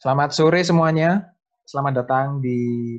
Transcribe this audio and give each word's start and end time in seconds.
Selamat 0.00 0.32
sore 0.32 0.64
semuanya. 0.64 1.28
Selamat 1.68 2.00
datang 2.00 2.40
di 2.40 2.96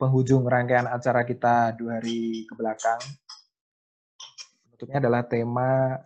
penghujung 0.00 0.48
rangkaian 0.48 0.88
acara 0.88 1.20
kita 1.20 1.76
dua 1.76 2.00
hari 2.00 2.48
ke 2.48 2.54
belakang. 2.56 2.96
Penutupnya 4.64 5.04
adalah 5.04 5.28
tema 5.28 6.00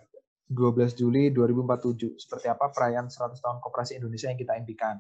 12 0.50 0.98
Juli 0.98 1.30
2047. 1.30 2.18
Seperti 2.18 2.50
apa 2.50 2.66
perayaan 2.66 3.06
100 3.06 3.38
tahun 3.38 3.62
Koperasi 3.62 3.94
Indonesia 3.94 4.26
yang 4.26 4.34
kita 4.34 4.58
impikan. 4.58 4.98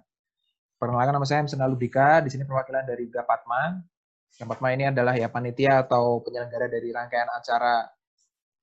Perkenalkan 0.78 1.10
nama 1.10 1.26
saya 1.26 1.42
Hamsan 1.42 1.66
Lubika, 1.66 2.22
di 2.22 2.30
sini 2.30 2.46
perwakilan 2.46 2.86
dari 2.86 3.10
Gapatma. 3.10 3.74
Gapatma 4.38 4.68
ini 4.70 4.86
adalah 4.86 5.18
ya 5.18 5.26
panitia 5.26 5.82
atau 5.82 6.22
penyelenggara 6.22 6.70
dari 6.70 6.94
rangkaian 6.94 7.26
acara 7.34 7.90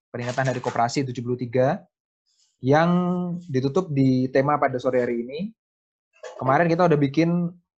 peringatan 0.08 0.56
Hari 0.56 0.64
Koperasi 0.64 1.04
73 1.04 2.64
yang 2.64 2.90
ditutup 3.44 3.92
di 3.92 4.32
tema 4.32 4.56
pada 4.56 4.80
sore 4.80 5.04
hari 5.04 5.20
ini, 5.20 5.52
Kemarin 6.36 6.68
kita 6.68 6.88
udah 6.92 7.00
bikin 7.00 7.30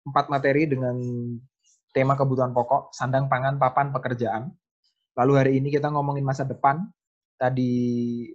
empat 0.07 0.33
materi 0.33 0.65
dengan 0.65 0.97
tema 1.93 2.17
kebutuhan 2.17 2.53
pokok, 2.53 2.93
sandang 2.93 3.29
pangan, 3.29 3.61
papan, 3.61 3.93
pekerjaan. 3.93 4.49
Lalu 5.17 5.33
hari 5.33 5.51
ini 5.61 5.69
kita 5.69 5.89
ngomongin 5.93 6.25
masa 6.25 6.45
depan. 6.45 6.85
Tadi 7.37 8.25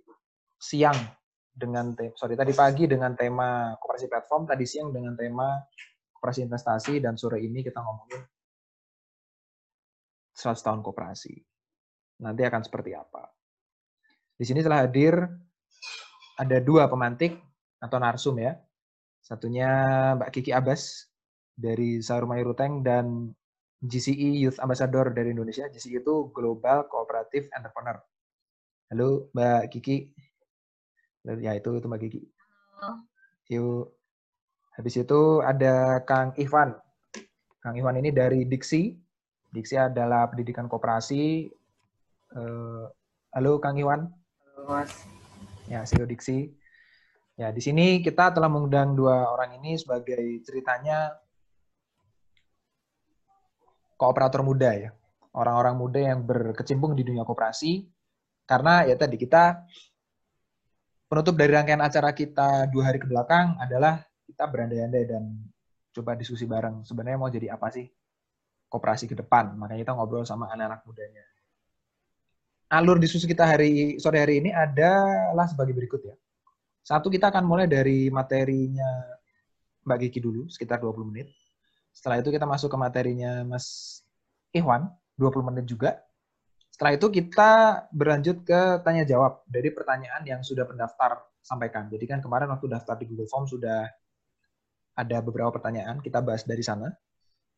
siang 0.62 0.94
dengan 1.50 1.90
tema, 1.92 2.14
sorry 2.14 2.38
tadi 2.38 2.54
pagi 2.54 2.86
dengan 2.86 3.18
tema 3.18 3.74
koperasi 3.74 4.06
platform, 4.06 4.46
tadi 4.46 4.62
siang 4.62 4.94
dengan 4.94 5.18
tema 5.18 5.58
koperasi 6.14 6.46
investasi, 6.46 7.02
dan 7.02 7.18
sore 7.18 7.42
ini 7.42 7.66
kita 7.66 7.82
ngomongin 7.82 8.22
100 10.38 10.54
tahun 10.54 10.80
koperasi. 10.86 11.34
Nanti 12.22 12.42
akan 12.46 12.62
seperti 12.62 12.94
apa. 12.94 13.26
Di 14.38 14.46
sini 14.46 14.62
telah 14.62 14.86
hadir 14.86 15.18
ada 16.38 16.58
dua 16.62 16.86
pemantik 16.86 17.36
atau 17.82 17.98
narsum 17.98 18.38
ya. 18.38 18.54
Satunya 19.22 19.70
Mbak 20.18 20.30
Kiki 20.34 20.50
Abbas 20.50 21.06
dari 21.54 22.02
Sarumai 22.02 22.42
Ruteng 22.42 22.82
dan 22.82 23.30
GCE 23.78 24.42
Youth 24.42 24.58
Ambassador 24.58 25.14
dari 25.14 25.30
Indonesia. 25.30 25.70
GCE 25.70 26.02
itu 26.02 26.34
Global 26.34 26.90
Cooperative 26.90 27.46
Entrepreneur. 27.54 28.02
Halo 28.90 29.30
Mbak 29.30 29.62
Kiki. 29.70 30.10
Ya 31.22 31.54
itu 31.54 31.70
itu 31.78 31.86
Mbak 31.86 32.02
Kiki. 32.02 32.20
Halo. 32.82 33.06
Yuk. 33.46 33.94
Habis 34.74 34.94
itu 34.98 35.38
ada 35.44 36.02
Kang 36.02 36.34
Ivan. 36.34 36.74
Kang 37.62 37.78
Ivan 37.78 38.02
ini 38.02 38.10
dari 38.10 38.42
Diksi. 38.42 38.90
Diksi 39.54 39.78
adalah 39.78 40.26
pendidikan 40.32 40.66
kooperasi. 40.66 41.46
Uh, 42.34 42.90
halo 43.30 43.62
Kang 43.62 43.78
Iwan. 43.78 44.10
Halo 44.50 44.62
Mas. 44.66 44.90
Ya, 45.70 45.86
CEO 45.86 46.08
Diksi. 46.10 46.50
Ya, 47.32 47.48
di 47.48 47.64
sini 47.64 48.04
kita 48.04 48.28
telah 48.36 48.52
mengundang 48.52 48.92
dua 48.92 49.24
orang 49.32 49.56
ini 49.56 49.80
sebagai 49.80 50.20
ceritanya 50.44 51.16
kooperator 53.96 54.44
muda 54.44 54.70
ya. 54.76 54.90
Orang-orang 55.32 55.74
muda 55.80 56.00
yang 56.12 56.20
berkecimpung 56.28 56.92
di 56.92 57.08
dunia 57.08 57.24
kooperasi. 57.24 57.88
Karena 58.44 58.84
ya 58.84 58.98
tadi 59.00 59.16
kita 59.16 59.64
penutup 61.08 61.40
dari 61.40 61.56
rangkaian 61.56 61.80
acara 61.80 62.12
kita 62.12 62.68
dua 62.68 62.92
hari 62.92 63.00
ke 63.00 63.08
belakang 63.08 63.56
adalah 63.56 64.04
kita 64.28 64.44
berandai-andai 64.44 65.04
dan 65.08 65.24
coba 65.96 66.12
diskusi 66.20 66.44
bareng. 66.44 66.84
Sebenarnya 66.84 67.16
mau 67.16 67.32
jadi 67.32 67.48
apa 67.56 67.72
sih 67.72 67.88
kooperasi 68.68 69.08
ke 69.08 69.16
depan? 69.16 69.56
Makanya 69.56 69.88
kita 69.88 69.92
ngobrol 69.96 70.28
sama 70.28 70.52
anak-anak 70.52 70.84
mudanya. 70.84 71.24
Alur 72.72 73.00
diskusi 73.00 73.24
kita 73.24 73.48
hari 73.48 73.96
sore 73.96 74.20
hari 74.20 74.44
ini 74.44 74.52
adalah 74.52 75.48
sebagai 75.48 75.72
berikut 75.72 76.00
ya. 76.04 76.16
Satu 76.82 77.06
kita 77.08 77.30
akan 77.30 77.46
mulai 77.46 77.70
dari 77.70 78.10
materinya 78.10 78.86
Mbak 79.86 79.98
Gigi 80.06 80.20
dulu, 80.22 80.50
sekitar 80.50 80.82
20 80.82 81.10
menit. 81.10 81.30
Setelah 81.94 82.18
itu 82.18 82.34
kita 82.34 82.46
masuk 82.46 82.70
ke 82.74 82.78
materinya 82.78 83.46
Mas 83.46 84.00
Ikhwan, 84.50 84.90
20 85.18 85.48
menit 85.48 85.66
juga. 85.70 86.02
Setelah 86.72 86.96
itu 86.98 87.06
kita 87.12 87.84
berlanjut 87.94 88.42
ke 88.42 88.82
tanya 88.82 89.04
jawab 89.06 89.44
dari 89.46 89.70
pertanyaan 89.70 90.24
yang 90.24 90.40
sudah 90.40 90.64
pendaftar 90.66 91.20
sampaikan. 91.44 91.86
Jadi 91.86 92.04
kan 92.08 92.18
kemarin 92.18 92.48
waktu 92.50 92.66
daftar 92.66 92.96
di 92.96 93.06
Google 93.06 93.28
Form 93.28 93.44
sudah 93.44 93.86
ada 94.96 95.18
beberapa 95.20 95.52
pertanyaan, 95.52 96.00
kita 96.00 96.18
bahas 96.18 96.42
dari 96.42 96.64
sana. 96.64 96.90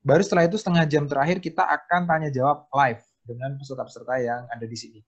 Baru 0.05 0.21
setelah 0.21 0.45
itu 0.45 0.61
setengah 0.61 0.85
jam 0.85 1.09
terakhir 1.09 1.41
kita 1.41 1.65
akan 1.65 2.05
tanya 2.05 2.29
jawab 2.29 2.69
live 2.69 3.01
dengan 3.25 3.57
peserta-peserta 3.57 4.15
yang 4.21 4.45
ada 4.53 4.67
di 4.69 4.77
sini. 4.77 5.01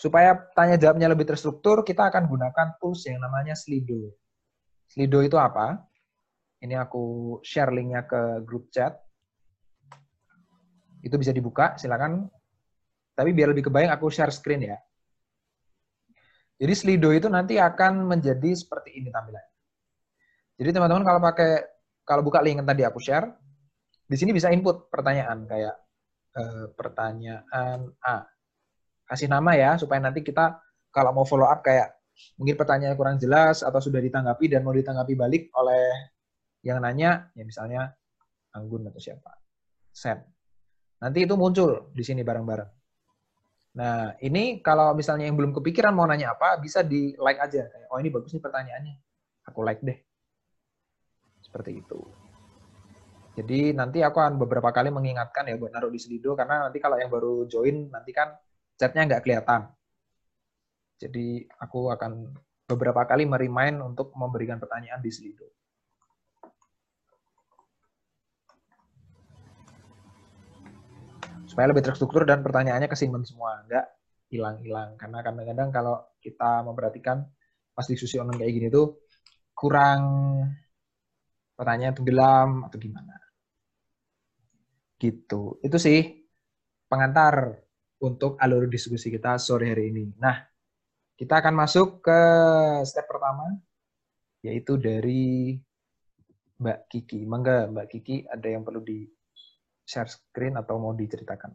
Supaya 0.00 0.32
tanya 0.56 0.80
jawabnya 0.80 1.12
lebih 1.12 1.28
terstruktur, 1.28 1.84
kita 1.84 2.08
akan 2.08 2.24
gunakan 2.24 2.80
tools 2.80 3.04
yang 3.04 3.20
namanya 3.20 3.52
Slido. 3.52 4.16
Slido 4.88 5.20
itu 5.20 5.36
apa? 5.36 5.76
Ini 6.64 6.80
aku 6.80 7.36
share 7.44 7.68
linknya 7.68 8.08
ke 8.08 8.40
grup 8.40 8.72
chat. 8.72 8.96
Itu 11.04 11.20
bisa 11.20 11.36
dibuka, 11.36 11.76
silakan. 11.76 12.32
Tapi 13.12 13.36
biar 13.36 13.52
lebih 13.52 13.68
kebayang, 13.68 13.92
aku 13.92 14.08
share 14.08 14.32
screen 14.32 14.72
ya. 14.72 14.80
Jadi 16.56 16.72
Slido 16.72 17.12
itu 17.12 17.28
nanti 17.28 17.60
akan 17.60 18.08
menjadi 18.08 18.56
seperti 18.56 19.04
ini 19.04 19.12
tampilannya. 19.12 19.52
Jadi 20.56 20.70
teman-teman 20.80 21.04
kalau 21.04 21.20
pakai 21.20 21.52
kalau 22.08 22.24
buka 22.24 22.40
link 22.40 22.64
yang 22.64 22.68
tadi 22.68 22.88
aku 22.88 23.04
share, 23.04 23.36
di 24.08 24.16
sini 24.16 24.32
bisa 24.32 24.48
input 24.48 24.88
pertanyaan 24.88 25.44
kayak 25.44 25.76
eh, 26.40 26.66
pertanyaan 26.72 27.92
A 28.00 28.39
kasih 29.10 29.26
nama 29.26 29.58
ya 29.58 29.74
supaya 29.74 29.98
nanti 29.98 30.22
kita 30.22 30.62
kalau 30.94 31.10
mau 31.10 31.26
follow 31.26 31.50
up 31.50 31.66
kayak 31.66 31.98
mungkin 32.38 32.54
pertanyaan 32.54 32.94
kurang 32.94 33.18
jelas 33.18 33.66
atau 33.66 33.82
sudah 33.82 33.98
ditanggapi 33.98 34.46
dan 34.46 34.62
mau 34.62 34.70
ditanggapi 34.70 35.18
balik 35.18 35.50
oleh 35.58 36.14
yang 36.62 36.78
nanya 36.78 37.32
ya 37.34 37.42
misalnya 37.42 37.90
Anggun 38.50 38.86
atau 38.90 38.98
siapa. 38.98 39.30
Sen 39.94 40.18
nanti 41.00 41.22
itu 41.22 41.34
muncul 41.38 41.90
di 41.94 42.02
sini 42.02 42.26
bareng-bareng. 42.26 42.70
Nah 43.78 44.18
ini 44.18 44.58
kalau 44.58 44.92
misalnya 44.98 45.30
yang 45.30 45.38
belum 45.38 45.54
kepikiran 45.54 45.94
mau 45.94 46.06
nanya 46.06 46.34
apa 46.34 46.58
bisa 46.58 46.82
di 46.82 47.14
like 47.18 47.38
aja. 47.38 47.66
Oh 47.94 47.98
ini 48.02 48.10
bagus 48.10 48.34
nih 48.34 48.42
pertanyaannya. 48.42 48.94
Aku 49.50 49.62
like 49.62 49.82
deh. 49.86 49.98
Seperti 51.42 51.78
itu. 51.78 51.98
Jadi 53.38 53.70
nanti 53.72 54.02
aku 54.02 54.18
akan 54.18 54.42
beberapa 54.42 54.74
kali 54.74 54.90
mengingatkan 54.90 55.46
ya 55.46 55.54
buat 55.54 55.70
naruh 55.70 55.94
di 55.94 56.02
Slido 56.02 56.34
karena 56.34 56.66
nanti 56.66 56.82
kalau 56.82 56.98
yang 56.98 57.08
baru 57.08 57.46
join 57.46 57.86
nanti 57.88 58.10
kan 58.10 58.34
chatnya 58.80 59.04
nggak 59.12 59.22
kelihatan. 59.28 59.68
Jadi 60.96 61.44
aku 61.60 61.92
akan 61.92 62.32
beberapa 62.64 63.04
kali 63.04 63.28
merimain 63.28 63.76
untuk 63.84 64.16
memberikan 64.16 64.56
pertanyaan 64.56 65.04
di 65.04 65.12
Slido. 65.12 65.44
Supaya 71.44 71.68
lebih 71.68 71.84
terstruktur 71.84 72.24
dan 72.24 72.40
pertanyaannya 72.40 72.88
kesimpan 72.88 73.26
semua, 73.28 73.60
nggak 73.68 73.86
hilang-hilang. 74.32 74.96
Karena 74.96 75.20
kadang-kadang 75.20 75.68
kalau 75.68 75.96
kita 76.16 76.64
memperhatikan 76.64 77.20
pas 77.76 77.84
diskusi 77.84 78.16
online 78.16 78.40
kayak 78.40 78.54
gini 78.56 78.68
tuh 78.72 79.04
kurang 79.52 80.00
pertanyaan 81.52 81.92
tenggelam 81.92 82.64
atau 82.64 82.78
gimana. 82.80 83.12
Gitu. 84.96 85.60
Itu 85.60 85.76
sih 85.76 86.28
pengantar 86.88 87.60
untuk 88.00 88.40
alur 88.40 88.64
diskusi 88.66 89.12
kita 89.12 89.36
sore 89.36 89.72
hari 89.72 89.92
ini. 89.92 90.08
Nah, 90.16 90.40
kita 91.20 91.44
akan 91.44 91.52
masuk 91.52 92.00
ke 92.00 92.20
step 92.88 93.04
pertama, 93.04 93.44
yaitu 94.40 94.80
dari 94.80 95.56
Mbak 96.60 96.78
Kiki. 96.88 97.20
Mangga 97.28 97.68
Mbak 97.68 97.86
Kiki, 97.92 98.24
ada 98.24 98.48
yang 98.48 98.64
perlu 98.64 98.80
di 98.80 99.04
share 99.84 100.08
screen 100.08 100.56
atau 100.56 100.80
mau 100.80 100.96
diceritakan? 100.96 101.52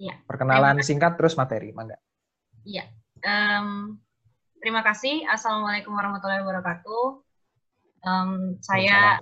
Iya. 0.00 0.16
Perkenalan 0.24 0.80
singkat 0.80 1.20
terus 1.20 1.36
materi, 1.36 1.76
mangga. 1.76 2.00
Iya. 2.64 2.88
Um, 3.22 4.00
terima 4.64 4.80
kasih. 4.80 5.28
Assalamualaikum 5.28 5.92
warahmatullahi 5.92 6.42
wabarakatuh. 6.42 7.04
Um, 8.02 8.58
saya 8.64 9.20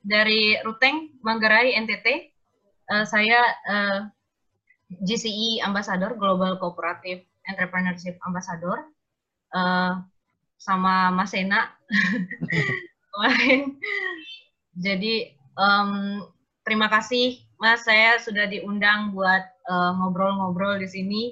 dari 0.00 0.56
Ruteng, 0.62 1.18
Manggarai, 1.20 1.74
NTT. 1.82 2.06
Uh, 2.84 3.02
eh, 3.02 3.04
saya 3.08 3.40
uh, 3.66 3.98
GCE 4.90 5.64
Ambassador 5.64 6.16
Global 6.16 6.60
Cooperative 6.60 7.24
Entrepreneurship 7.48 8.20
Ambassador 8.24 8.88
uh, 9.56 10.00
sama 10.60 11.12
Mas 11.12 11.32
Sena 11.32 11.72
kemarin. 13.12 13.76
Jadi 14.74 15.36
um, 15.54 16.24
terima 16.66 16.88
kasih 16.90 17.44
Mas 17.60 17.86
saya 17.86 18.18
sudah 18.18 18.44
diundang 18.50 19.14
buat 19.14 19.40
eh, 19.46 19.92
ngobrol-ngobrol 19.96 20.76
uh, 20.76 20.80
di 20.82 20.88
sini. 20.90 21.22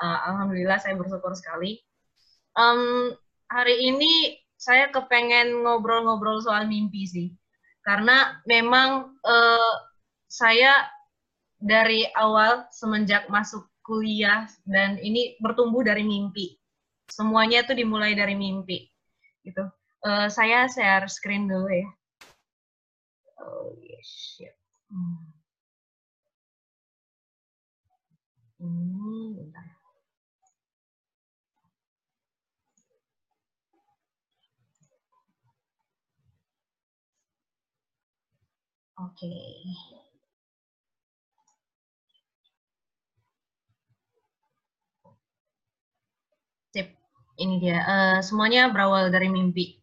Uh, 0.00 0.18
Alhamdulillah 0.32 0.78
saya 0.80 0.96
bersyukur 0.96 1.34
sekali. 1.36 1.82
Um, 2.54 3.14
hari 3.50 3.90
ini 3.90 4.42
saya 4.56 4.88
kepengen 4.88 5.60
ngobrol-ngobrol 5.60 6.40
soal 6.40 6.66
mimpi 6.66 7.04
sih, 7.04 7.28
karena 7.84 8.38
memang 8.48 9.12
uh, 9.22 9.74
saya 10.30 10.88
dari 11.60 12.08
awal 12.16 12.66
semenjak 12.74 13.26
masuk 13.28 13.66
kuliah 13.84 14.48
dan 14.64 14.96
ini 14.98 15.36
bertumbuh 15.38 15.84
dari 15.84 16.02
mimpi. 16.02 16.56
Semuanya 17.12 17.62
itu 17.62 17.76
dimulai 17.76 18.16
dari 18.16 18.32
mimpi. 18.32 18.88
Gitu. 19.44 19.64
Uh, 20.04 20.28
saya 20.28 20.68
share 20.68 21.04
screen 21.08 21.48
dulu 21.48 21.68
ya. 21.68 21.88
Oh 23.40 23.76
yes, 23.84 24.08
shit. 24.08 24.56
Hmm. 24.88 25.34
Oke. 38.94 39.30
Ini 47.38 47.58
dia 47.58 47.78
uh, 47.82 48.18
semuanya 48.22 48.70
berawal 48.70 49.10
dari 49.10 49.26
mimpi. 49.30 49.78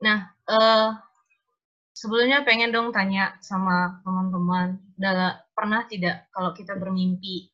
Nah, 0.00 0.28
uh, 0.48 0.96
sebelumnya 1.92 2.44
pengen 2.44 2.72
dong 2.72 2.92
tanya 2.92 3.36
sama 3.40 4.00
teman-teman, 4.04 4.80
pernah 5.56 5.84
tidak 5.88 6.28
kalau 6.32 6.52
kita 6.52 6.76
bermimpi 6.76 7.48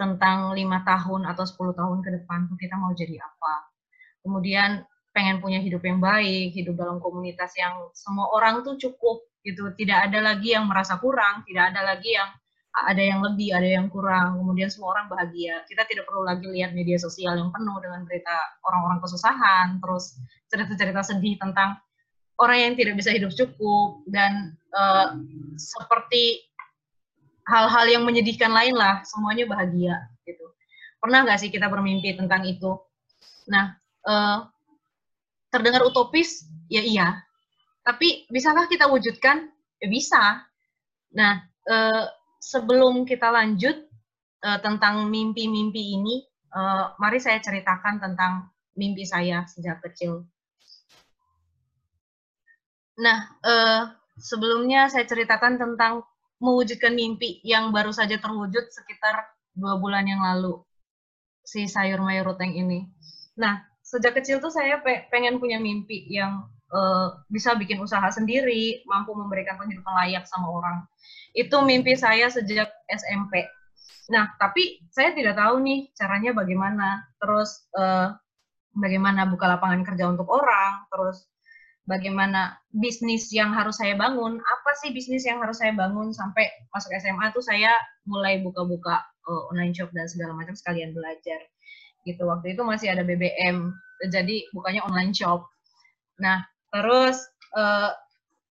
tentang 0.00 0.56
lima 0.56 0.80
tahun 0.80 1.28
atau 1.28 1.44
10 1.44 1.76
tahun 1.76 1.98
ke 2.00 2.10
depan 2.20 2.48
kita 2.56 2.76
mau 2.80 2.92
jadi 2.96 3.20
apa? 3.20 3.68
Kemudian 4.24 4.84
pengen 5.12 5.44
punya 5.44 5.60
hidup 5.60 5.84
yang 5.84 6.00
baik, 6.00 6.56
hidup 6.56 6.80
dalam 6.80 6.96
komunitas 7.00 7.52
yang 7.60 7.92
semua 7.92 8.32
orang 8.32 8.64
tuh 8.64 8.80
cukup 8.80 9.28
gitu, 9.44 9.72
tidak 9.76 10.08
ada 10.08 10.20
lagi 10.20 10.56
yang 10.56 10.64
merasa 10.68 10.96
kurang, 11.00 11.44
tidak 11.44 11.72
ada 11.72 11.96
lagi 11.96 12.16
yang 12.16 12.28
ada 12.70 13.02
yang 13.02 13.18
lebih, 13.18 13.50
ada 13.50 13.66
yang 13.66 13.90
kurang, 13.90 14.38
kemudian 14.38 14.70
semua 14.70 14.94
orang 14.94 15.10
bahagia. 15.10 15.66
Kita 15.66 15.82
tidak 15.90 16.06
perlu 16.06 16.22
lagi 16.22 16.46
lihat 16.46 16.70
media 16.70 16.96
sosial 17.02 17.34
yang 17.34 17.50
penuh 17.50 17.76
dengan 17.82 18.06
berita 18.06 18.36
orang-orang 18.62 19.02
kesusahan, 19.02 19.82
terus 19.82 20.14
cerita-cerita 20.46 21.02
sedih 21.02 21.34
tentang 21.42 21.74
orang 22.38 22.58
yang 22.70 22.72
tidak 22.78 22.94
bisa 22.94 23.10
hidup 23.10 23.34
cukup, 23.34 24.06
dan 24.06 24.54
uh, 24.70 25.18
seperti 25.58 26.46
hal-hal 27.50 27.90
yang 27.90 28.06
menyedihkan 28.06 28.54
lain 28.54 28.78
lah, 28.78 29.02
semuanya 29.02 29.50
bahagia 29.50 29.98
gitu. 30.22 30.46
Pernah 31.02 31.26
nggak 31.26 31.42
sih 31.42 31.50
kita 31.50 31.66
bermimpi 31.66 32.14
tentang 32.14 32.46
itu? 32.46 32.78
Nah, 33.50 33.74
uh, 34.06 34.46
terdengar 35.50 35.82
utopis, 35.82 36.46
ya 36.70 36.86
iya. 36.86 37.18
Tapi 37.82 38.30
bisakah 38.30 38.70
kita 38.70 38.86
wujudkan? 38.86 39.50
Ya 39.82 39.88
bisa. 39.90 40.46
Nah, 41.10 41.42
uh, 41.66 42.06
sebelum 42.40 43.04
kita 43.04 43.28
lanjut 43.28 43.76
uh, 44.42 44.58
tentang 44.64 45.06
mimpi-mimpi 45.12 46.00
ini, 46.00 46.24
uh, 46.56 46.96
mari 46.96 47.20
saya 47.20 47.38
ceritakan 47.38 48.00
tentang 48.00 48.48
mimpi 48.74 49.04
saya 49.04 49.44
sejak 49.44 49.84
kecil. 49.84 50.24
Nah, 53.00 53.36
uh, 53.44 53.92
sebelumnya 54.16 54.88
saya 54.88 55.04
ceritakan 55.04 55.60
tentang 55.60 56.04
mewujudkan 56.40 56.96
mimpi 56.96 57.44
yang 57.44 57.68
baru 57.68 57.92
saja 57.92 58.16
terwujud 58.16 58.64
sekitar 58.72 59.28
dua 59.52 59.76
bulan 59.76 60.08
yang 60.08 60.24
lalu, 60.24 60.64
si 61.44 61.68
sayur 61.68 62.00
mayur 62.00 62.32
ruteng 62.32 62.56
ini. 62.56 62.88
Nah, 63.36 63.60
sejak 63.84 64.16
kecil 64.16 64.40
tuh 64.40 64.52
saya 64.52 64.80
pengen 64.82 65.36
punya 65.36 65.60
mimpi 65.60 66.08
yang 66.08 66.48
uh, 66.70 67.20
bisa 67.30 67.54
bikin 67.58 67.82
usaha 67.82 68.06
sendiri, 68.10 68.82
mampu 68.86 69.14
memberikan 69.14 69.58
penghidupan 69.58 69.94
layak 70.06 70.24
sama 70.26 70.50
orang. 70.50 70.86
Itu 71.34 71.62
mimpi 71.62 71.94
saya 71.94 72.30
sejak 72.30 72.70
SMP. 72.90 73.46
Nah, 74.10 74.34
tapi 74.42 74.82
saya 74.90 75.14
tidak 75.14 75.38
tahu 75.38 75.62
nih 75.62 75.90
caranya 75.94 76.34
bagaimana. 76.34 77.06
Terus 77.22 77.70
uh, 77.78 78.10
bagaimana 78.74 79.26
buka 79.30 79.46
lapangan 79.46 79.86
kerja 79.86 80.10
untuk 80.10 80.26
orang, 80.30 80.86
terus 80.90 81.30
bagaimana 81.86 82.58
bisnis 82.70 83.30
yang 83.34 83.50
harus 83.50 83.78
saya 83.82 83.98
bangun, 83.98 84.38
apa 84.38 84.70
sih 84.78 84.94
bisnis 84.94 85.26
yang 85.26 85.42
harus 85.42 85.58
saya 85.58 85.74
bangun 85.74 86.14
sampai 86.14 86.46
masuk 86.70 86.94
SMA 87.02 87.34
tuh 87.34 87.42
saya 87.42 87.74
mulai 88.06 88.38
buka-buka 88.42 89.02
uh, 89.26 89.50
online 89.50 89.74
shop 89.74 89.90
dan 89.90 90.06
segala 90.06 90.34
macam 90.38 90.54
sekalian 90.54 90.94
belajar. 90.94 91.40
Gitu. 92.06 92.22
Waktu 92.22 92.54
itu 92.54 92.62
masih 92.62 92.94
ada 92.94 93.02
BBM, 93.02 93.74
jadi 94.08 94.46
bukannya 94.54 94.82
online 94.86 95.12
shop. 95.12 95.44
Nah, 96.22 96.46
terus 96.70 97.18
uh, 97.54 97.92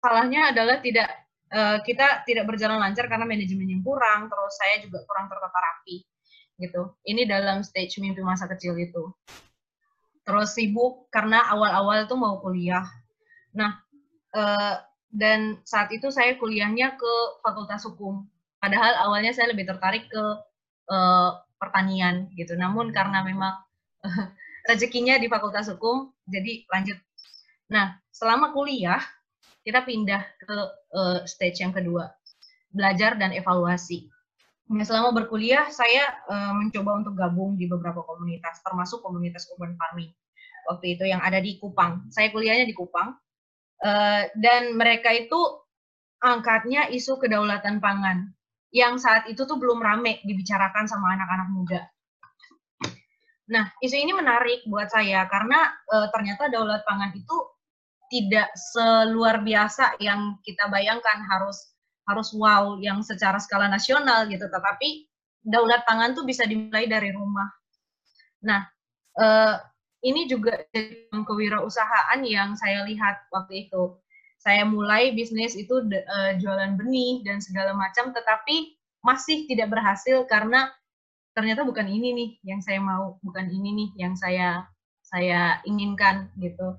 salahnya 0.00 0.52
adalah 0.52 0.80
tidak 0.84 1.08
uh, 1.52 1.78
kita 1.84 2.24
tidak 2.24 2.48
berjalan 2.48 2.80
lancar 2.80 3.06
karena 3.06 3.28
manajemen 3.28 3.68
yang 3.68 3.82
kurang, 3.84 4.26
terus 4.32 4.52
saya 4.56 4.80
juga 4.80 5.04
kurang 5.04 5.28
tertata 5.28 5.58
rapi 5.58 6.04
gitu. 6.60 6.82
Ini 7.04 7.26
dalam 7.26 7.66
stage 7.66 7.98
mimpi 7.98 8.22
masa 8.24 8.46
kecil 8.46 8.76
itu. 8.78 9.12
Terus 10.22 10.54
sibuk 10.54 11.10
karena 11.10 11.42
awal-awal 11.50 12.06
itu 12.06 12.14
mau 12.14 12.38
kuliah. 12.38 12.86
Nah, 13.58 13.82
uh, 14.32 14.78
dan 15.12 15.60
saat 15.66 15.92
itu 15.92 16.08
saya 16.08 16.38
kuliahnya 16.38 16.96
ke 16.96 17.12
Fakultas 17.44 17.84
Hukum. 17.84 18.24
Padahal 18.62 19.10
awalnya 19.10 19.34
saya 19.34 19.50
lebih 19.50 19.66
tertarik 19.66 20.06
ke 20.06 20.24
uh, 20.88 21.30
pertanian 21.58 22.30
gitu. 22.38 22.54
Namun 22.54 22.94
karena 22.94 23.26
memang 23.26 23.54
uh, 24.06 24.26
rezekinya 24.70 25.18
di 25.18 25.26
Fakultas 25.26 25.66
Hukum, 25.68 26.14
jadi 26.30 26.64
lanjut. 26.70 26.98
Nah, 27.72 27.96
selama 28.12 28.52
kuliah 28.52 29.00
kita 29.64 29.80
pindah 29.80 30.20
ke 30.36 30.56
uh, 30.92 31.18
stage 31.24 31.64
yang 31.64 31.72
kedua, 31.72 32.12
belajar 32.68 33.16
dan 33.16 33.32
evaluasi. 33.32 34.12
Nah, 34.68 34.84
selama 34.84 35.16
berkuliah, 35.16 35.72
saya 35.72 36.12
uh, 36.28 36.52
mencoba 36.52 37.00
untuk 37.00 37.16
gabung 37.16 37.56
di 37.56 37.64
beberapa 37.64 38.04
komunitas, 38.04 38.60
termasuk 38.60 39.00
komunitas 39.00 39.48
urban 39.56 39.72
farming. 39.80 40.12
Waktu 40.68 41.00
itu 41.00 41.08
yang 41.08 41.24
ada 41.24 41.40
di 41.40 41.56
Kupang. 41.56 42.12
Saya 42.12 42.28
kuliahnya 42.28 42.68
di 42.68 42.76
Kupang. 42.76 43.16
Uh, 43.82 44.30
dan 44.38 44.78
mereka 44.78 45.10
itu 45.10 45.40
angkatnya 46.22 46.86
isu 46.92 47.18
kedaulatan 47.18 47.82
pangan. 47.82 48.30
Yang 48.72 49.04
saat 49.04 49.24
itu 49.28 49.42
tuh 49.44 49.58
belum 49.58 49.82
rame 49.82 50.22
dibicarakan 50.24 50.86
sama 50.86 51.18
anak-anak 51.18 51.48
muda. 51.52 51.82
Nah, 53.52 53.68
isu 53.84 53.96
ini 54.00 54.16
menarik 54.16 54.64
buat 54.64 54.88
saya 54.88 55.28
karena 55.28 55.76
uh, 55.92 56.08
ternyata 56.08 56.48
daulat 56.48 56.80
pangan 56.88 57.12
itu 57.12 57.51
tidak 58.12 58.52
seluar 58.52 59.40
biasa 59.40 59.96
yang 60.04 60.36
kita 60.44 60.68
bayangkan 60.68 61.24
harus 61.32 61.72
harus 62.04 62.28
wow 62.36 62.76
yang 62.76 63.00
secara 63.00 63.40
skala 63.40 63.72
nasional 63.72 64.28
gitu. 64.28 64.44
Tetapi 64.44 65.08
daulat 65.48 65.88
pangan 65.88 66.12
tuh 66.12 66.28
bisa 66.28 66.44
dimulai 66.44 66.84
dari 66.84 67.08
rumah. 67.16 67.48
Nah 68.44 68.68
eh, 69.16 69.56
ini 70.02 70.26
juga 70.26 70.58
kewirausahaan 71.14 72.20
yang 72.26 72.58
saya 72.58 72.82
lihat 72.84 73.30
waktu 73.30 73.66
itu. 73.70 73.96
Saya 74.42 74.66
mulai 74.66 75.14
bisnis 75.14 75.54
itu 75.54 75.86
uh, 75.86 76.34
jualan 76.34 76.74
benih 76.74 77.22
dan 77.22 77.38
segala 77.38 77.70
macam 77.78 78.10
tetapi 78.10 78.74
masih 79.06 79.46
tidak 79.46 79.70
berhasil 79.70 80.26
karena 80.26 80.66
ternyata 81.30 81.62
bukan 81.62 81.86
ini 81.86 82.10
nih 82.10 82.30
yang 82.42 82.58
saya 82.58 82.82
mau 82.82 83.22
bukan 83.22 83.46
ini 83.46 83.70
nih 83.70 83.88
yang 84.02 84.14
saya 84.18 84.66
saya 85.06 85.62
inginkan 85.62 86.26
gitu. 86.42 86.74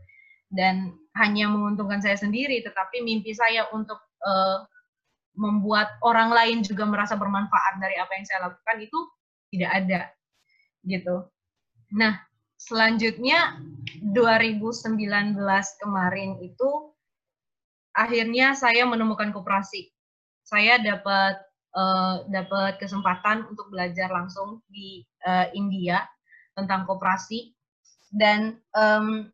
Dan 0.51 0.91
hanya 1.13 1.45
menguntungkan 1.49 2.01
saya 2.01 2.17
sendiri, 2.17 2.65
tetapi 2.65 3.05
mimpi 3.05 3.33
saya 3.37 3.69
untuk 3.69 4.01
uh, 4.25 4.65
membuat 5.37 5.97
orang 6.05 6.29
lain 6.33 6.57
juga 6.61 6.85
merasa 6.85 7.17
bermanfaat 7.17 7.81
dari 7.81 7.97
apa 7.97 8.11
yang 8.17 8.25
saya 8.25 8.39
lakukan 8.49 8.77
itu 8.81 8.99
tidak 9.53 9.71
ada, 9.73 10.01
gitu. 10.85 11.15
Nah, 11.93 12.17
selanjutnya 12.57 13.61
2019 14.13 15.37
kemarin 15.81 16.41
itu 16.41 16.93
akhirnya 17.93 18.57
saya 18.57 18.85
menemukan 18.89 19.29
koperasi. 19.29 19.93
Saya 20.43 20.81
dapat 20.81 21.37
uh, 21.77 22.25
dapat 22.29 22.77
kesempatan 22.81 23.45
untuk 23.49 23.69
belajar 23.69 24.09
langsung 24.09 24.61
di 24.69 25.05
uh, 25.25 25.49
India 25.53 26.05
tentang 26.53 26.85
koperasi 26.85 27.53
dan 28.13 28.61
um, 28.77 29.32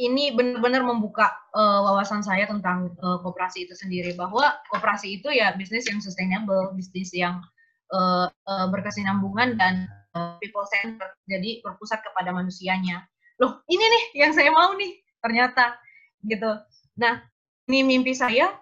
ini 0.00 0.32
benar-benar 0.32 0.80
membuka 0.80 1.28
uh, 1.52 1.84
wawasan 1.84 2.24
saya 2.24 2.48
tentang 2.48 2.96
uh, 3.04 3.20
koperasi 3.20 3.68
itu 3.68 3.76
sendiri 3.76 4.16
bahwa 4.16 4.56
koperasi 4.72 5.20
itu 5.20 5.28
ya 5.28 5.52
bisnis 5.52 5.84
yang 5.84 6.00
sustainable, 6.00 6.72
bisnis 6.72 7.12
yang 7.12 7.44
uh, 7.92 8.32
uh, 8.48 8.66
berkesinambungan 8.72 9.60
dan 9.60 9.84
uh, 10.16 10.40
people 10.40 10.64
center, 10.72 11.04
jadi 11.28 11.60
berpusat 11.60 12.00
kepada 12.00 12.32
manusianya. 12.32 13.04
Loh, 13.44 13.60
ini 13.68 13.84
nih 13.84 14.04
yang 14.24 14.32
saya 14.32 14.48
mau 14.48 14.72
nih 14.72 15.04
ternyata 15.20 15.76
gitu. 16.24 16.48
Nah, 16.96 17.20
ini 17.68 17.84
mimpi 17.84 18.16
saya 18.16 18.56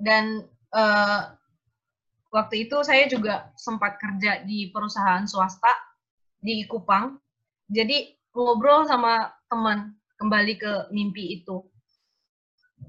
dan 0.00 0.48
uh, 0.72 1.36
waktu 2.32 2.64
itu 2.64 2.80
saya 2.80 3.04
juga 3.12 3.52
sempat 3.60 4.00
kerja 4.00 4.40
di 4.48 4.72
perusahaan 4.72 5.28
swasta 5.28 5.72
di 6.40 6.64
Kupang. 6.64 7.20
Jadi 7.68 8.16
ngobrol 8.32 8.88
sama 8.88 9.28
teman 9.52 9.97
kembali 10.18 10.54
ke 10.58 10.72
mimpi 10.90 11.40
itu. 11.40 11.62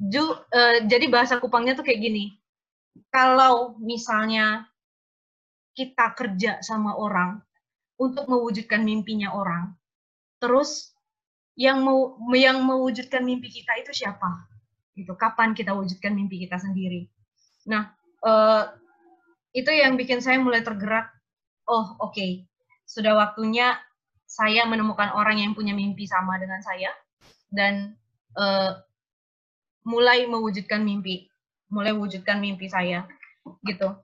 Ju, 0.10 0.26
uh, 0.34 0.78
jadi 0.86 1.06
bahasa 1.08 1.38
Kupangnya 1.38 1.78
tuh 1.78 1.86
kayak 1.86 2.02
gini. 2.02 2.36
Kalau 3.14 3.78
misalnya 3.80 4.66
kita 5.78 6.12
kerja 6.18 6.60
sama 6.66 6.98
orang 6.98 7.40
untuk 8.02 8.26
mewujudkan 8.28 8.82
mimpinya 8.82 9.32
orang, 9.32 9.78
terus 10.42 10.92
yang 11.54 11.86
mau 11.86 12.18
yang 12.34 12.60
mewujudkan 12.66 13.22
mimpi 13.24 13.54
kita 13.54 13.78
itu 13.80 13.94
siapa? 13.94 14.50
Gitu. 14.98 15.14
Kapan 15.16 15.54
kita 15.56 15.72
wujudkan 15.78 16.12
mimpi 16.12 16.44
kita 16.44 16.60
sendiri? 16.60 17.08
Nah, 17.70 17.94
uh, 18.26 18.74
itu 19.54 19.70
yang 19.70 19.96
bikin 19.96 20.20
saya 20.20 20.42
mulai 20.42 20.66
tergerak. 20.66 21.10
Oh, 21.70 21.98
oke. 22.02 22.14
Okay. 22.16 22.50
Sudah 22.90 23.14
waktunya 23.14 23.78
saya 24.26 24.66
menemukan 24.66 25.14
orang 25.14 25.42
yang 25.42 25.54
punya 25.54 25.74
mimpi 25.74 26.06
sama 26.06 26.38
dengan 26.38 26.62
saya 26.62 26.90
dan 27.50 27.98
uh, 28.38 28.82
mulai 29.88 30.30
mewujudkan 30.30 30.86
mimpi, 30.86 31.30
mulai 31.72 31.94
wujudkan 31.94 32.38
mimpi 32.38 32.70
saya 32.70 33.06
gitu. 33.66 33.96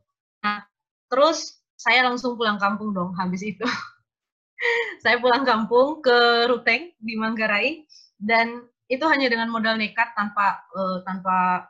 Nah, 0.41 0.65
terus 1.12 1.62
saya 1.75 2.07
langsung 2.07 2.39
pulang 2.39 2.57
kampung 2.57 2.95
dong 2.95 3.13
habis 3.19 3.43
itu. 3.45 3.65
saya 5.03 5.19
pulang 5.19 5.43
kampung 5.43 6.01
ke 6.01 6.48
Ruteng 6.50 6.95
di 6.98 7.13
Manggarai 7.19 7.84
dan 8.17 8.65
itu 8.86 9.05
hanya 9.10 9.27
dengan 9.27 9.50
modal 9.50 9.75
nekat 9.77 10.13
tanpa 10.13 10.62
uh, 10.74 11.01
tanpa 11.03 11.69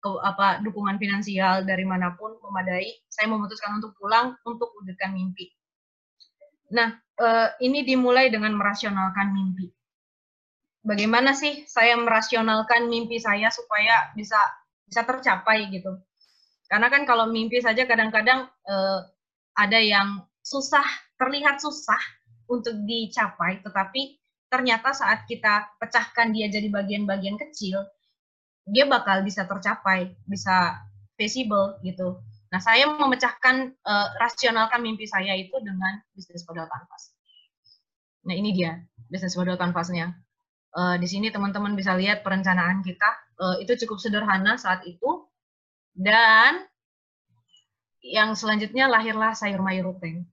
ke, 0.00 0.08
apa 0.24 0.64
dukungan 0.64 0.96
finansial 0.96 1.64
dari 1.64 1.84
mana 1.84 2.16
pun 2.16 2.36
memadai, 2.40 2.88
saya 3.08 3.28
memutuskan 3.28 3.80
untuk 3.80 3.92
pulang 4.00 4.36
untuk 4.48 4.72
wujudkan 4.80 5.12
mimpi. 5.12 5.52
Nah, 6.72 6.96
uh, 7.20 7.48
ini 7.62 7.86
dimulai 7.86 8.32
dengan 8.32 8.56
merasionalkan 8.56 9.30
mimpi. 9.30 9.75
Bagaimana 10.86 11.34
sih 11.34 11.66
saya 11.66 11.98
merasionalkan 11.98 12.86
mimpi 12.86 13.18
saya 13.18 13.50
supaya 13.50 14.14
bisa 14.14 14.38
bisa 14.86 15.02
tercapai 15.02 15.66
gitu? 15.74 15.98
Karena 16.70 16.86
kan 16.86 17.02
kalau 17.02 17.26
mimpi 17.26 17.58
saja 17.58 17.82
kadang-kadang 17.90 18.46
uh, 18.70 19.00
ada 19.58 19.82
yang 19.82 20.22
susah, 20.46 20.86
terlihat 21.18 21.58
susah 21.58 21.98
untuk 22.46 22.86
dicapai, 22.86 23.58
tetapi 23.66 24.18
ternyata 24.46 24.94
saat 24.94 25.26
kita 25.26 25.74
pecahkan 25.82 26.30
dia 26.30 26.46
jadi 26.46 26.70
bagian-bagian 26.70 27.34
kecil, 27.34 27.82
dia 28.66 28.86
bakal 28.86 29.26
bisa 29.26 29.42
tercapai, 29.46 30.14
bisa 30.26 30.86
visible 31.18 31.78
gitu. 31.82 32.22
Nah, 32.50 32.62
saya 32.62 32.86
memecahkan, 32.86 33.74
uh, 33.82 34.08
rasionalkan 34.22 34.78
mimpi 34.82 35.06
saya 35.06 35.34
itu 35.34 35.54
dengan 35.58 35.98
bisnis 36.14 36.46
model 36.46 36.70
kanvas. 36.70 37.10
Nah, 38.26 38.34
ini 38.38 38.54
dia 38.54 38.78
bisnis 39.10 39.34
model 39.34 39.58
kanvasnya. 39.58 40.14
Uh, 40.72 40.96
di 41.00 41.08
sini 41.08 41.32
teman-teman 41.32 41.72
bisa 41.74 41.96
lihat 41.96 42.20
perencanaan 42.20 42.82
kita, 42.84 43.10
uh, 43.40 43.56
itu 43.62 43.72
cukup 43.86 43.98
sederhana 44.00 44.60
saat 44.60 44.84
itu, 44.84 45.28
dan 45.96 46.66
yang 48.04 48.36
selanjutnya 48.38 48.86
lahirlah 48.86 49.34
Sayur 49.34 49.64
Mayur 49.64 49.90
Ruteng. 49.90 50.28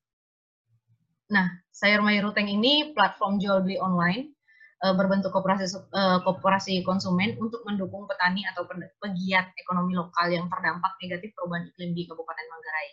Nah, 1.32 1.48
Sayur 1.74 2.06
Mayur 2.06 2.30
Ruteng 2.30 2.46
ini 2.52 2.92
platform 2.94 3.40
jual 3.40 3.63
beli 3.66 3.80
online 3.80 4.36
uh, 4.84 4.94
berbentuk 4.94 5.32
koperasi 5.32 5.66
uh, 5.96 6.20
koperasi 6.22 6.84
konsumen 6.84 7.40
untuk 7.40 7.63
mendukung 7.63 8.06
petani 8.06 8.44
atau 8.52 8.68
pegiat 9.00 9.56
ekonomi 9.58 9.96
lokal 9.96 10.30
yang 10.30 10.46
terdampak 10.52 10.94
negatif 11.02 11.32
perubahan 11.34 11.66
iklim 11.72 11.96
di 11.96 12.04
Kabupaten 12.06 12.46
Manggarai. 12.52 12.90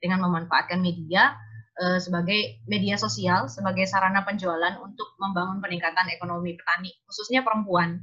Dengan 0.00 0.18
memanfaatkan 0.28 0.84
media 0.84 1.32
uh, 1.80 1.98
sebagai 1.98 2.62
media 2.70 2.94
sosial 2.94 3.50
sebagai 3.50 3.86
sarana 3.86 4.22
penjualan 4.22 4.78
untuk 4.82 5.14
membangun 5.18 5.58
peningkatan 5.58 6.10
ekonomi 6.14 6.54
petani 6.54 6.90
khususnya 7.06 7.42
perempuan. 7.42 7.98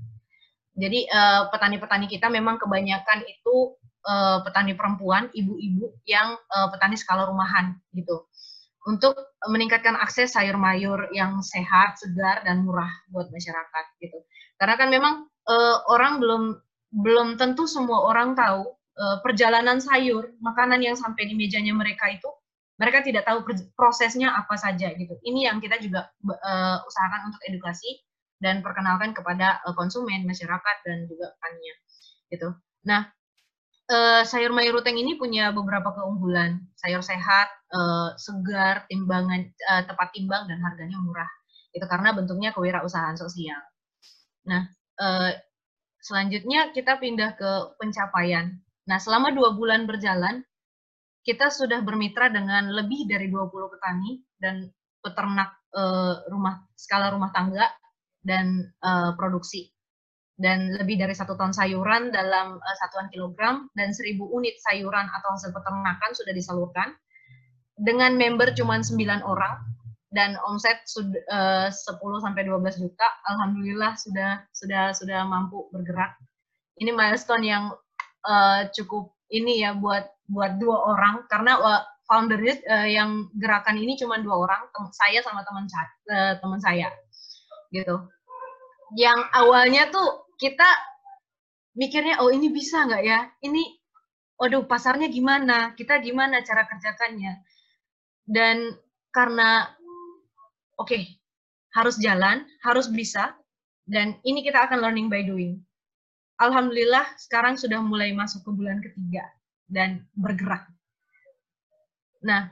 Jadi 0.71 1.03
petani-petani 1.51 2.07
uh, 2.07 2.11
kita 2.11 2.31
memang 2.31 2.55
kebanyakan 2.55 3.27
itu 3.27 3.75
uh, 4.07 4.39
petani 4.39 4.71
perempuan, 4.71 5.27
ibu-ibu 5.35 5.99
yang 6.07 6.39
petani 6.71 6.95
skala 6.95 7.27
rumahan 7.27 7.75
gitu 7.91 8.23
untuk 8.87 9.13
meningkatkan 9.45 9.93
akses 9.99 10.33
sayur 10.33 10.55
mayur 10.57 11.11
yang 11.13 11.43
sehat, 11.43 11.99
segar 11.99 12.41
dan 12.47 12.65
murah 12.65 12.89
buat 13.11 13.29
masyarakat 13.29 13.85
gitu. 14.01 14.25
Karena 14.57 14.73
kan 14.79 14.89
memang 14.89 15.29
orang 15.91 16.17
belum 16.17 16.43
belum 16.89 17.27
tentu 17.37 17.69
semua 17.69 18.09
orang 18.09 18.33
tahu 18.33 18.73
perjalanan 19.21 19.77
sayur, 19.77 20.33
makanan 20.41 20.81
yang 20.81 20.97
sampai 20.97 21.29
di 21.29 21.37
mejanya 21.37 21.77
mereka 21.77 22.09
itu 22.09 22.25
mereka 22.81 23.05
tidak 23.05 23.29
tahu 23.29 23.45
prosesnya 23.77 24.33
apa 24.33 24.57
saja 24.57 24.89
gitu. 24.97 25.13
Ini 25.21 25.53
yang 25.53 25.61
kita 25.61 25.77
juga 25.77 26.09
uh, 26.25 26.81
usahakan 26.81 27.29
untuk 27.29 27.41
edukasi 27.45 28.01
dan 28.41 28.65
perkenalkan 28.65 29.13
kepada 29.13 29.61
uh, 29.69 29.77
konsumen, 29.77 30.25
masyarakat 30.25 30.75
dan 30.81 31.05
juga 31.05 31.29
petani 31.37 31.69
gitu. 32.33 32.49
Nah, 32.89 33.05
uh, 33.93 34.25
sayur 34.25 34.49
mayur 34.49 34.81
ruteng 34.81 34.97
ini 34.97 35.13
punya 35.13 35.53
beberapa 35.53 35.93
keunggulan. 35.93 36.65
Sayur 36.81 37.05
sehat, 37.05 37.53
uh, 37.69 38.17
segar, 38.17 38.89
timbangan 38.89 39.45
uh, 39.69 39.85
tepat 39.85 40.09
timbang 40.17 40.49
dan 40.49 40.57
harganya 40.65 40.97
murah. 40.97 41.29
Itu 41.69 41.85
karena 41.85 42.17
bentuknya 42.17 42.49
kewirausahaan 42.49 43.13
sosial. 43.13 43.61
Nah, 44.49 44.65
uh, 44.97 45.29
selanjutnya 46.01 46.73
kita 46.73 46.97
pindah 46.97 47.37
ke 47.37 47.77
pencapaian. 47.77 48.57
Nah, 48.89 48.97
selama 48.97 49.29
dua 49.37 49.53
bulan 49.53 49.85
berjalan, 49.85 50.41
kita 51.21 51.53
sudah 51.53 51.85
bermitra 51.85 52.33
dengan 52.33 52.73
lebih 52.73 53.05
dari 53.05 53.29
20 53.29 53.73
petani 53.77 54.21
dan 54.41 54.65
peternak 55.01 55.53
uh, 55.73 56.25
rumah 56.29 56.65
skala 56.73 57.13
rumah 57.13 57.29
tangga 57.33 57.69
dan 58.21 58.69
uh, 58.81 59.13
produksi. 59.17 59.69
Dan 60.41 60.73
lebih 60.73 60.97
dari 60.97 61.13
satu 61.13 61.37
ton 61.37 61.53
sayuran 61.53 62.09
dalam 62.09 62.57
uh, 62.57 62.75
satuan 62.81 63.13
kilogram 63.13 63.69
dan 63.77 63.93
seribu 63.93 64.29
unit 64.33 64.57
sayuran 64.65 65.05
atau 65.05 65.37
hasil 65.37 65.53
peternakan 65.53 66.11
sudah 66.17 66.33
disalurkan 66.33 66.89
dengan 67.77 68.13
member 68.17 68.53
cuma 68.57 68.81
9 68.81 68.97
orang 69.25 69.57
dan 70.11 70.35
omset 70.43 70.81
sudah 70.85 71.69
uh, 71.69 71.69
10 71.69 72.25
sampai 72.25 72.43
12 72.45 72.81
juta. 72.81 73.07
Alhamdulillah 73.29 73.93
sudah 73.97 74.43
sudah 74.53 74.91
sudah 74.97 75.21
mampu 75.29 75.69
bergerak. 75.69 76.17
Ini 76.81 76.89
milestone 76.89 77.45
yang 77.45 77.69
uh, 78.25 78.65
cukup 78.73 79.13
ini 79.31 79.63
ya 79.63 79.71
buat 79.77 80.09
buat 80.31 80.55
dua 80.55 80.95
orang 80.95 81.27
karena 81.27 81.59
foundernya 82.07 82.55
uh, 82.63 82.87
yang 82.87 83.27
gerakan 83.35 83.75
ini 83.75 83.99
cuma 83.99 84.19
dua 84.23 84.47
orang 84.47 84.61
saya 84.95 85.19
sama 85.19 85.43
teman 85.43 85.67
uh, 85.67 86.33
teman 86.39 86.59
saya 86.63 86.87
gitu. 87.75 88.07
Yang 88.95 89.19
awalnya 89.35 89.91
tuh 89.91 90.31
kita 90.39 90.67
mikirnya 91.75 92.23
oh 92.23 92.31
ini 92.31 92.47
bisa 92.51 92.87
nggak 92.87 93.03
ya? 93.03 93.27
Ini 93.43 93.63
waduh 94.39 94.63
pasarnya 94.67 95.11
gimana? 95.11 95.75
Kita 95.75 95.99
gimana 95.99 96.43
cara 96.43 96.63
kerjakannya? 96.67 97.43
Dan 98.23 98.75
karena 99.11 99.67
oke 100.79 100.87
okay, 100.87 101.03
harus 101.75 101.99
jalan 101.99 102.47
harus 102.63 102.87
bisa 102.87 103.35
dan 103.87 104.19
ini 104.23 104.43
kita 104.43 104.67
akan 104.67 104.79
learning 104.79 105.07
by 105.11 105.23
doing. 105.23 105.59
Alhamdulillah 106.39 107.07
sekarang 107.19 107.55
sudah 107.55 107.79
mulai 107.83 108.11
masuk 108.11 108.43
ke 108.43 108.51
bulan 108.51 108.83
ketiga 108.83 109.23
dan 109.71 110.03
bergerak 110.11 110.67
nah 112.21 112.51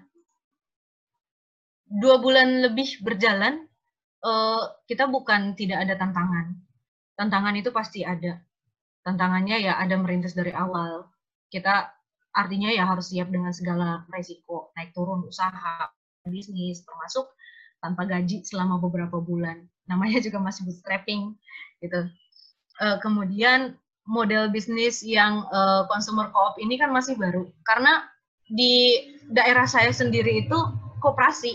dua 1.86 2.18
bulan 2.24 2.64
lebih 2.64 3.04
berjalan 3.04 3.68
uh, 4.24 4.64
kita 4.88 5.06
bukan 5.12 5.54
tidak 5.54 5.84
ada 5.84 6.00
tantangan 6.00 6.58
tantangan 7.20 7.60
itu 7.60 7.76
pasti 7.76 8.08
ada. 8.08 8.40
Tantangannya 9.04 9.60
ya 9.60 9.76
ada 9.76 10.00
merintis 10.00 10.32
dari 10.32 10.56
awal. 10.56 11.12
Kita 11.52 11.92
artinya 12.32 12.72
ya 12.72 12.88
harus 12.88 13.12
siap 13.12 13.28
dengan 13.28 13.52
segala 13.52 14.08
resiko, 14.08 14.72
naik 14.80 14.96
turun 14.96 15.28
usaha, 15.28 15.92
bisnis, 16.24 16.88
termasuk 16.88 17.28
tanpa 17.84 18.08
gaji 18.08 18.48
selama 18.48 18.80
beberapa 18.80 19.20
bulan. 19.20 19.68
Namanya 19.92 20.24
juga 20.24 20.40
masih 20.40 20.64
bootstrapping 20.72 21.36
gitu. 21.84 22.08
Uh, 22.80 22.96
kemudian 23.04 23.76
model 24.10 24.50
bisnis 24.50 25.06
yang 25.06 25.46
uh, 25.54 25.86
consumer 25.86 26.34
co-op 26.34 26.58
ini 26.58 26.82
kan 26.82 26.90
masih 26.90 27.14
baru. 27.14 27.46
Karena 27.62 28.02
di 28.50 29.06
daerah 29.30 29.70
saya 29.70 29.94
sendiri 29.94 30.50
itu 30.50 30.58
koperasi 31.06 31.54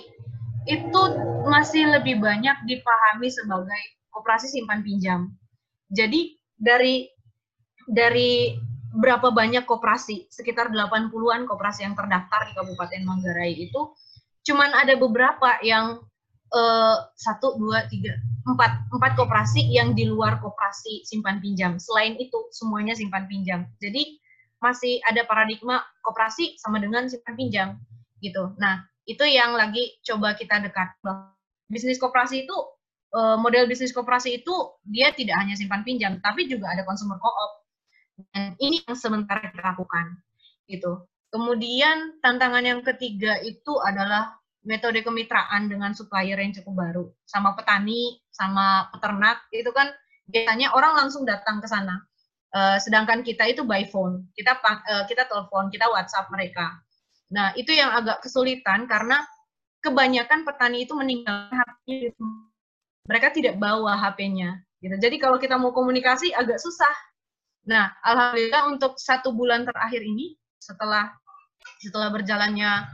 itu 0.71 1.03
masih 1.51 1.91
lebih 1.91 2.23
banyak 2.23 2.55
dipahami 2.65 3.29
sebagai 3.29 3.83
koperasi 4.15 4.55
simpan 4.55 4.87
pinjam. 4.87 5.35
Jadi 5.91 6.39
dari 6.55 7.11
dari 7.85 8.55
berapa 8.95 9.35
banyak 9.35 9.67
koperasi, 9.67 10.31
sekitar 10.31 10.71
80-an 10.71 11.51
koperasi 11.51 11.83
yang 11.83 11.99
terdaftar 11.99 12.47
di 12.47 12.53
Kabupaten 12.55 13.03
Manggarai 13.03 13.53
itu, 13.59 13.91
cuman 14.47 14.71
ada 14.71 14.95
beberapa 14.95 15.59
yang 15.67 15.99
eh, 16.55 16.97
satu, 17.19 17.59
dua, 17.59 17.85
tiga, 17.91 18.15
empat, 18.45 18.93
empat 18.93 19.13
koperasi 19.17 19.65
yang 19.73 19.97
di 19.97 20.09
luar 20.09 20.41
koperasi 20.41 21.05
simpan 21.05 21.41
pinjam. 21.41 21.81
Selain 21.81 22.17
itu, 22.21 22.49
semuanya 22.53 22.93
simpan 22.93 23.25
pinjam. 23.29 23.65
Jadi 23.81 24.21
masih 24.61 25.01
ada 25.05 25.25
paradigma 25.29 25.85
koperasi 26.01 26.57
sama 26.57 26.81
dengan 26.81 27.05
simpan 27.09 27.35
pinjam 27.37 27.69
gitu. 28.25 28.57
Nah, 28.57 28.85
itu 29.05 29.25
yang 29.29 29.53
lagi 29.53 30.01
coba 30.05 30.33
kita 30.37 30.61
dekat. 30.65 30.97
Bisnis 31.69 32.01
koperasi 32.01 32.49
itu 32.49 32.57
Eh, 33.15 33.37
model 33.39 33.71
bisnis 33.71 33.95
koperasi 33.95 34.43
itu 34.43 34.55
dia 34.91 35.15
tidak 35.15 35.39
hanya 35.39 35.55
simpan 35.55 35.87
pinjam, 35.87 36.19
tapi 36.19 36.51
juga 36.51 36.75
ada 36.75 36.83
consumer 36.83 37.15
co-op. 37.23 37.63
Dan 38.35 38.59
ini 38.59 38.83
yang 38.83 38.99
sementara 38.99 39.55
kita 39.55 39.63
lakukan. 39.63 40.19
Gitu. 40.67 41.07
Kemudian 41.31 42.19
tantangan 42.19 42.67
yang 42.67 42.83
ketiga 42.83 43.39
itu 43.39 43.79
adalah 43.87 44.35
metode 44.65 45.05
kemitraan 45.05 45.69
dengan 45.69 45.93
supplier 45.93 46.41
yang 46.41 46.53
cukup 46.57 46.75
baru. 46.75 47.05
Sama 47.29 47.53
petani, 47.53 48.19
sama 48.33 48.89
peternak, 48.91 49.45
itu 49.53 49.69
kan 49.71 49.93
biasanya 50.29 50.73
orang 50.73 51.05
langsung 51.05 51.29
datang 51.29 51.61
ke 51.61 51.69
sana. 51.69 52.01
Uh, 52.55 52.79
sedangkan 52.79 53.21
kita 53.27 53.51
itu 53.51 53.67
by 53.67 53.85
phone, 53.91 54.31
kita 54.39 54.57
uh, 54.63 55.05
kita 55.11 55.27
telepon, 55.27 55.69
kita 55.69 55.91
WhatsApp 55.91 56.31
mereka. 56.31 56.81
Nah, 57.35 57.51
itu 57.59 57.75
yang 57.75 57.91
agak 57.91 58.23
kesulitan 58.23 58.87
karena 58.87 59.27
kebanyakan 59.83 60.47
petani 60.47 60.87
itu 60.87 60.95
meninggalkan 60.97 61.61
HP 61.61 62.15
mereka 63.05 63.29
tidak 63.37 63.61
bawa 63.61 64.01
HP-nya. 64.01 64.65
Gitu. 64.81 64.97
Jadi 64.97 65.17
kalau 65.21 65.37
kita 65.37 65.61
mau 65.61 65.73
komunikasi 65.73 66.33
agak 66.33 66.57
susah. 66.61 66.93
Nah, 67.69 67.93
alhamdulillah 68.05 68.69
untuk 68.69 68.97
satu 69.01 69.33
bulan 69.33 69.65
terakhir 69.65 70.05
ini, 70.05 70.37
setelah 70.61 71.13
setelah 71.81 72.13
berjalannya 72.13 72.85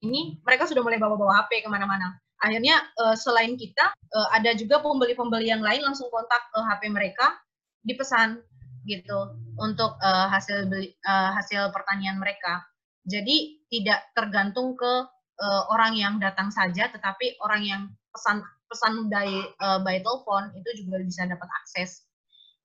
ini, 0.00 0.40
mereka 0.44 0.64
sudah 0.64 0.80
mulai 0.80 1.00
bawa-bawa 1.00 1.44
HP 1.44 1.64
ke 1.64 1.68
mana-mana 1.68 2.16
akhirnya 2.40 2.80
uh, 2.96 3.12
selain 3.12 3.54
kita 3.54 3.92
uh, 3.92 4.28
ada 4.32 4.56
juga 4.56 4.80
pembeli-pembeli 4.80 5.52
yang 5.52 5.60
lain 5.60 5.84
langsung 5.84 6.08
kontak 6.08 6.40
uh, 6.56 6.64
HP 6.72 6.88
mereka 6.88 7.36
dipesan 7.84 8.40
gitu 8.88 9.36
untuk 9.60 10.00
uh, 10.00 10.26
hasil 10.32 10.72
beli, 10.72 10.96
uh, 11.04 11.36
hasil 11.36 11.68
pertanian 11.68 12.16
mereka. 12.16 12.64
Jadi 13.04 13.60
tidak 13.68 14.08
tergantung 14.16 14.72
ke 14.72 14.92
uh, 15.40 15.62
orang 15.68 15.96
yang 15.96 16.16
datang 16.16 16.48
saja, 16.48 16.88
tetapi 16.88 17.36
orang 17.44 17.62
yang 17.64 17.82
pesan 18.10 18.40
pesan 18.72 19.12
by 19.12 19.28
uh, 19.60 19.78
by 19.84 20.00
telepon 20.00 20.48
itu 20.56 20.84
juga 20.84 21.04
bisa 21.04 21.28
dapat 21.28 21.48
akses 21.60 22.08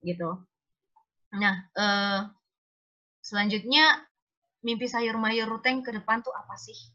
gitu. 0.07 0.39
Nah, 1.35 1.55
uh, 1.75 2.19
selanjutnya 3.19 4.07
mimpi 4.63 4.87
sayur 4.87 5.19
mayur 5.19 5.51
ruteng 5.51 5.83
ke 5.83 5.91
depan 5.91 6.23
tuh 6.23 6.31
apa 6.31 6.55
sih? 6.55 6.94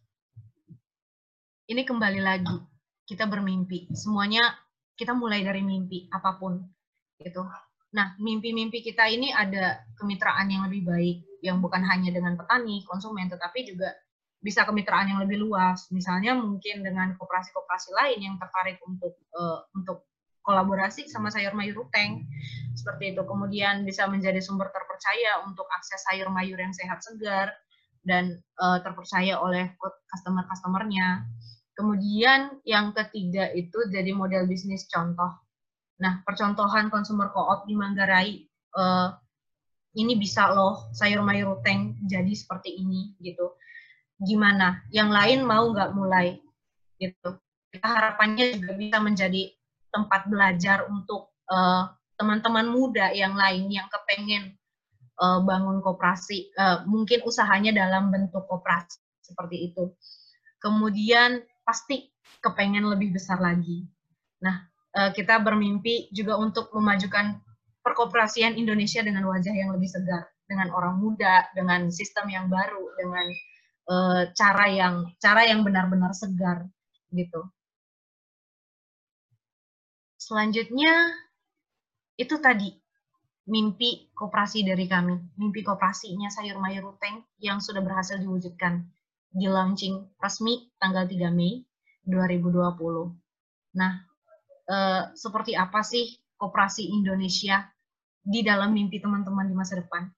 Ini 1.71 1.87
kembali 1.87 2.19
lagi 2.19 2.59
kita 3.07 3.31
bermimpi. 3.31 3.95
Semuanya 3.95 4.43
kita 4.99 5.15
mulai 5.15 5.47
dari 5.47 5.63
mimpi 5.63 6.11
apa 6.11 6.35
pun 6.35 6.59
gitu. 7.23 7.47
Nah, 7.95 8.19
mimpi-mimpi 8.19 8.83
kita 8.83 9.07
ini 9.07 9.31
ada 9.31 9.79
kemitraan 9.95 10.51
yang 10.51 10.67
lebih 10.67 10.83
baik 10.83 11.17
yang 11.47 11.63
bukan 11.63 11.87
hanya 11.87 12.11
dengan 12.11 12.35
petani, 12.35 12.83
konsumen, 12.91 13.31
tetapi 13.31 13.71
juga 13.71 13.95
bisa 14.43 14.67
kemitraan 14.67 15.15
yang 15.15 15.23
lebih 15.23 15.47
luas. 15.47 15.87
Misalnya 15.95 16.35
mungkin 16.35 16.83
dengan 16.83 17.15
koperasi-koperasi 17.15 17.95
lain 17.95 18.19
yang 18.19 18.35
tertarik 18.43 18.83
untuk 18.83 19.15
uh, 19.39 19.63
untuk 19.71 20.11
kolaborasi 20.43 21.07
sama 21.07 21.31
sayur 21.31 21.55
mayur 21.55 21.87
ruteng 21.87 22.27
seperti 22.75 23.15
itu. 23.15 23.23
Kemudian 23.23 23.87
bisa 23.87 24.11
menjadi 24.11 24.43
sumber 24.43 24.75
terpercaya 24.75 25.47
untuk 25.47 25.71
akses 25.71 26.03
sayur 26.03 26.35
mayur 26.35 26.59
yang 26.59 26.75
sehat 26.75 26.99
segar 26.99 27.55
dan 28.03 28.43
uh, 28.59 28.83
terpercaya 28.83 29.39
oleh 29.39 29.71
customer-customernya. 30.11 31.31
Kemudian 31.75 32.61
yang 32.67 32.93
ketiga 32.93 33.49
itu 33.55 33.89
jadi 33.89 34.13
model 34.13 34.45
bisnis 34.45 34.85
contoh. 34.91 35.33
Nah, 36.01 36.25
percontohan 36.25 36.89
konsumer 36.89 37.29
co-op 37.33 37.69
di 37.69 37.77
Manggarai 37.77 38.45
uh, 38.77 39.13
ini 39.97 40.15
bisa 40.15 40.53
loh 40.55 40.89
sayur 40.95 41.21
mayur 41.21 41.57
ruteng 41.57 41.99
jadi 42.07 42.31
seperti 42.33 42.79
ini 42.79 43.17
gitu. 43.21 43.57
Gimana? 44.21 44.85
Yang 44.93 45.11
lain 45.11 45.39
mau 45.45 45.73
nggak 45.73 45.91
mulai 45.97 46.37
gitu. 47.01 47.41
Kita 47.71 47.87
harapannya 47.87 48.61
juga 48.61 48.73
bisa 48.77 48.99
menjadi 49.01 49.43
tempat 49.91 50.29
belajar 50.31 50.87
untuk 50.87 51.35
uh, 51.51 51.91
teman-teman 52.21 52.69
muda 52.69 53.11
yang 53.17 53.33
lain 53.33 53.73
yang 53.73 53.89
kepengen 53.89 54.55
uh, 55.19 55.41
bangun 55.43 55.81
koperasi, 55.81 56.53
uh, 56.57 56.85
mungkin 56.85 57.25
usahanya 57.25 57.73
dalam 57.73 58.13
bentuk 58.13 58.45
koperasi 58.47 59.01
seperti 59.25 59.73
itu. 59.73 59.93
Kemudian 60.61 61.41
pasti 61.71 62.11
kepengen 62.43 62.91
lebih 62.91 63.15
besar 63.15 63.39
lagi. 63.39 63.87
Nah, 64.43 64.67
eh, 64.99 65.15
kita 65.15 65.39
bermimpi 65.39 66.11
juga 66.11 66.35
untuk 66.35 66.75
memajukan 66.75 67.39
perkoperasian 67.87 68.59
Indonesia 68.59 69.07
dengan 69.07 69.31
wajah 69.31 69.55
yang 69.55 69.71
lebih 69.71 69.87
segar, 69.87 70.27
dengan 70.51 70.75
orang 70.75 70.99
muda, 70.99 71.47
dengan 71.55 71.95
sistem 71.95 72.27
yang 72.27 72.51
baru, 72.51 72.93
dengan 72.99 73.27
uh, 73.89 74.23
cara 74.37 74.69
yang 74.69 74.95
cara 75.17 75.49
yang 75.49 75.65
benar-benar 75.65 76.13
segar 76.13 76.69
gitu. 77.15 77.41
Selanjutnya 80.21 80.93
itu 82.21 82.37
tadi 82.37 82.77
mimpi 83.49 84.13
koperasi 84.13 84.61
dari 84.63 84.85
kami, 84.85 85.17
mimpi 85.41 85.65
koperasinya 85.65 86.29
sayur 86.29 86.61
mayur 86.61 86.93
ruteng 86.93 87.25
yang 87.41 87.59
sudah 87.65 87.81
berhasil 87.81 88.21
diwujudkan 88.21 88.85
di 89.33 89.49
launching 89.49 90.11
resmi 90.21 90.69
tanggal 90.77 91.09
3 91.09 91.33
Mei 91.33 91.65
2020. 92.07 93.13
Nah, 93.77 93.93
eh, 94.69 95.03
seperti 95.15 95.53
apa 95.55 95.81
sih 95.85 96.17
Koperasi 96.41 96.89
Indonesia 96.89 97.69
di 98.21 98.41
dalam 98.41 98.73
mimpi 98.73 98.97
teman-teman 98.97 99.45
di 99.45 99.55
masa 99.57 99.77
depan? 99.77 100.09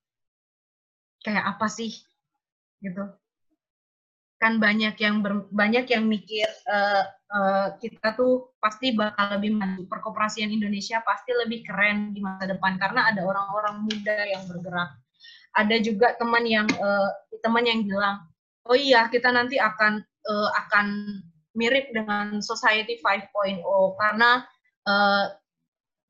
Kayak 1.22 1.56
apa 1.56 1.66
sih? 1.66 1.90
Gitu. 2.78 3.04
Kan 4.38 4.58
banyak 4.58 4.98
yang 4.98 5.22
ber, 5.22 5.46
banyak 5.50 5.86
yang 5.90 6.06
mikir 6.06 6.46
eh, 6.46 7.04
eh, 7.10 7.68
kita 7.82 8.14
tuh 8.14 8.54
pasti 8.62 8.94
bakal 8.94 9.38
lebih 9.38 9.58
maju. 9.58 9.82
Perkoperasian 9.90 10.50
Indonesia 10.50 11.02
pasti 11.02 11.34
lebih 11.34 11.66
keren 11.66 12.14
di 12.14 12.22
masa 12.22 12.50
depan 12.50 12.78
karena 12.78 13.10
ada 13.10 13.22
orang-orang 13.26 13.82
muda 13.86 14.18
yang 14.26 14.46
bergerak. 14.46 14.94
Ada 15.52 15.76
juga 15.82 16.14
teman 16.18 16.46
yang 16.46 16.66
eh, 16.70 17.10
teman 17.42 17.66
yang 17.66 17.82
bilang 17.82 18.32
oh 18.66 18.78
iya 18.78 19.10
kita 19.10 19.30
nanti 19.34 19.58
akan 19.58 20.02
uh, 20.02 20.50
akan 20.66 20.86
mirip 21.52 21.92
dengan 21.92 22.40
Society 22.40 23.00
5.0 23.00 23.62
karena 24.00 24.44
uh, 24.88 25.26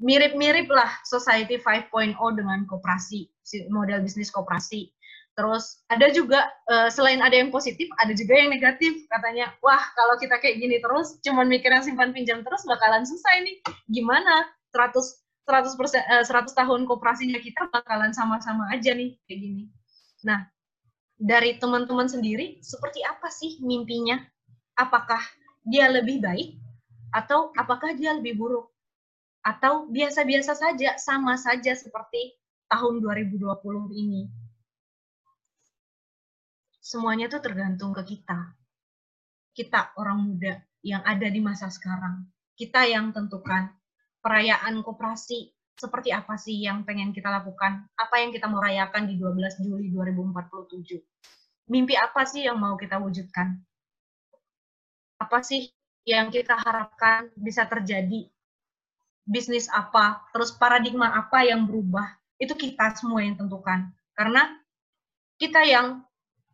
mirip-mirip 0.03 0.67
lah 0.71 0.91
Society 1.07 1.59
5.0 1.59 2.19
dengan 2.35 2.67
koperasi 2.67 3.31
model 3.71 4.03
bisnis 4.03 4.31
koperasi. 4.31 4.91
Terus 5.33 5.81
ada 5.89 6.13
juga 6.13 6.45
uh, 6.69 6.93
selain 6.93 7.25
ada 7.25 7.33
yang 7.33 7.49
positif, 7.49 7.89
ada 7.97 8.13
juga 8.13 8.37
yang 8.37 8.53
negatif. 8.53 9.09
Katanya, 9.09 9.49
wah 9.65 9.81
kalau 9.97 10.21
kita 10.21 10.37
kayak 10.37 10.61
gini 10.61 10.77
terus, 10.77 11.17
cuman 11.25 11.49
mikir 11.49 11.73
yang 11.73 11.81
simpan 11.81 12.13
pinjam 12.13 12.45
terus 12.45 12.69
bakalan 12.69 13.03
susah 13.09 13.41
ini. 13.41 13.65
Gimana? 13.89 14.45
100 14.77 15.23
100 15.43 15.75
persen, 15.75 16.03
uh, 16.07 16.23
100 16.23 16.55
tahun 16.55 16.87
koperasinya 16.87 17.41
kita 17.43 17.67
bakalan 17.75 18.15
sama-sama 18.15 18.71
aja 18.71 18.95
nih 18.95 19.19
kayak 19.27 19.41
gini. 19.43 19.63
Nah, 20.23 20.47
dari 21.19 21.59
teman-teman 21.59 22.07
sendiri 22.07 22.63
seperti 22.63 23.03
apa 23.03 23.27
sih 23.27 23.59
mimpinya? 23.59 24.23
Apakah 24.77 25.21
dia 25.63 25.87
lebih 25.93 26.19
baik 26.25 26.59
atau 27.13 27.53
apakah 27.55 27.93
dia 27.93 28.17
lebih 28.17 28.41
buruk? 28.41 28.73
Atau 29.43 29.91
biasa-biasa 29.91 30.55
saja, 30.55 30.95
sama 31.03 31.35
saja 31.35 31.75
seperti 31.75 32.39
tahun 32.71 33.03
2020 33.03 33.43
ini? 33.91 34.31
Semuanya 36.79 37.27
itu 37.27 37.39
tergantung 37.43 37.91
ke 37.91 38.07
kita. 38.07 38.55
Kita 39.53 39.93
orang 39.99 40.19
muda 40.25 40.63
yang 40.87 41.03
ada 41.03 41.27
di 41.27 41.43
masa 41.43 41.69
sekarang. 41.69 42.27
Kita 42.55 42.87
yang 42.87 43.11
tentukan 43.11 43.71
perayaan 44.23 44.79
koperasi 44.87 45.51
seperti 45.75 46.15
apa 46.15 46.39
sih 46.39 46.63
yang 46.63 46.87
pengen 46.87 47.11
kita 47.11 47.27
lakukan? 47.27 47.91
Apa 47.99 48.23
yang 48.23 48.31
kita 48.31 48.47
mau 48.47 48.63
rayakan 48.63 49.11
di 49.11 49.19
12 49.19 49.63
Juli 49.67 49.91
2047? 49.91 51.03
Mimpi 51.71 51.95
apa 51.99 52.23
sih 52.23 52.47
yang 52.47 52.63
mau 52.63 52.79
kita 52.79 53.03
wujudkan? 53.03 53.59
Apa 55.23 55.47
sih 55.47 55.71
yang 56.03 56.35
kita 56.35 56.59
harapkan 56.59 57.31
bisa 57.39 57.63
terjadi? 57.71 58.27
Bisnis 59.23 59.71
apa? 59.71 60.27
Terus 60.35 60.51
paradigma 60.59 61.15
apa 61.15 61.47
yang 61.47 61.63
berubah? 61.63 62.19
Itu 62.43 62.59
kita 62.59 62.99
semua 62.99 63.23
yang 63.23 63.39
tentukan. 63.39 63.95
Karena 64.19 64.51
kita 65.39 65.63
yang 65.63 66.03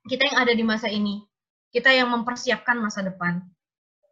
kita 0.05 0.25
yang 0.29 0.39
ada 0.45 0.53
di 0.53 0.65
masa 0.65 0.93
ini, 0.93 1.25
kita 1.73 1.89
yang 1.93 2.13
mempersiapkan 2.13 2.77
masa 2.77 3.01
depan. 3.01 3.41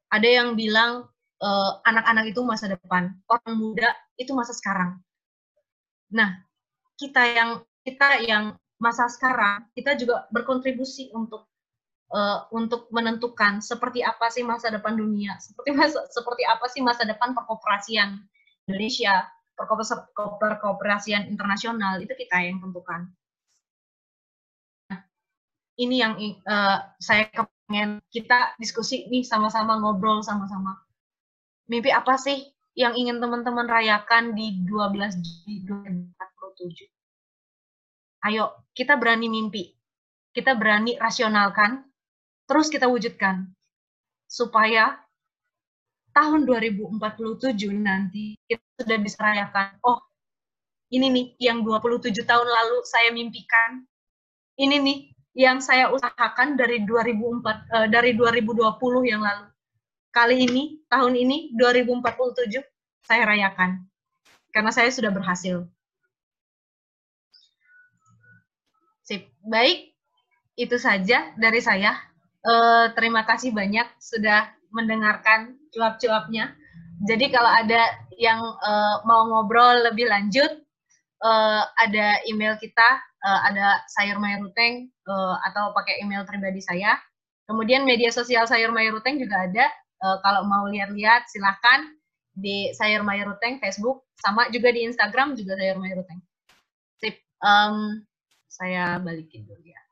Ada 0.09 0.29
yang 0.41 0.49
bilang 0.57 1.09
Eh, 1.37 1.73
anak-anak 1.85 2.25
uh, 2.25 2.31
itu 2.33 2.41
masa 2.41 2.65
depan, 2.65 3.13
orang 3.29 3.55
muda 3.61 3.93
itu 4.17 4.33
masa 4.33 4.57
sekarang. 4.57 4.97
Nah, 6.09 6.41
kita 6.97 7.29
yang 7.29 7.51
kita 7.85 8.25
yang 8.25 8.45
masa 8.81 9.05
sekarang, 9.13 9.69
kita 9.77 10.01
juga 10.01 10.25
berkontribusi 10.33 11.13
untuk 11.13 11.45
uh, 12.13 12.47
untuk 12.55 12.91
menentukan 12.93 13.63
seperti 13.63 14.03
apa 14.03 14.29
sih 14.31 14.43
masa 14.43 14.71
depan 14.71 14.95
dunia, 14.95 15.39
seperti 15.39 15.71
masa, 15.75 16.05
seperti 16.11 16.43
apa 16.47 16.67
sih 16.71 16.81
masa 16.83 17.03
depan 17.07 17.33
perkoperasian 17.35 18.21
Indonesia, 18.67 19.27
perkoperasian 19.57 21.31
internasional 21.31 22.03
itu 22.03 22.13
kita 22.13 22.37
yang 22.43 22.59
tentukan. 22.61 23.09
Nah, 24.93 25.01
ini 25.81 25.97
yang 26.03 26.15
uh, 26.45 26.79
saya 27.01 27.31
kepengen 27.31 28.03
kita 28.11 28.55
diskusi 28.59 29.09
nih 29.09 29.25
sama-sama 29.25 29.79
ngobrol 29.81 30.21
sama-sama 30.21 30.87
mimpi 31.67 31.91
apa 31.91 32.15
sih 32.17 32.47
yang 32.79 32.95
ingin 32.95 33.19
teman-teman 33.19 33.67
rayakan 33.67 34.37
di 34.37 34.63
12 34.65 35.19
Juli 35.23 35.55
2047? 35.67 36.87
Ayo, 38.27 38.67
kita 38.75 38.99
berani 38.99 39.31
mimpi. 39.31 39.73
Kita 40.35 40.53
berani 40.59 40.99
rasionalkan, 41.01 41.89
terus 42.47 42.73
kita 42.73 42.87
wujudkan. 42.89 43.51
Supaya 44.27 44.99
tahun 46.11 46.49
2047 46.49 46.99
nanti 47.79 48.35
kita 48.49 48.65
sudah 48.83 48.99
bisa 48.99 49.19
rayakan, 49.23 49.79
oh 49.87 50.03
ini 50.91 51.11
nih 51.11 51.27
yang 51.51 51.67
27 51.67 52.15
tahun 52.23 52.47
lalu 52.47 52.79
saya 52.87 53.11
mimpikan. 53.11 53.83
Ini 54.57 54.81
nih 54.81 54.99
yang 55.37 55.61
saya 55.61 55.93
usahakan 55.93 56.57
dari 56.57 56.87
2004 56.89 57.45
uh, 57.45 57.85
eh, 57.85 57.89
dari 57.93 58.17
2020 58.17 59.13
yang 59.13 59.21
lalu. 59.21 59.47
Kali 60.15 60.49
ini, 60.49 60.81
tahun 60.89 61.13
ini 61.13 61.53
2047 61.61 62.65
saya 63.05 63.23
rayakan. 63.29 63.85
Karena 64.49 64.73
saya 64.73 64.89
sudah 64.89 65.13
berhasil. 65.13 65.69
Sip. 69.05 69.29
Baik, 69.45 69.93
itu 70.57 70.77
saja 70.81 71.37
dari 71.37 71.61
saya. 71.61 72.01
Uh, 72.43 72.93
terima 72.95 73.25
kasih 73.25 73.55
banyak 73.55 73.87
sudah 74.03 74.51
mendengarkan 74.75 75.57
cuap-cuapnya. 75.73 76.53
Jadi 77.05 77.29
kalau 77.29 77.49
ada 77.49 77.93
yang 78.17 78.41
uh, 78.41 79.05
mau 79.05 79.29
ngobrol 79.29 79.85
lebih 79.93 80.09
lanjut, 80.09 80.49
uh, 81.21 81.63
ada 81.81 82.21
email 82.29 82.57
kita, 82.57 82.89
uh, 83.25 83.41
ada 83.49 83.85
Sayur 83.93 84.17
Mayuruteng 84.17 84.89
uh, 85.09 85.37
atau 85.49 85.73
pakai 85.77 86.01
email 86.01 86.25
pribadi 86.25 86.61
saya. 86.65 86.97
Kemudian 87.47 87.87
media 87.87 88.11
sosial 88.11 88.49
Sayur 88.49 88.73
Mayuruteng 88.73 89.21
juga 89.21 89.47
ada. 89.47 89.67
Uh, 89.97 90.19
kalau 90.21 90.45
mau 90.45 90.69
lihat-lihat 90.69 91.29
silahkan 91.29 91.89
di 92.37 92.73
Sayur 92.77 93.01
Mayuruteng 93.01 93.61
Facebook, 93.61 94.05
sama 94.21 94.49
juga 94.53 94.73
di 94.73 94.85
Instagram 94.85 95.37
juga 95.37 95.57
Sayur 95.57 95.79
Mayuruteng. 95.81 96.21
Sip. 97.01 97.17
Um, 97.41 98.05
saya 98.49 98.97
balikin 99.01 99.45
dulu 99.45 99.61
ya. 99.61 99.86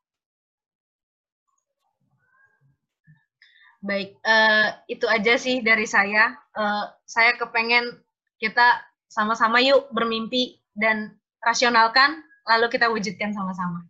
Baik, 3.85 4.17
uh, 4.25 4.81
itu 4.89 5.05
aja 5.05 5.37
sih 5.37 5.61
dari 5.61 5.85
saya. 5.85 6.33
Uh, 6.57 6.89
saya 7.05 7.37
kepengen 7.37 8.01
kita 8.41 8.81
sama-sama 9.13 9.61
yuk 9.61 9.93
bermimpi 9.93 10.57
dan 10.73 11.13
rasionalkan, 11.45 12.25
lalu 12.49 12.73
kita 12.73 12.89
wujudkan 12.89 13.37
sama-sama. 13.37 13.85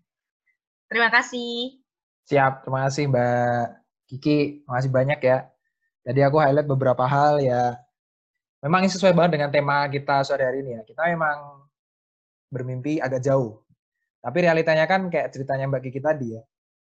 Terima 0.90 1.14
kasih. 1.14 1.78
Siap, 2.26 2.66
terima 2.66 2.90
kasih 2.90 3.06
Mbak 3.06 3.64
Kiki. 4.10 4.66
Terima 4.66 4.74
kasih 4.82 4.90
banyak 4.90 5.20
ya. 5.22 5.38
Jadi 6.02 6.20
aku 6.26 6.42
highlight 6.42 6.66
beberapa 6.66 7.06
hal 7.06 7.38
ya. 7.38 7.78
Memang 8.66 8.82
ini 8.82 8.90
sesuai 8.90 9.14
banget 9.14 9.38
dengan 9.38 9.54
tema 9.54 9.86
kita 9.86 10.26
sore 10.26 10.42
hari 10.42 10.66
ini 10.66 10.74
ya. 10.74 10.82
Kita 10.82 11.06
memang 11.06 11.70
bermimpi 12.50 12.98
agak 12.98 13.22
jauh. 13.22 13.62
Tapi 14.18 14.38
realitanya 14.42 14.90
kan 14.90 15.06
kayak 15.06 15.30
ceritanya 15.30 15.70
Mbak 15.70 15.86
Kiki 15.86 16.02
tadi 16.02 16.34
ya. 16.34 16.42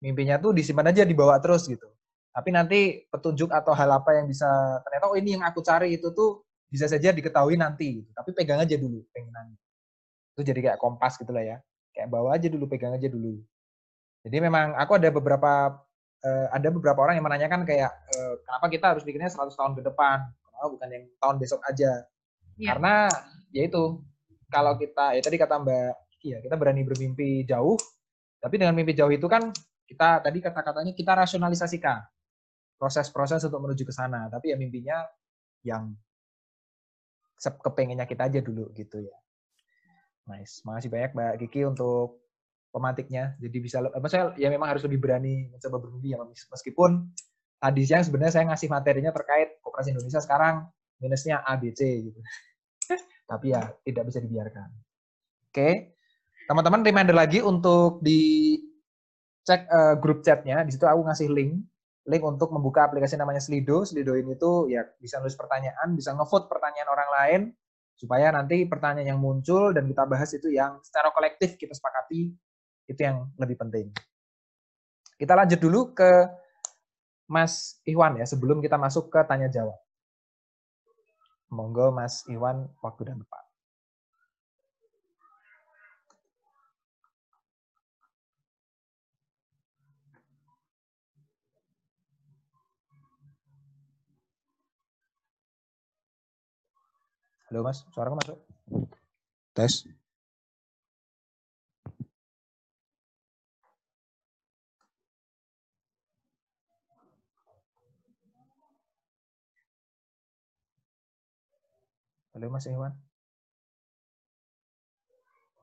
Mimpinya 0.05 0.37
tuh 0.37 0.53
disimpan 0.53 0.93
aja, 0.93 1.01
dibawa 1.01 1.41
terus 1.41 1.65
gitu. 1.65 1.89
Tapi 2.31 2.49
nanti 2.55 2.79
petunjuk 3.11 3.51
atau 3.51 3.75
hal 3.75 3.91
apa 3.91 4.15
yang 4.15 4.25
bisa, 4.31 4.47
ternyata 4.87 5.05
oh 5.11 5.15
ini 5.19 5.35
yang 5.35 5.43
aku 5.43 5.59
cari 5.59 5.99
itu 5.99 6.15
tuh 6.15 6.47
bisa 6.71 6.87
saja 6.87 7.11
diketahui 7.11 7.59
nanti. 7.59 7.99
Gitu. 7.99 8.09
Tapi 8.15 8.29
pegang 8.31 8.63
aja 8.63 8.75
dulu 8.79 9.03
pengenannya 9.11 9.59
itu 10.35 10.41
jadi 10.47 10.59
kayak 10.71 10.79
kompas 10.79 11.19
gitu 11.19 11.31
lah 11.35 11.43
ya 11.43 11.57
kayak 11.91 12.07
bawa 12.07 12.39
aja 12.39 12.47
dulu 12.47 12.65
pegang 12.65 12.95
aja 12.95 13.07
dulu 13.11 13.37
jadi 14.23 14.37
memang 14.41 14.73
aku 14.79 14.95
ada 14.95 15.11
beberapa 15.11 15.75
uh, 16.23 16.47
ada 16.49 16.67
beberapa 16.71 16.99
orang 17.03 17.19
yang 17.19 17.25
menanyakan 17.27 17.67
kayak 17.67 17.91
uh, 18.15 18.33
kenapa 18.41 18.65
kita 18.71 18.85
harus 18.95 19.03
bikinnya 19.03 19.29
100 19.29 19.51
tahun 19.53 19.73
ke 19.75 19.81
depan 19.91 20.17
kenapa 20.31 20.67
bukan 20.71 20.89
yang 20.89 21.03
tahun 21.19 21.35
besok 21.37 21.61
aja 21.67 21.91
ya. 22.55 22.67
karena 22.73 23.11
ya 23.51 23.61
itu 23.67 23.99
kalau 24.47 24.73
kita 24.79 25.19
ya 25.19 25.21
tadi 25.21 25.37
kata 25.37 25.55
Mbak 25.59 25.93
iya 26.23 26.37
kita 26.39 26.55
berani 26.55 26.81
bermimpi 26.87 27.43
jauh 27.43 27.75
tapi 28.41 28.57
dengan 28.57 28.73
mimpi 28.73 28.97
jauh 28.97 29.11
itu 29.11 29.27
kan 29.29 29.53
kita 29.85 30.23
tadi 30.23 30.39
kata-katanya 30.39 30.95
kita 30.95 31.11
rasionalisasikan 31.13 31.99
proses-proses 32.81 33.45
untuk 33.45 33.61
menuju 33.61 33.85
ke 33.85 33.93
sana 33.93 34.25
tapi 34.33 34.49
ya 34.49 34.57
mimpinya 34.57 35.05
yang 35.61 35.93
kepengennya 37.37 38.09
kita 38.09 38.25
aja 38.25 38.41
dulu 38.41 38.73
gitu 38.73 39.05
ya 39.05 39.21
Nice. 40.29 40.61
Makasih 40.63 40.89
banyak 40.91 41.11
Mbak 41.17 41.33
Kiki 41.45 41.61
untuk 41.65 42.21
pematiknya. 42.69 43.35
Jadi 43.41 43.57
bisa, 43.57 43.81
saya 44.07 44.31
ya 44.37 44.47
memang 44.47 44.69
harus 44.69 44.83
lebih 44.85 45.01
berani 45.01 45.49
mencoba 45.49 45.77
bermimpi 45.81 46.13
ya, 46.13 46.21
meskipun 46.23 47.09
tadi 47.57 47.81
siang 47.85 48.05
sebenarnya 48.05 48.33
saya 48.33 48.45
ngasih 48.53 48.69
materinya 48.69 49.11
terkait 49.13 49.59
Koperasi 49.61 49.93
Indonesia 49.93 50.21
sekarang 50.21 50.69
minusnya 51.01 51.41
ABC 51.43 51.81
gitu. 52.09 52.19
Tapi 53.31 53.45
ya 53.53 53.65
tidak 53.83 54.03
bisa 54.07 54.19
dibiarkan. 54.21 54.69
Oke, 55.51 55.99
teman-teman 56.47 56.81
reminder 56.85 57.15
lagi 57.17 57.43
untuk 57.43 57.99
di 57.99 58.55
cek 59.43 59.61
uh, 59.67 59.95
grup 59.99 60.23
chatnya. 60.23 60.63
Di 60.63 60.71
situ 60.71 60.87
aku 60.87 61.03
ngasih 61.03 61.27
link, 61.27 61.59
link 62.09 62.23
untuk 62.25 62.49
membuka 62.49 62.89
aplikasi 62.89 63.19
namanya 63.19 63.43
Slido. 63.43 63.85
Slido 63.85 64.17
ini 64.17 64.33
tuh 64.39 64.71
ya 64.71 64.81
bisa 64.97 65.21
nulis 65.21 65.37
pertanyaan, 65.37 65.93
bisa 65.93 66.15
ngevote 66.17 66.49
pertanyaan 66.49 66.89
orang 66.89 67.09
lain 67.11 67.41
supaya 67.93 68.33
nanti 68.33 68.65
pertanyaan 68.65 69.13
yang 69.13 69.21
muncul 69.21 69.69
dan 69.69 69.85
kita 69.85 70.09
bahas 70.09 70.33
itu 70.33 70.49
yang 70.49 70.81
secara 70.81 71.13
kolektif 71.13 71.53
kita 71.61 71.77
sepakati 71.77 72.33
itu 72.89 73.01
yang 73.01 73.29
lebih 73.37 73.61
penting. 73.61 73.93
Kita 75.21 75.37
lanjut 75.37 75.61
dulu 75.61 75.93
ke 75.93 76.25
Mas 77.29 77.77
Iwan 77.85 78.17
ya 78.17 78.25
sebelum 78.25 78.57
kita 78.57 78.81
masuk 78.81 79.13
ke 79.13 79.21
tanya 79.29 79.47
jawab. 79.53 79.77
Monggo 81.53 81.93
Mas 81.93 82.25
Iwan 82.25 82.73
waktu 82.81 83.05
dan 83.05 83.21
tempat. 83.21 83.50
Halo 97.51 97.67
Mas, 97.67 97.83
suara 97.91 98.07
masuk? 98.15 98.39
Tes. 99.51 99.83
Halo 112.31 112.47
Mas 112.47 112.71
Iwan. 112.71 112.95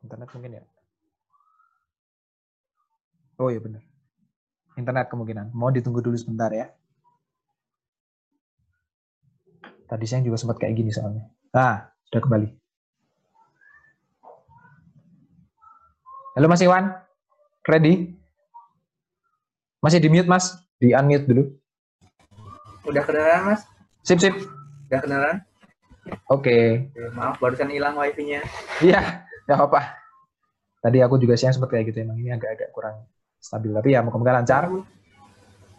Internet 0.05 0.29
mungkin 0.37 0.61
ya? 0.61 0.62
Oh 3.40 3.48
iya 3.48 3.64
benar. 3.64 3.81
Internet 4.77 5.09
kemungkinan. 5.09 5.57
Mau 5.57 5.72
ditunggu 5.72 6.05
dulu 6.05 6.20
sebentar 6.20 6.53
ya. 6.53 6.68
Tadi 9.88 10.05
saya 10.05 10.20
juga 10.20 10.37
sempat 10.37 10.61
kayak 10.61 10.77
gini 10.77 10.92
soalnya. 10.92 11.38
Nah, 11.59 11.90
sudah 12.07 12.23
kembali. 12.23 12.49
Halo 16.38 16.47
Mas 16.47 16.62
Iwan, 16.62 16.94
ready? 17.66 18.14
Masih 19.83 19.99
di 19.99 20.07
mute 20.07 20.31
Mas, 20.31 20.55
di 20.79 20.94
unmute 20.94 21.27
dulu. 21.27 21.51
Udah 22.87 23.03
kedengeran 23.03 23.42
Mas? 23.51 23.66
Sip 24.07 24.23
sip. 24.23 24.38
Udah 24.87 25.03
kedengeran? 25.03 25.37
Oke. 26.31 26.94
Okay. 26.94 27.11
Maaf, 27.18 27.42
barusan 27.42 27.75
hilang 27.75 27.99
wifi-nya. 27.99 28.38
Iya, 28.79 29.27
nggak 29.51 29.59
apa-apa. 29.59 29.99
Tadi 30.79 31.03
aku 31.03 31.18
juga 31.18 31.35
siang 31.35 31.59
sempat 31.59 31.75
kayak 31.75 31.90
gitu, 31.90 32.07
emang 32.07 32.23
ini 32.23 32.38
agak-agak 32.38 32.71
kurang 32.71 33.03
stabil. 33.42 33.75
Tapi 33.75 33.99
ya 33.99 34.07
moga-moga 34.07 34.38
lancar. 34.38 34.71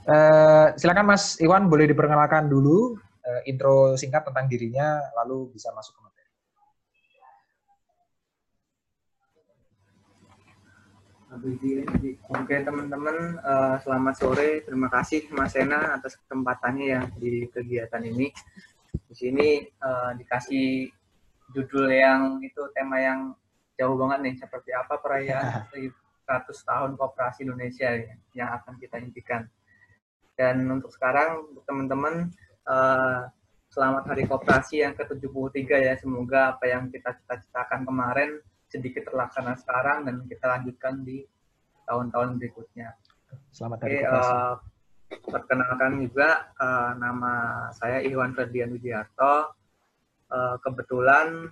Uh, 0.03 0.75
silakan 0.75 1.07
Mas 1.07 1.39
Iwan 1.39 1.71
boleh 1.71 1.87
diperkenalkan 1.87 2.51
dulu 2.51 2.99
uh, 3.29 3.41
intro 3.45 3.93
singkat 3.93 4.25
tentang 4.25 4.49
dirinya, 4.49 4.97
lalu 5.21 5.53
bisa 5.53 5.69
masuk 5.77 5.93
ke 5.93 6.01
materi. 6.01 6.27
Oke 12.33 12.55
teman-teman, 12.65 13.37
uh, 13.45 13.77
selamat 13.85 14.15
sore. 14.17 14.65
Terima 14.65 14.89
kasih 14.89 15.29
Mas 15.29 15.53
Sena 15.53 15.93
atas 15.93 16.17
kesempatannya 16.17 16.85
ya 16.89 17.01
di 17.21 17.45
kegiatan 17.53 18.01
ini. 18.01 18.33
Di 18.89 19.13
sini 19.13 19.61
uh, 19.61 20.17
dikasih 20.17 20.89
judul 21.53 21.93
yang 21.93 22.41
itu 22.41 22.65
tema 22.73 22.97
yang 22.97 23.37
jauh 23.77 23.93
banget 23.93 24.19
nih, 24.25 24.35
seperti 24.41 24.73
apa 24.73 24.97
perayaan 24.97 25.69
100 26.29 26.49
tahun 26.49 26.91
Kooperasi 26.97 27.45
Indonesia 27.45 27.89
ya, 27.89 28.13
yang 28.37 28.49
akan 28.61 28.77
kita 28.81 28.97
impikan. 29.01 29.45
Dan 30.37 30.65
untuk 30.69 30.93
sekarang, 30.93 31.45
teman-teman, 31.65 32.29
uh, 32.69 33.19
selamat 33.73 34.03
Hari 34.13 34.23
Koperasi 34.29 34.86
yang 34.86 34.93
ke-73 34.93 35.65
ya. 35.65 35.93
Semoga 35.97 36.55
apa 36.55 36.69
yang 36.69 36.93
kita 36.93 37.17
cita-citakan 37.17 37.84
kemarin 37.84 38.39
sedikit 38.69 39.10
terlaksana 39.10 39.58
sekarang 39.58 40.05
dan 40.05 40.15
kita 40.29 40.45
lanjutkan 40.45 41.01
di 41.01 41.25
tahun-tahun 41.89 42.38
berikutnya. 42.38 42.93
Selamat 43.49 43.82
Hari 43.84 43.97
Oke, 43.97 44.01
Koperasi. 44.05 44.34
Uh, 44.34 44.55
perkenalkan 45.34 45.91
juga 46.05 46.53
uh, 46.62 46.93
nama 46.93 47.34
saya 47.73 48.05
Iwan 48.05 48.38
Ferdian 48.38 48.69
Widiarto. 48.69 49.58
Uh, 50.29 50.62
kebetulan 50.62 51.49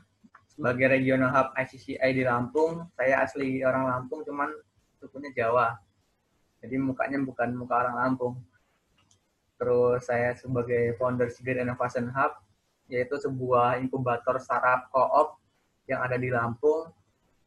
sebagai 0.54 0.94
regional 0.94 1.34
hub 1.34 1.50
ICCI 1.58 2.14
di 2.14 2.22
Lampung, 2.22 2.86
saya 2.94 3.26
asli 3.26 3.66
orang 3.66 3.90
Lampung, 3.90 4.22
cuman 4.22 4.54
sukunya 5.02 5.34
Jawa. 5.34 5.74
Jadi 6.62 6.78
mukanya 6.78 7.18
bukan 7.26 7.58
muka 7.58 7.74
orang 7.86 7.98
Lampung. 7.98 8.38
Terus 9.58 10.06
saya 10.06 10.38
sebagai 10.38 10.94
founder 11.02 11.34
Sigir 11.34 11.58
Innovation 11.58 12.14
Hub, 12.14 12.38
yaitu 12.88 13.18
sebuah 13.18 13.82
inkubator 13.82 14.38
startup 14.38 14.88
co-op 14.94 15.42
yang 15.90 16.02
ada 16.06 16.16
di 16.16 16.30
Lampung. 16.32 16.94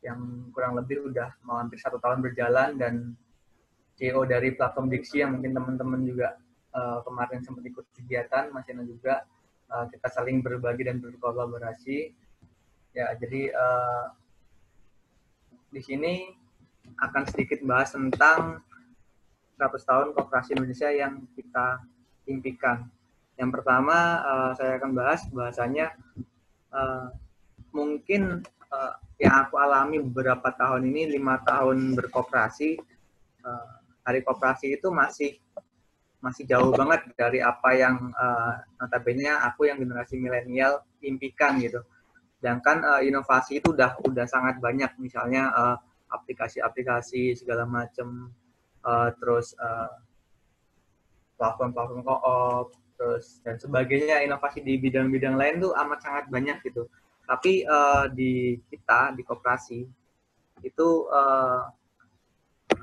yang 0.00 0.48
kurang 0.56 0.80
lebih 0.80 1.12
udah 1.12 1.28
hampir 1.44 1.76
satu 1.76 2.00
tahun 2.00 2.24
berjalan 2.24 2.80
dan 2.80 3.12
CEO 4.00 4.24
dari 4.24 4.56
platform 4.56 4.88
Diksi 4.88 5.20
yang 5.20 5.36
mungkin 5.36 5.52
teman-teman 5.52 6.00
juga 6.08 6.40
uh, 6.72 7.04
kemarin 7.04 7.44
sempat 7.44 7.68
ikut 7.68 7.84
kegiatan, 7.92 8.48
Mas 8.48 8.64
Yana 8.64 8.88
juga 8.88 9.28
uh, 9.68 9.84
kita 9.92 10.08
saling 10.08 10.40
berbagi 10.40 10.88
dan 10.88 11.04
berkolaborasi. 11.04 12.16
Ya, 12.96 13.12
jadi 13.20 13.52
uh, 13.52 14.16
di 15.68 15.84
sini 15.84 16.32
akan 16.96 17.28
sedikit 17.28 17.60
bahas 17.60 17.92
tentang 17.92 18.64
100 19.60 19.84
tahun 19.84 20.06
Koperasi 20.16 20.56
Indonesia 20.56 20.88
yang 20.88 21.28
kita 21.36 21.84
impikan. 22.26 22.88
Yang 23.40 23.50
pertama 23.60 23.96
uh, 24.20 24.50
saya 24.58 24.76
akan 24.76 24.92
bahas 24.92 25.24
bahasanya 25.32 25.96
uh, 26.74 27.08
mungkin 27.72 28.44
uh, 28.68 28.94
yang 29.20 29.34
aku 29.46 29.60
alami 29.60 30.00
beberapa 30.00 30.52
tahun 30.52 30.88
ini 30.92 31.16
lima 31.16 31.40
tahun 31.44 31.96
berkooperasi 31.96 32.80
uh, 33.44 33.72
hari 34.04 34.20
kooperasi 34.24 34.76
itu 34.76 34.88
masih 34.92 35.36
masih 36.20 36.44
jauh 36.44 36.68
banget 36.76 37.00
dari 37.16 37.40
apa 37.40 37.72
yang 37.72 38.12
uh, 38.12 38.60
notabene 38.76 39.32
aku 39.40 39.72
yang 39.72 39.80
generasi 39.80 40.20
milenial 40.20 40.84
impikan 41.00 41.56
gitu. 41.56 41.80
Sedangkan 42.36 42.84
uh, 42.84 43.00
inovasi 43.00 43.60
itu 43.64 43.72
udah 43.72 43.96
udah 44.04 44.28
sangat 44.28 44.60
banyak 44.60 44.92
misalnya 45.00 45.48
uh, 45.52 45.76
aplikasi-aplikasi 46.12 47.40
segala 47.40 47.64
macam 47.64 48.28
uh, 48.84 49.08
terus 49.16 49.56
uh, 49.56 49.88
platform-platform 51.40 52.04
co-op 52.04 52.76
terus 53.00 53.40
dan 53.40 53.56
sebagainya 53.56 54.20
inovasi 54.20 54.60
di 54.60 54.76
bidang-bidang 54.76 55.40
lain 55.40 55.64
tuh 55.64 55.72
amat 55.72 56.04
sangat 56.04 56.24
banyak 56.28 56.60
gitu. 56.68 56.84
Tapi 57.24 57.64
uh, 57.64 58.12
di 58.12 58.60
kita 58.68 59.16
di 59.16 59.24
koperasi 59.24 59.88
itu 60.60 60.88
uh, 61.08 61.64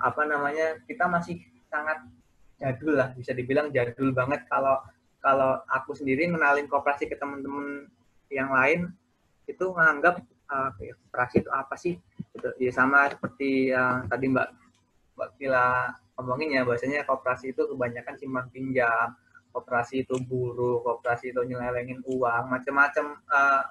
apa 0.01 0.21
namanya 0.25 0.81
kita 0.89 1.05
masih 1.05 1.37
sangat 1.69 2.01
jadul 2.57 2.97
lah 2.97 3.13
bisa 3.13 3.37
dibilang 3.37 3.69
jadul 3.69 4.09
banget. 4.09 4.41
Kalau 4.49 4.81
kalau 5.21 5.61
aku 5.69 5.93
sendiri 5.93 6.25
mengenalin 6.25 6.65
koperasi 6.65 7.05
ke 7.05 7.13
teman-teman 7.13 7.85
yang 8.33 8.49
lain 8.49 8.89
itu 9.45 9.69
menganggap 9.69 10.25
uh, 10.49 10.73
koperasi 10.73 11.45
itu 11.45 11.51
apa 11.53 11.75
sih? 11.77 11.93
Gitu. 12.33 12.49
Ya 12.57 12.73
sama 12.73 13.05
seperti 13.13 13.69
yang 13.69 14.09
tadi 14.09 14.33
mbak 14.33 14.49
mbak 15.13 15.29
Kila 15.37 15.93
ngomongin 16.17 16.57
ya 16.57 16.61
bahasanya 16.65 17.05
koperasi 17.05 17.53
itu 17.53 17.61
kebanyakan 17.69 18.15
simpan 18.17 18.45
pinjam 18.49 19.13
koperasi 19.57 20.05
itu 20.05 20.15
buruh 20.21 20.85
koperasi 20.85 21.33
itu 21.33 21.41
nyelewengin 21.41 22.05
uang 22.05 22.43
macam-macam 22.45 23.17
uh, 23.25 23.63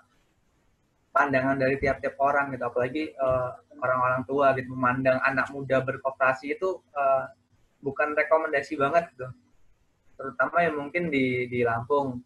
pandangan 1.15 1.57
dari 1.57 1.79
tiap-tiap 1.79 2.19
orang 2.19 2.51
gitu. 2.51 2.67
Apalagi 2.67 3.15
uh, 3.15 3.55
orang-orang 3.79 4.23
tua 4.27 4.51
gitu 4.59 4.75
memandang 4.75 5.23
anak 5.23 5.47
muda 5.55 5.79
berkooperasi 5.87 6.59
itu 6.59 6.83
uh, 6.97 7.31
bukan 7.81 8.19
rekomendasi 8.19 8.75
banget 8.75 9.15
gitu. 9.15 9.31
Terutama 10.19 10.67
yang 10.67 10.75
mungkin 10.81 11.09
di 11.13 11.47
di 11.47 11.63
Lampung. 11.63 12.19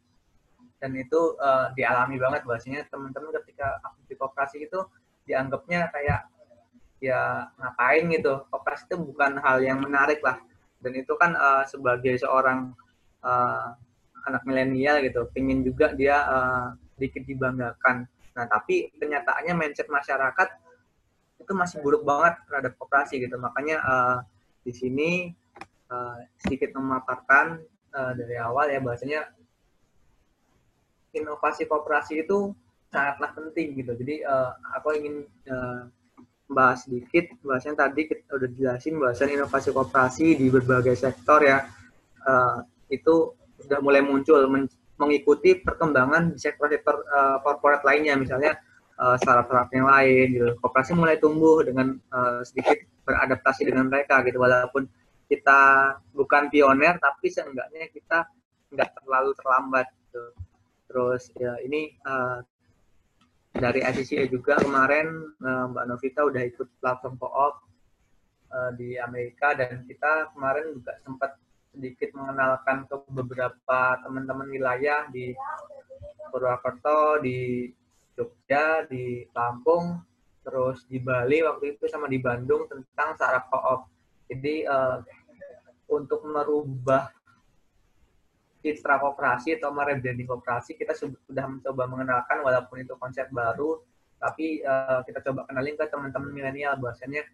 Dan 0.80 0.96
itu 0.96 1.36
uh, 1.36 1.68
dialami 1.76 2.16
banget 2.16 2.40
bahasanya 2.48 2.88
teman-teman 2.88 3.36
ketika 3.44 3.76
aktif 3.84 4.04
di 4.08 4.14
kooperasi 4.16 4.64
itu 4.64 4.80
dianggapnya 5.28 5.92
kayak 5.92 6.24
ya 7.00 7.48
ngapain 7.56 8.04
gitu 8.12 8.44
kooperasi 8.52 8.84
itu 8.92 8.96
bukan 9.00 9.40
hal 9.40 9.64
yang 9.64 9.80
menarik 9.80 10.20
lah 10.20 10.36
dan 10.84 10.92
itu 10.96 11.12
kan 11.16 11.32
uh, 11.32 11.64
sebagai 11.64 12.20
seorang 12.20 12.76
uh, 13.24 13.72
anak 14.28 14.44
milenial 14.44 15.00
gitu 15.00 15.24
pengen 15.32 15.64
juga 15.64 15.96
dia 15.96 16.24
uh, 16.28 16.66
sedikit 16.96 17.24
dibanggakan 17.24 18.04
Nah, 18.40 18.46
tapi 18.46 18.88
kenyataannya 18.96 19.52
mindset 19.52 19.90
masyarakat 19.90 20.48
itu 21.40 21.52
masih 21.52 21.84
buruk 21.84 22.06
banget 22.06 22.38
terhadap 22.46 22.72
koperasi 22.78 23.18
gitu. 23.18 23.36
Makanya 23.36 23.76
uh, 23.82 24.18
di 24.62 24.72
sini 24.72 25.10
uh, 25.90 26.16
sedikit 26.38 26.72
memaparkan 26.78 27.60
uh, 27.92 28.12
dari 28.14 28.40
awal 28.40 28.70
ya 28.70 28.78
bahasanya 28.78 29.28
inovasi 31.12 31.66
koperasi 31.66 32.22
itu 32.22 32.54
sangatlah 32.88 33.34
penting 33.34 33.76
gitu. 33.76 33.92
Jadi 33.98 34.22
uh, 34.22 34.54
aku 34.78 34.94
ingin 34.94 35.26
uh, 35.50 35.90
bahas 36.50 36.82
sedikit 36.82 37.30
bahasanya 37.46 37.86
tadi 37.86 38.10
kita 38.10 38.26
udah 38.34 38.50
jelasin 38.58 38.98
bahasan 38.98 39.30
inovasi 39.30 39.70
koperasi 39.70 40.26
di 40.34 40.50
berbagai 40.50 40.98
sektor 40.98 41.38
ya 41.46 41.62
uh, 42.26 42.66
itu 42.90 43.32
sudah 43.62 43.78
mulai 43.78 44.02
muncul 44.02 44.42
mengikuti 45.00 45.56
perkembangan 45.56 46.36
di 46.36 46.38
sektor-sektor 46.38 47.08
uh, 47.08 47.40
corporate 47.40 47.80
lainnya, 47.88 48.20
misalnya 48.20 48.60
uh, 49.00 49.16
startup-startup 49.16 49.72
yang 49.72 49.88
lain, 49.88 50.26
gitu. 50.36 50.48
Koperasi 50.60 50.92
mulai 50.92 51.16
tumbuh 51.16 51.64
dengan 51.64 51.96
uh, 52.12 52.44
sedikit 52.44 52.84
beradaptasi 53.08 53.64
dengan 53.64 53.88
mereka, 53.88 54.20
gitu. 54.28 54.36
Walaupun 54.36 54.84
kita 55.32 55.94
bukan 56.12 56.52
pioner, 56.52 57.00
tapi 57.00 57.32
seenggaknya 57.32 57.88
kita 57.88 58.28
nggak 58.76 58.90
terlalu 59.00 59.32
terlambat, 59.40 59.86
gitu. 59.88 60.24
Terus 60.90 61.22
ya 61.40 61.56
ini 61.64 61.96
uh, 62.04 62.44
dari 63.50 63.82
ICCA 63.82 64.30
juga 64.30 64.58
kemarin 64.62 65.10
uh, 65.42 65.64
Mbak 65.74 65.84
Novita 65.90 66.20
udah 66.22 66.42
ikut 66.46 66.68
platform 66.78 67.18
co-op 67.18 67.54
uh, 68.54 68.70
di 68.78 68.94
Amerika 68.94 69.58
dan 69.58 69.82
kita 69.86 70.30
kemarin 70.34 70.70
juga 70.70 70.94
sempat 71.02 71.34
sedikit 71.70 72.14
mengenalkan 72.14 72.86
ke 72.86 72.94
beberapa 73.10 73.98
teman-teman 74.02 74.50
wilayah 74.50 75.06
di 75.10 75.34
Purwokerto, 76.30 77.22
di 77.22 77.70
Jogja, 78.14 78.86
di 78.86 79.26
Lampung, 79.34 79.98
terus 80.46 80.86
di 80.86 81.02
Bali 81.02 81.42
waktu 81.42 81.74
itu 81.74 81.90
sama 81.90 82.06
di 82.06 82.22
Bandung 82.22 82.70
tentang 82.70 83.18
saraf 83.18 83.50
koop. 83.50 83.90
Jadi 84.30 84.62
uh, 84.66 85.02
untuk 85.90 86.22
merubah 86.22 87.10
citra 88.60 89.00
kooperasi 89.00 89.56
atau 89.56 89.72
merebranding 89.72 90.28
kooperasi 90.28 90.76
kita 90.76 90.92
sudah 90.96 91.44
mencoba 91.48 91.88
mengenalkan 91.88 92.44
walaupun 92.44 92.84
itu 92.84 92.94
konsep 93.00 93.26
baru 93.32 93.80
tapi 94.20 94.60
uh, 94.60 95.00
kita 95.08 95.24
coba 95.24 95.48
kenalin 95.48 95.80
ke 95.80 95.84
teman-teman 95.88 96.30
milenial 96.30 96.76
bahwasanya 96.76 97.24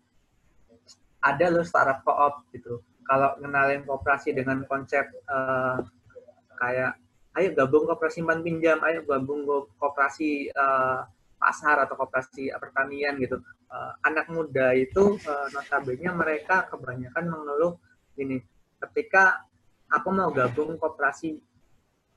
ada 1.19 1.47
loh 1.51 1.67
startup 1.67 2.07
koop 2.07 2.47
gitu 2.55 2.79
kalau 3.07 3.39
ngenalin 3.39 3.87
kooperasi 3.87 4.35
dengan 4.35 4.67
konsep 4.67 5.07
uh, 5.31 5.79
kayak 6.59 6.99
ayo 7.39 7.49
gabung 7.55 7.87
kooperasi 7.87 8.25
simpan 8.25 8.43
pinjam, 8.43 8.83
ayo 8.83 9.07
gabung 9.07 9.47
kooperasi 9.79 10.51
uh, 10.51 11.07
pasar 11.39 11.87
atau 11.87 11.95
kooperasi 11.95 12.51
pertanian 12.59 13.15
gitu. 13.23 13.39
Uh, 13.71 13.93
anak 14.03 14.27
muda 14.31 14.75
itu 14.75 15.19
uh, 15.27 15.47
notabene 15.55 16.11
mereka 16.15 16.67
kebanyakan 16.67 17.25
mengeluh 17.31 17.79
ini 18.19 18.43
ketika 18.83 19.46
aku 19.91 20.09
mau 20.11 20.31
gabung 20.35 20.75
kooperasi 20.79 21.39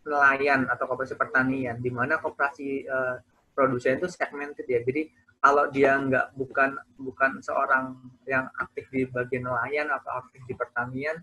nelayan 0.08 0.65
atau 0.69 0.89
kooperasi 0.89 1.13
pertanian 1.19 1.77
di 1.77 1.91
mana 1.93 2.17
kooperasi 2.17 2.88
uh, 2.89 3.15
produsen 3.53 3.99
itu 3.99 4.08
segmented 4.10 4.65
ya. 4.65 4.82
Jadi 4.82 5.12
kalau 5.39 5.71
dia 5.71 5.95
nggak 5.95 6.36
bukan 6.36 6.75
bukan 6.99 7.32
seorang 7.39 7.95
yang 8.27 8.47
aktif 8.60 8.91
di 8.91 9.08
bagian 9.08 9.47
nelayan 9.47 9.88
atau 9.88 10.19
aktif 10.19 10.43
di 10.47 10.53
pertanian, 10.55 11.15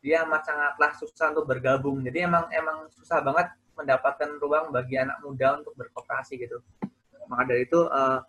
dia 0.00 0.24
amat 0.24 0.42
sangatlah 0.48 0.92
susah 0.96 1.36
untuk 1.36 1.48
bergabung. 1.48 2.00
Jadi 2.00 2.24
emang 2.24 2.48
emang 2.52 2.88
susah 2.92 3.20
banget 3.20 3.52
mendapatkan 3.76 4.40
ruang 4.40 4.72
bagi 4.72 5.00
anak 5.00 5.20
muda 5.24 5.60
untuk 5.60 5.72
berkooperasi 5.76 6.36
gitu. 6.40 6.60
Maka 7.28 7.48
dari 7.48 7.64
itu 7.64 7.80
uh, 7.88 8.20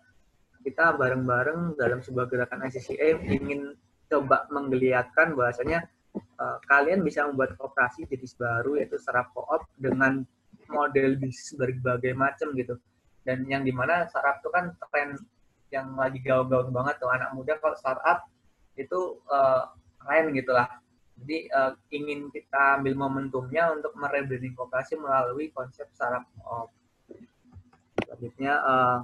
kita 0.64 0.96
bareng-bareng 0.96 1.76
dalam 1.76 2.00
sebuah 2.00 2.24
gerakan 2.32 2.64
ICCA 2.64 3.20
ingin 3.28 3.76
coba 4.08 4.48
menggeliatkan 4.48 5.36
bahasanya 5.36 5.84
uh, 6.14 6.58
kalian 6.70 7.02
bisa 7.02 7.26
membuat 7.26 7.58
kooperasi 7.58 8.06
jenis 8.06 8.38
baru 8.38 8.78
yaitu 8.78 8.96
startup 8.98 9.30
co-op 9.34 9.66
dengan 9.76 10.22
model 10.70 11.18
bisnis 11.18 11.54
berbagai 11.58 12.14
macam 12.14 12.54
gitu. 12.54 12.78
Dan 13.24 13.48
yang 13.48 13.64
di 13.64 13.72
mana 13.72 14.04
startup 14.08 14.40
itu 14.40 14.50
kan 14.52 14.64
tren 14.92 15.16
yang 15.72 15.96
lagi 15.98 16.22
gaul-gaul 16.22 16.70
banget 16.70 17.00
tuh. 17.02 17.10
Anak 17.10 17.34
muda 17.34 17.58
kalau 17.58 17.74
startup 17.74 18.28
itu 18.74 19.22
uh, 19.30 19.70
keren 20.02 20.34
gitu 20.34 20.52
lah 20.52 20.68
jadi 21.14 21.38
uh, 21.54 21.72
ingin 21.94 22.28
kita 22.34 22.82
ambil 22.82 22.94
momentumnya 22.98 23.70
untuk 23.70 23.94
merebranding 23.94 24.54
koperasi 24.58 24.98
melalui 24.98 25.54
konsep 25.54 25.86
startup 25.94 26.26
of 26.42 26.68
selanjutnya 28.02 28.58
uh, 28.60 28.98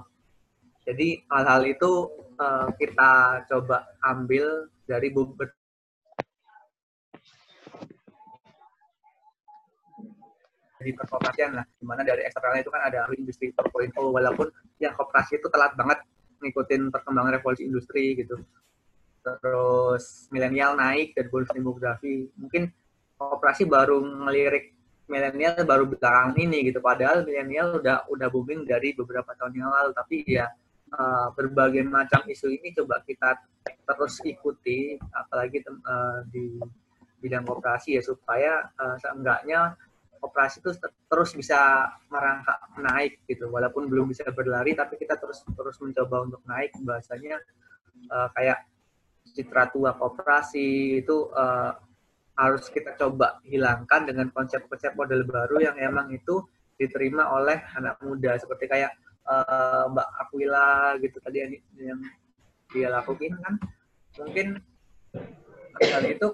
jadi 0.83 1.23
hal-hal 1.31 1.61
itu 1.65 1.91
uh, 2.35 2.67
kita 2.75 3.43
coba 3.47 3.87
ambil 4.03 4.67
dari 4.83 5.07
di 10.81 10.91
perkooperasian 10.97 11.51
lah. 11.55 11.65
Di 11.65 11.85
mana 11.85 12.01
dari 12.01 12.25
eksternalnya 12.25 12.61
itu 12.65 12.71
kan 12.73 12.81
ada 12.85 12.99
industri 13.13 13.53
4.0 13.53 13.93
walaupun 13.97 14.47
ya 14.81 14.91
kooperasi 14.97 15.37
itu 15.37 15.47
telat 15.53 15.77
banget 15.77 16.01
ngikutin 16.41 16.89
perkembangan 16.89 17.37
revolusi 17.37 17.63
industri 17.69 18.17
gitu. 18.17 18.41
Terus 19.21 20.27
milenial 20.33 20.73
naik 20.75 21.13
dari 21.13 21.29
bonus 21.29 21.53
demografi. 21.53 22.25
Mungkin 22.35 22.67
kooperasi 23.21 23.69
baru 23.69 24.01
ngelirik 24.01 24.73
milenial 25.05 25.61
baru 25.63 25.85
belakangan 25.85 26.33
ini 26.41 26.73
gitu. 26.73 26.81
Padahal 26.81 27.23
milenial 27.23 27.77
udah 27.77 28.09
udah 28.09 28.27
booming 28.33 28.65
dari 28.65 28.97
beberapa 28.97 29.37
tahun 29.37 29.53
yang 29.53 29.69
lalu. 29.69 29.91
Tapi 29.93 30.15
ya 30.25 30.49
uh, 30.95 31.29
berbagai 31.37 31.85
macam 31.85 32.25
isu 32.25 32.49
ini 32.49 32.73
coba 32.75 33.03
kita 33.05 33.37
terus 33.61 34.17
ikuti, 34.25 34.97
apalagi 35.13 35.61
uh, 35.67 36.25
di 36.31 36.57
bidang 37.21 37.45
koperasi 37.45 37.99
ya 37.99 38.01
supaya 38.01 38.65
uh, 38.81 38.97
seenggaknya 38.97 39.77
operasi 40.21 40.61
itu 40.61 40.71
terus 41.09 41.33
bisa 41.33 41.89
merangkak 42.07 42.57
naik 42.77 43.19
gitu. 43.25 43.49
Walaupun 43.49 43.89
belum 43.89 44.13
bisa 44.13 44.23
berlari 44.29 44.77
tapi 44.77 44.95
kita 45.01 45.17
terus 45.17 45.41
terus 45.43 45.77
mencoba 45.81 46.29
untuk 46.29 46.41
naik. 46.45 46.71
Bahasanya 46.85 47.41
uh, 48.13 48.29
kayak 48.37 48.63
citra 49.33 49.69
tua 49.73 49.97
koperasi 49.97 51.01
itu 51.01 51.29
uh, 51.33 51.73
harus 52.37 52.69
kita 52.71 52.95
coba 52.97 53.41
hilangkan 53.45 54.07
dengan 54.07 54.29
konsep-konsep 54.33 54.95
model 54.97 55.25
baru 55.27 55.61
yang 55.61 55.77
emang 55.77 56.09
itu 56.13 56.41
diterima 56.77 57.29
oleh 57.33 57.61
anak 57.77 58.01
muda. 58.01 58.37
Seperti 58.37 58.65
kayak 58.69 58.93
uh, 59.25 59.89
Mbak 59.89 60.09
Aquila 60.25 60.97
gitu 61.01 61.17
tadi 61.21 61.37
yang, 61.81 61.99
dia 62.71 62.87
lakuin 62.87 63.35
kan. 63.41 63.59
Mungkin 64.21 64.57
hal 65.81 66.03
itu 66.07 66.27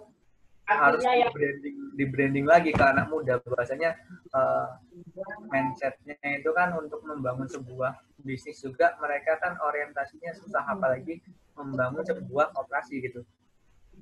harus 0.68 1.00
di 1.00 1.24
branding 1.32 1.78
di 1.96 2.06
branding 2.06 2.46
lagi 2.46 2.76
ke 2.76 2.84
anak 2.84 3.08
muda. 3.08 3.40
Bahwasanya 3.40 3.96
uh, 4.36 4.76
mindsetnya 5.48 6.20
itu 6.36 6.52
kan 6.52 6.76
untuk 6.76 7.00
membangun 7.08 7.48
sebuah 7.48 7.96
bisnis 8.20 8.60
juga 8.60 9.00
mereka 9.00 9.40
kan 9.40 9.56
orientasinya 9.64 10.36
susah 10.36 10.68
apalagi 10.68 11.24
membangun 11.56 12.04
sebuah 12.04 12.52
operasi 12.60 13.00
gitu. 13.00 13.24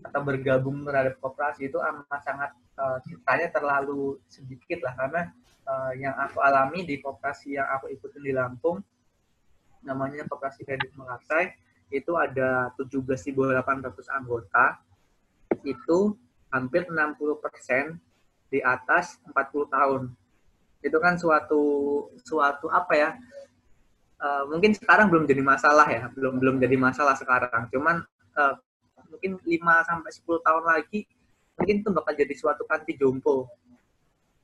Atau 0.01 0.25
bergabung 0.25 0.81
terhadap 0.83 1.21
koperasi 1.21 1.69
itu 1.69 1.77
amat 1.77 2.21
sangat 2.25 2.51
uh, 2.81 2.97
cintanya 3.05 3.47
terlalu 3.53 4.17
sedikit 4.25 4.81
lah. 4.81 4.97
Karena 4.97 5.21
uh, 5.69 5.93
yang 5.93 6.17
aku 6.17 6.41
alami 6.41 6.81
di 6.81 6.97
koperasi 6.97 7.61
yang 7.61 7.69
aku 7.69 7.93
ikutin 7.93 8.25
di 8.25 8.33
Lampung 8.33 8.81
namanya 9.85 10.25
koperasi 10.25 10.65
kredit 10.65 10.97
Melaksai 10.97 11.53
itu 11.93 12.17
ada 12.17 12.73
17.800 12.81 13.61
anggota. 14.09 14.81
Itu 15.61 16.17
hampir 16.55 16.87
60% 16.87 17.99
di 18.47 18.63
atas 18.63 19.19
40 19.27 19.75
tahun. 19.75 20.01
Itu 20.79 20.97
kan 21.03 21.19
suatu 21.19 21.63
suatu 22.23 22.71
apa 22.71 22.93
ya? 22.95 23.09
Uh, 24.15 24.47
mungkin 24.47 24.71
sekarang 24.71 25.11
belum 25.11 25.27
jadi 25.27 25.43
masalah 25.43 25.91
ya, 25.91 26.07
belum 26.15 26.39
belum 26.39 26.55
jadi 26.63 26.79
masalah 26.79 27.19
sekarang. 27.19 27.67
Cuman 27.67 27.99
uh, 28.39 28.55
mungkin 29.11 29.35
5 29.43 29.89
sampai 29.91 30.11
10 30.15 30.47
tahun 30.47 30.63
lagi 30.63 30.99
mungkin 31.55 31.75
itu 31.83 31.89
bakal 31.91 32.13
jadi 32.19 32.33
suatu 32.35 32.67
panti 32.67 32.99
jompo 32.99 33.47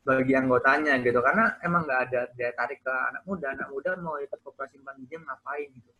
bagi 0.02 0.34
anggotanya 0.34 0.98
gitu 1.04 1.22
karena 1.22 1.60
emang 1.62 1.86
nggak 1.86 2.02
ada 2.10 2.22
daya 2.34 2.52
tarik 2.58 2.82
ke 2.82 2.90
anak 2.90 3.22
muda 3.28 3.54
anak 3.54 3.68
muda 3.70 3.94
mau 4.02 4.18
ikut 4.18 4.40
koperasi 4.42 4.82
pinjam 4.82 5.22
ngapain 5.28 5.70
gitu 5.78 5.92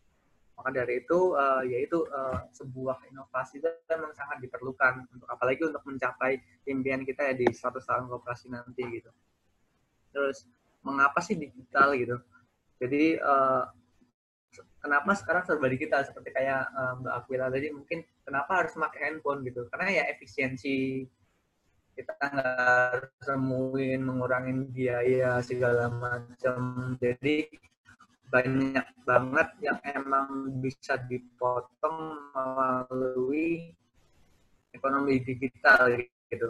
maka 0.56 0.70
dari 0.70 1.02
itu 1.02 1.32
uh, 1.32 1.64
yaitu 1.64 2.04
uh, 2.12 2.44
sebuah 2.52 3.08
inovasi 3.08 3.58
itu 3.58 3.68
memang 3.88 4.12
sangat 4.12 4.38
diperlukan 4.44 5.08
untuk 5.10 5.28
apalagi 5.28 5.62
untuk 5.64 5.82
mencapai 5.88 6.38
impian 6.68 7.02
kita 7.02 7.32
ya 7.32 7.34
di 7.34 7.48
suatu 7.50 7.80
tahun 7.80 8.06
koperasi 8.12 8.52
nanti 8.52 8.82
gitu. 8.86 9.10
Terus 10.12 10.44
mengapa 10.84 11.18
sih 11.24 11.40
digital 11.40 11.96
gitu? 11.96 12.16
Jadi 12.78 13.16
uh, 13.16 13.64
kenapa 14.82 15.16
sekarang 15.16 15.42
serba 15.48 15.66
digital 15.72 16.04
seperti 16.04 16.30
kayak 16.34 16.68
uh, 16.74 17.00
Mbak 17.00 17.14
Aquila 17.24 17.46
tadi 17.48 17.68
mungkin 17.72 17.98
kenapa 18.22 18.52
harus 18.62 18.76
pakai 18.76 19.00
handphone 19.08 19.40
gitu? 19.48 19.66
Karena 19.72 19.88
ya 19.88 20.04
efisiensi 20.12 21.06
kita 21.92 22.12
nggak 22.16 22.56
harus 22.92 23.12
temuin 23.24 24.00
mengurangin 24.04 24.68
biaya 24.68 25.40
segala 25.44 25.88
macam. 25.92 26.94
Jadi 27.00 27.48
banyak 28.32 28.86
banget 29.04 29.48
yang 29.60 29.76
emang 29.84 30.56
bisa 30.64 30.96
dipotong 31.04 32.16
melalui 32.32 33.76
ekonomi 34.72 35.20
digital 35.20 36.00
gitu. 36.32 36.48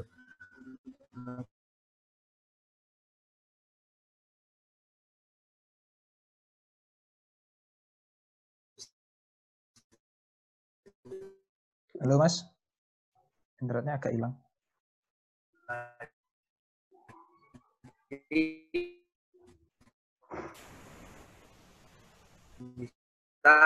Halo 11.99 12.15
Mas, 12.23 12.47
internetnya 13.59 13.99
agak 13.99 14.15
hilang. 14.15 14.35
Bisa 22.79 23.59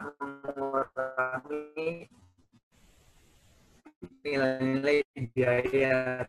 mengurangi 0.00 2.08
nilai-nilai 4.24 5.04
biaya 5.36 6.24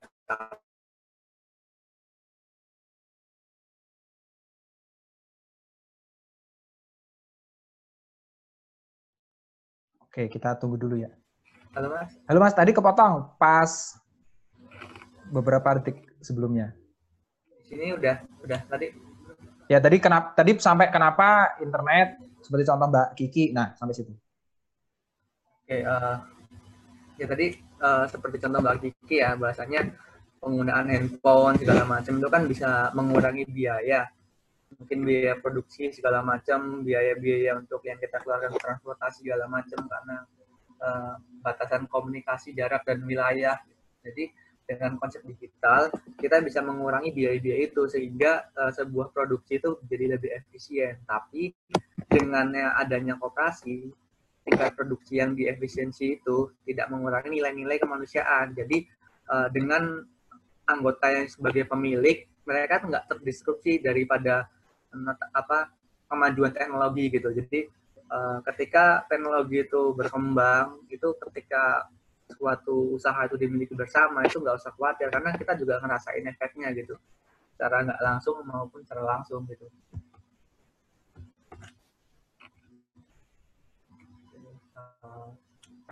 Oke, 10.16 10.32
kita 10.32 10.56
tunggu 10.56 10.80
dulu 10.80 10.96
ya. 10.96 11.12
Halo 11.76 11.92
Mas. 11.92 12.16
Halo 12.24 12.40
Mas, 12.40 12.56
tadi 12.56 12.72
kepotong 12.72 13.36
pas 13.36 14.00
beberapa 15.28 15.76
detik 15.76 16.08
sebelumnya. 16.24 16.72
Di 17.52 17.68
sini 17.68 17.92
udah 17.92 18.24
udah 18.40 18.64
tadi 18.64 18.96
Ya 19.66 19.82
tadi 19.82 19.98
kenapa 19.98 20.38
tadi 20.38 20.52
sampai 20.62 20.94
kenapa 20.94 21.58
internet 21.58 22.22
seperti 22.46 22.64
contoh 22.70 22.88
Mbak 22.94 23.08
Kiki. 23.18 23.46
Nah, 23.50 23.74
sampai 23.74 23.98
situ. 23.98 24.14
Oke, 25.66 25.82
uh, 25.82 26.22
ya 27.18 27.26
tadi 27.26 27.58
uh, 27.82 28.06
seperti 28.06 28.38
contoh 28.46 28.62
Mbak 28.62 28.78
Kiki 28.86 29.18
ya, 29.26 29.34
bahasanya 29.34 29.90
penggunaan 30.38 30.86
handphone 30.94 31.58
segala 31.58 31.90
macam 31.90 32.14
itu 32.22 32.30
kan 32.30 32.44
bisa 32.46 32.70
mengurangi 32.94 33.50
biaya. 33.50 34.06
Mungkin 34.78 35.02
biaya 35.02 35.34
produksi 35.42 35.90
segala 35.90 36.22
macam, 36.22 36.86
biaya-biaya 36.86 37.58
untuk 37.58 37.82
yang 37.90 37.98
kita 37.98 38.22
keluarkan 38.22 38.54
transportasi 38.54 39.26
segala 39.26 39.50
macam 39.50 39.82
karena 39.90 40.18
uh, 40.78 41.18
batasan 41.42 41.90
komunikasi 41.90 42.54
jarak 42.54 42.86
dan 42.86 43.02
wilayah. 43.02 43.58
Jadi 44.06 44.30
dengan 44.66 44.98
konsep 44.98 45.22
digital 45.24 45.94
kita 46.18 46.42
bisa 46.42 46.60
mengurangi 46.66 47.14
biaya-biaya 47.14 47.70
itu 47.70 47.86
sehingga 47.86 48.50
uh, 48.58 48.74
sebuah 48.74 49.14
produksi 49.14 49.62
itu 49.62 49.78
jadi 49.86 50.18
lebih 50.18 50.34
efisien. 50.34 51.00
Tapi 51.06 51.54
dengan 52.10 52.54
adanya 52.78 53.18
kooperasi 53.22 53.94
tingkat 54.46 54.78
produksi 54.78 55.18
yang 55.18 55.34
diefisiensi 55.34 56.22
itu 56.22 56.54
tidak 56.66 56.90
mengurangi 56.94 57.42
nilai-nilai 57.42 57.82
kemanusiaan. 57.82 58.54
Jadi 58.54 58.86
uh, 59.30 59.50
dengan 59.50 60.02
anggota 60.66 61.14
yang 61.14 61.26
sebagai 61.30 61.66
pemilik 61.70 62.26
mereka 62.46 62.82
nggak 62.86 63.06
terdisrupsi 63.10 63.82
daripada 63.82 64.50
apa 65.34 65.70
kemajuan 66.08 66.54
teknologi 66.54 67.10
gitu. 67.10 67.34
Jadi 67.34 67.66
uh, 68.10 68.40
ketika 68.54 69.04
teknologi 69.10 69.66
itu 69.66 69.92
berkembang 69.98 70.86
itu 70.94 71.18
ketika 71.30 71.90
suatu 72.26 72.98
usaha 72.98 73.18
itu 73.30 73.38
dimiliki 73.38 73.78
bersama 73.78 74.26
itu 74.26 74.42
nggak 74.42 74.58
usah 74.58 74.74
khawatir 74.74 75.14
karena 75.14 75.30
kita 75.38 75.54
juga 75.54 75.78
ngerasain 75.82 76.26
efeknya 76.26 76.74
gitu. 76.74 76.98
Secara 77.54 77.86
nggak 77.86 78.02
langsung 78.02 78.42
maupun 78.44 78.82
secara 78.82 79.04
langsung 79.06 79.46
gitu. 79.46 79.70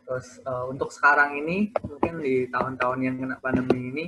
Terus 0.04 0.28
uh, 0.44 0.68
untuk 0.68 0.92
sekarang 0.92 1.40
ini 1.40 1.72
mungkin 1.86 2.20
di 2.20 2.46
tahun-tahun 2.52 3.00
yang 3.02 3.16
kena 3.18 3.38
pandemi 3.40 3.80
ini 3.90 4.06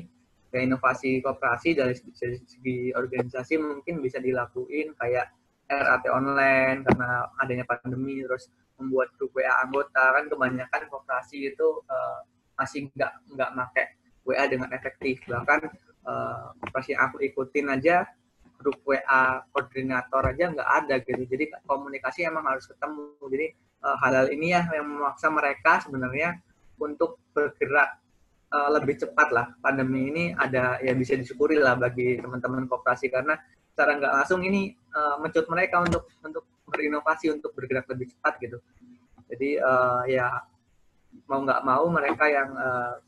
ya 0.51 0.63
inovasi 0.63 1.19
kooperasi 1.19 1.75
dari 1.75 1.95
segi, 1.95 2.39
segi 2.47 2.77
organisasi 2.95 3.59
mungkin 3.59 3.99
bisa 3.99 4.19
dilakuin 4.23 4.95
kayak 4.95 5.31
RAT 5.67 6.05
online 6.07 6.85
karena 6.85 7.27
adanya 7.41 7.65
pandemi 7.67 8.21
terus 8.21 8.47
membuat 8.79 9.11
grup 9.15 9.31
WA 9.35 9.51
anggota 9.63 10.03
kan 10.15 10.25
kebanyakan 10.27 10.81
kooperasi 10.91 11.51
itu 11.53 11.67
uh, 11.87 12.19
masih 12.59 12.87
nggak 12.95 13.11
nggak 13.35 13.49
pakai 13.55 13.85
WA 14.25 14.43
dengan 14.47 14.69
efektif. 14.73 15.21
Bahkan 15.27 15.59
uh, 16.07 16.51
yang 16.87 17.01
aku 17.07 17.23
ikutin 17.23 17.71
aja 17.71 18.03
grup 18.59 18.79
WA 18.87 19.43
koordinator 19.51 20.23
aja 20.25 20.45
nggak 20.51 20.69
ada 20.83 20.95
gitu. 21.03 21.23
Jadi 21.27 21.51
komunikasi 21.67 22.27
emang 22.27 22.47
harus 22.47 22.65
ketemu. 22.67 23.15
Jadi 23.31 23.47
uh, 23.85 23.95
hal-hal 24.01 24.27
ini 24.31 24.55
ya 24.55 24.65
yang 24.73 24.87
memaksa 24.87 25.29
mereka 25.29 25.83
sebenarnya 25.83 26.39
untuk 26.79 27.21
bergerak 27.31 27.99
uh, 28.51 28.69
lebih 28.73 28.99
cepat 28.99 29.27
lah. 29.31 29.47
Pandemi 29.59 30.11
ini 30.11 30.23
ada 30.35 30.79
ya 30.81 30.91
bisa 30.95 31.15
disyukuri 31.15 31.59
lah 31.59 31.77
bagi 31.77 32.19
teman-teman 32.19 32.67
kooperasi 32.67 33.11
karena 33.11 33.37
secara 33.75 33.99
nggak 33.99 34.13
langsung 34.23 34.39
ini 34.43 34.71
uh, 34.95 35.19
mencut 35.19 35.45
mereka 35.51 35.83
untuk 35.83 36.07
untuk 36.23 36.47
berinovasi 36.65 37.31
untuk 37.31 37.53
bergerak 37.53 37.85
lebih 37.89 38.11
cepat 38.13 38.33
gitu. 38.41 38.57
Jadi 39.29 39.57
uh, 39.57 40.03
ya 40.05 40.45
mau 41.25 41.41
nggak 41.41 41.61
mau 41.65 41.85
mereka 41.89 42.25
yang 42.29 42.49
uh, 42.53 42.99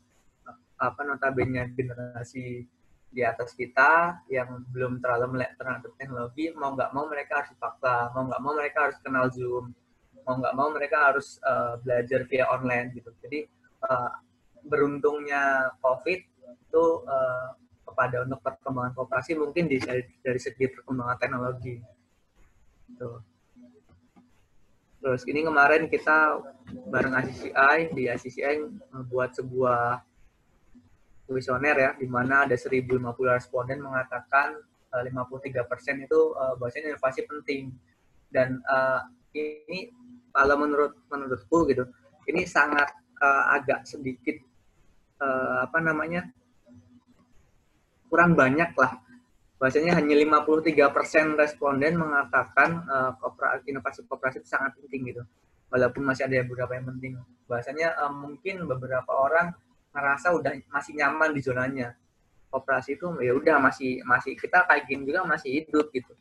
apa 0.78 1.00
notabene 1.02 1.74
generasi 1.74 2.64
di 3.08 3.22
atas 3.24 3.56
kita 3.56 4.20
yang 4.28 4.62
belum 4.70 5.00
terlalu 5.00 5.38
melek 5.38 5.56
terhadap 5.56 5.90
teknologi 5.96 6.52
mau 6.54 6.76
nggak 6.76 6.92
mau 6.92 7.08
mereka 7.08 7.42
harus 7.42 7.50
dipaksa 7.56 8.12
mau 8.12 8.28
nggak 8.28 8.42
mau 8.44 8.52
mereka 8.54 8.78
harus 8.84 8.98
kenal 9.00 9.26
zoom 9.32 9.72
mau 10.28 10.36
nggak 10.36 10.54
mau 10.54 10.68
mereka 10.70 10.96
harus 11.10 11.40
uh, 11.40 11.80
belajar 11.80 12.28
via 12.28 12.44
online 12.52 12.92
gitu 12.92 13.10
jadi 13.24 13.48
uh, 13.88 14.12
beruntungnya 14.68 15.72
covid 15.80 16.20
itu 16.44 16.84
uh, 17.08 17.56
kepada 17.88 18.28
untuk 18.28 18.40
perkembangan 18.44 18.92
kooperasi 18.92 19.32
mungkin 19.40 19.66
di, 19.66 19.80
dari, 19.80 20.04
dari 20.20 20.40
segi 20.40 20.68
perkembangan 20.68 21.16
teknologi 21.16 21.80
gitu. 22.92 23.24
Terus 24.98 25.22
ini 25.30 25.46
kemarin 25.46 25.86
kita 25.86 26.42
bareng 26.90 27.14
ICCI 27.22 27.94
di 27.94 28.10
ICCI 28.10 28.54
membuat 28.90 29.30
sebuah 29.38 30.02
kuesioner 31.28 31.76
ya, 31.76 31.90
di 31.94 32.08
mana 32.10 32.48
ada 32.48 32.56
1050 32.56 32.98
responden 33.30 33.78
mengatakan 33.84 34.58
uh, 34.90 35.04
eh, 35.04 35.12
53% 35.12 36.08
itu 36.08 36.20
uh, 36.34 36.58
bahwasanya 36.58 36.96
inovasi 36.96 37.22
penting. 37.28 37.70
Dan 38.28 38.58
uh, 38.66 39.06
ini 39.36 39.92
kalau 40.34 40.56
menurut 40.58 40.98
menurutku 41.12 41.68
gitu, 41.70 41.86
ini 42.28 42.44
sangat 42.44 42.92
agak 43.50 43.82
sedikit 43.82 44.38
apa 45.58 45.82
namanya 45.82 46.22
kurang 48.06 48.38
banyak 48.38 48.70
lah. 48.78 48.94
Bahwasanya 49.58 49.98
hanya 49.98 50.14
53% 50.14 51.34
responden 51.34 51.98
mengatakan 51.98 52.86
uh, 52.86 53.12
inovasi 53.66 54.06
kooperasi 54.06 54.42
itu 54.42 54.48
sangat 54.48 54.78
penting 54.78 55.10
gitu. 55.10 55.22
Walaupun 55.68 56.06
masih 56.06 56.30
ada 56.30 56.46
beberapa 56.46 56.78
yang 56.78 56.86
penting. 56.94 57.18
Bahwasanya 57.50 57.98
uh, 57.98 58.14
mungkin 58.14 58.64
beberapa 58.70 59.10
orang 59.10 59.50
ngerasa 59.90 60.30
udah 60.30 60.52
masih 60.70 60.94
nyaman 60.94 61.34
di 61.34 61.40
zonanya 61.42 61.98
operasi 62.48 62.96
itu 62.96 63.06
ya 63.20 63.32
udah 63.36 63.60
masih 63.60 64.00
masih 64.04 64.32
kita 64.36 64.64
kayak 64.64 64.88
gini 64.88 65.04
juga 65.04 65.24
masih 65.24 65.64
hidup 65.64 65.92
gitu 65.92 66.12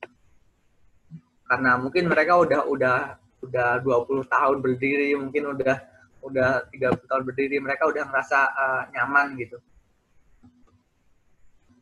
karena 1.47 1.79
mungkin 1.79 2.11
mereka 2.11 2.35
udah 2.35 2.67
udah 2.67 2.97
udah 3.39 3.69
20 3.79 4.27
tahun 4.27 4.57
berdiri 4.59 5.15
mungkin 5.15 5.55
udah 5.55 5.77
udah 6.19 6.67
30 6.67 7.07
tahun 7.07 7.23
berdiri 7.23 7.57
mereka 7.63 7.88
udah 7.88 8.03
ngerasa 8.11 8.39
uh, 8.51 8.83
nyaman 8.91 9.39
gitu 9.39 9.57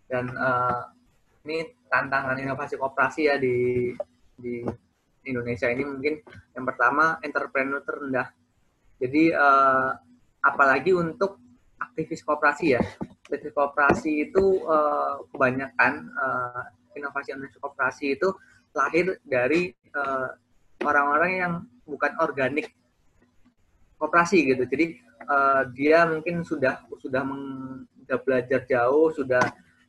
dan 0.06 0.30
uh, 0.38 0.94
ini 1.46 1.70
tantangan 1.88 2.42
inovasi 2.42 2.76
kooperasi 2.76 3.22
ya 3.30 3.36
di 3.38 3.90
di 4.36 4.66
Indonesia 5.26 5.70
ini 5.70 5.86
mungkin 5.86 6.22
yang 6.58 6.66
pertama 6.66 7.22
entrepreneur 7.22 7.82
terendah 7.86 8.30
jadi 9.00 9.36
uh, 9.36 9.92
apalagi 10.40 10.96
untuk 10.96 11.42
aktivis 11.82 12.24
kooperasi 12.24 12.66
ya. 12.78 12.82
Aktivis 13.26 13.52
kooperasi 13.52 14.30
itu 14.30 14.64
uh, 14.64 15.20
kebanyakan 15.34 16.10
uh, 16.16 16.64
inovasi 16.96 17.36
inovasi 17.36 17.58
kooperasi 17.60 18.06
itu 18.16 18.30
lahir 18.76 19.24
dari 19.24 19.72
eh, 19.72 20.30
orang-orang 20.84 21.32
yang 21.32 21.54
bukan 21.88 22.12
organik 22.20 22.76
kooperasi 23.96 24.52
gitu. 24.52 24.68
Jadi 24.68 25.00
uh, 25.32 25.64
dia 25.72 26.04
mungkin 26.04 26.44
sudah 26.44 26.84
sudah, 27.00 27.24
meng, 27.24 27.88
sudah 28.04 28.20
belajar 28.20 28.68
jauh, 28.68 29.16
sudah 29.16 29.40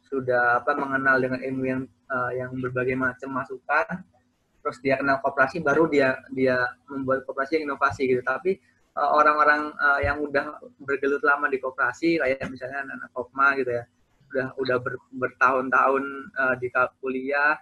sudah 0.07 0.63
apa 0.63 0.73
mengenal 0.79 1.19
dengan 1.19 1.41
ilmu 1.43 1.65
yang 1.67 1.83
uh, 2.09 2.33
yang 2.35 2.55
berbagai 2.57 2.95
macam 2.95 3.37
masukan, 3.37 4.07
terus 4.63 4.79
dia 4.81 4.99
kenal 4.99 5.19
kooperasi, 5.21 5.61
baru 5.61 5.91
dia 5.91 6.19
dia 6.31 6.63
membuat 6.87 7.27
kooperasi 7.27 7.61
yang 7.61 7.75
inovasi 7.75 8.07
gitu. 8.07 8.23
Tapi 8.23 8.59
Eh, 8.97 9.11
orang-orang 9.13 9.77
uh, 9.77 10.01
yang 10.01 10.25
udah 10.25 10.57
bergelut 10.81 11.21
lama 11.21 11.53
di 11.53 11.61
koperasi 11.61 12.17
kayak 12.17 12.49
misalnya 12.49 12.81
anak-anak 12.81 13.11
Kopma 13.13 13.53
gitu 13.61 13.71
ya 13.77 13.85
udah 14.33 14.49
udah 14.57 14.77
ber, 14.81 14.97
bertahun-tahun 15.13 16.05
uh, 16.33 16.57
di 16.57 16.73
kuliah 17.05 17.61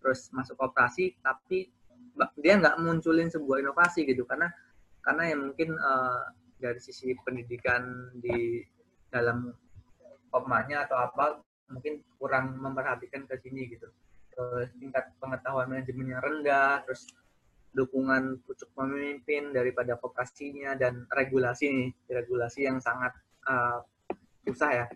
terus 0.00 0.32
masuk 0.32 0.56
koperasi 0.56 1.12
tapi 1.20 1.68
dia 2.40 2.56
nggak 2.56 2.80
munculin 2.80 3.28
sebuah 3.28 3.60
inovasi 3.60 4.08
gitu 4.08 4.24
karena 4.24 4.48
karena 5.04 5.22
ya 5.28 5.36
mungkin 5.36 5.76
uh, 5.76 6.32
dari 6.56 6.80
sisi 6.80 7.12
pendidikan 7.20 8.08
di 8.16 8.64
dalam 9.12 9.52
kopmanya 10.32 10.88
atau 10.88 11.04
apa 11.04 11.36
mungkin 11.72 12.04
kurang 12.20 12.60
memperhatikan 12.60 13.24
ke 13.26 13.40
sini 13.40 13.72
gitu. 13.72 13.88
Terus 14.32 14.68
tingkat 14.76 15.12
pengetahuan 15.20 15.68
manajemennya 15.68 16.20
rendah 16.20 16.84
terus 16.84 17.08
dukungan 17.72 18.44
pucuk 18.44 18.68
pemimpin 18.76 19.50
daripada 19.56 19.96
kooperasinya 19.96 20.76
dan 20.76 21.08
regulasi 21.08 21.72
nih 21.72 21.88
regulasi 22.12 22.68
yang 22.68 22.78
sangat 22.78 23.16
uh, 23.48 23.80
susah 24.44 24.84
ya. 24.84 24.86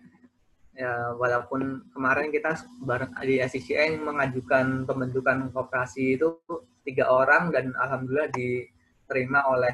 Ya 0.77 0.93
walaupun 1.17 1.89
kemarin 1.89 2.29
kita 2.29 2.53
bareng 2.85 3.09
di 3.25 3.41
SCCN 3.41 3.97
mengajukan 4.05 4.85
pembentukan 4.85 5.49
kooperasi 5.49 6.21
itu 6.21 6.37
tiga 6.85 7.09
orang 7.09 7.49
dan 7.49 7.73
alhamdulillah 7.73 8.29
diterima 8.29 9.41
oleh 9.49 9.73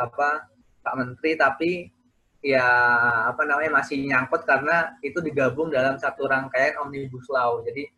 apa 0.00 0.48
Pak 0.80 0.94
Menteri 0.96 1.30
tapi 1.36 1.70
ya 2.44 2.68
apa 3.32 3.40
namanya 3.48 3.80
masih 3.80 4.04
nyangkut 4.04 4.44
karena 4.44 4.92
itu 5.00 5.16
digabung 5.24 5.72
dalam 5.72 5.96
satu 5.96 6.28
rangkaian 6.28 6.76
omnibus 6.84 7.24
law 7.32 7.64
jadi 7.64 7.88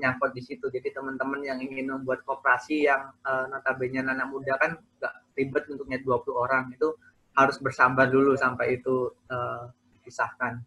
nyangkut 0.00 0.32
di 0.32 0.42
situ. 0.42 0.66
Jadi 0.72 0.88
teman-teman 0.90 1.44
yang 1.44 1.60
ingin 1.60 1.92
membuat 1.92 2.24
koperasi 2.24 2.88
yang 2.88 3.12
uh, 3.28 3.44
notabene 3.52 4.00
anak 4.00 4.32
muda 4.32 4.56
kan 4.56 4.80
nggak 4.80 5.14
ribet 5.36 5.68
untuknya 5.68 6.00
20 6.00 6.32
orang 6.32 6.72
itu 6.72 6.96
harus 7.36 7.60
bersabar 7.60 8.08
dulu 8.08 8.34
sampai 8.34 8.80
itu 8.80 9.12
uh, 9.28 9.68
disahkan. 10.02 10.64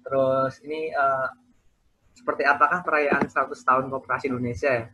Terus 0.00 0.58
ini 0.64 0.90
uh, 0.96 1.28
seperti 2.16 2.48
apakah 2.48 2.80
perayaan 2.80 3.28
100 3.28 3.52
tahun 3.52 3.92
koperasi 3.92 4.32
Indonesia 4.32 4.72
ya? 4.72 4.86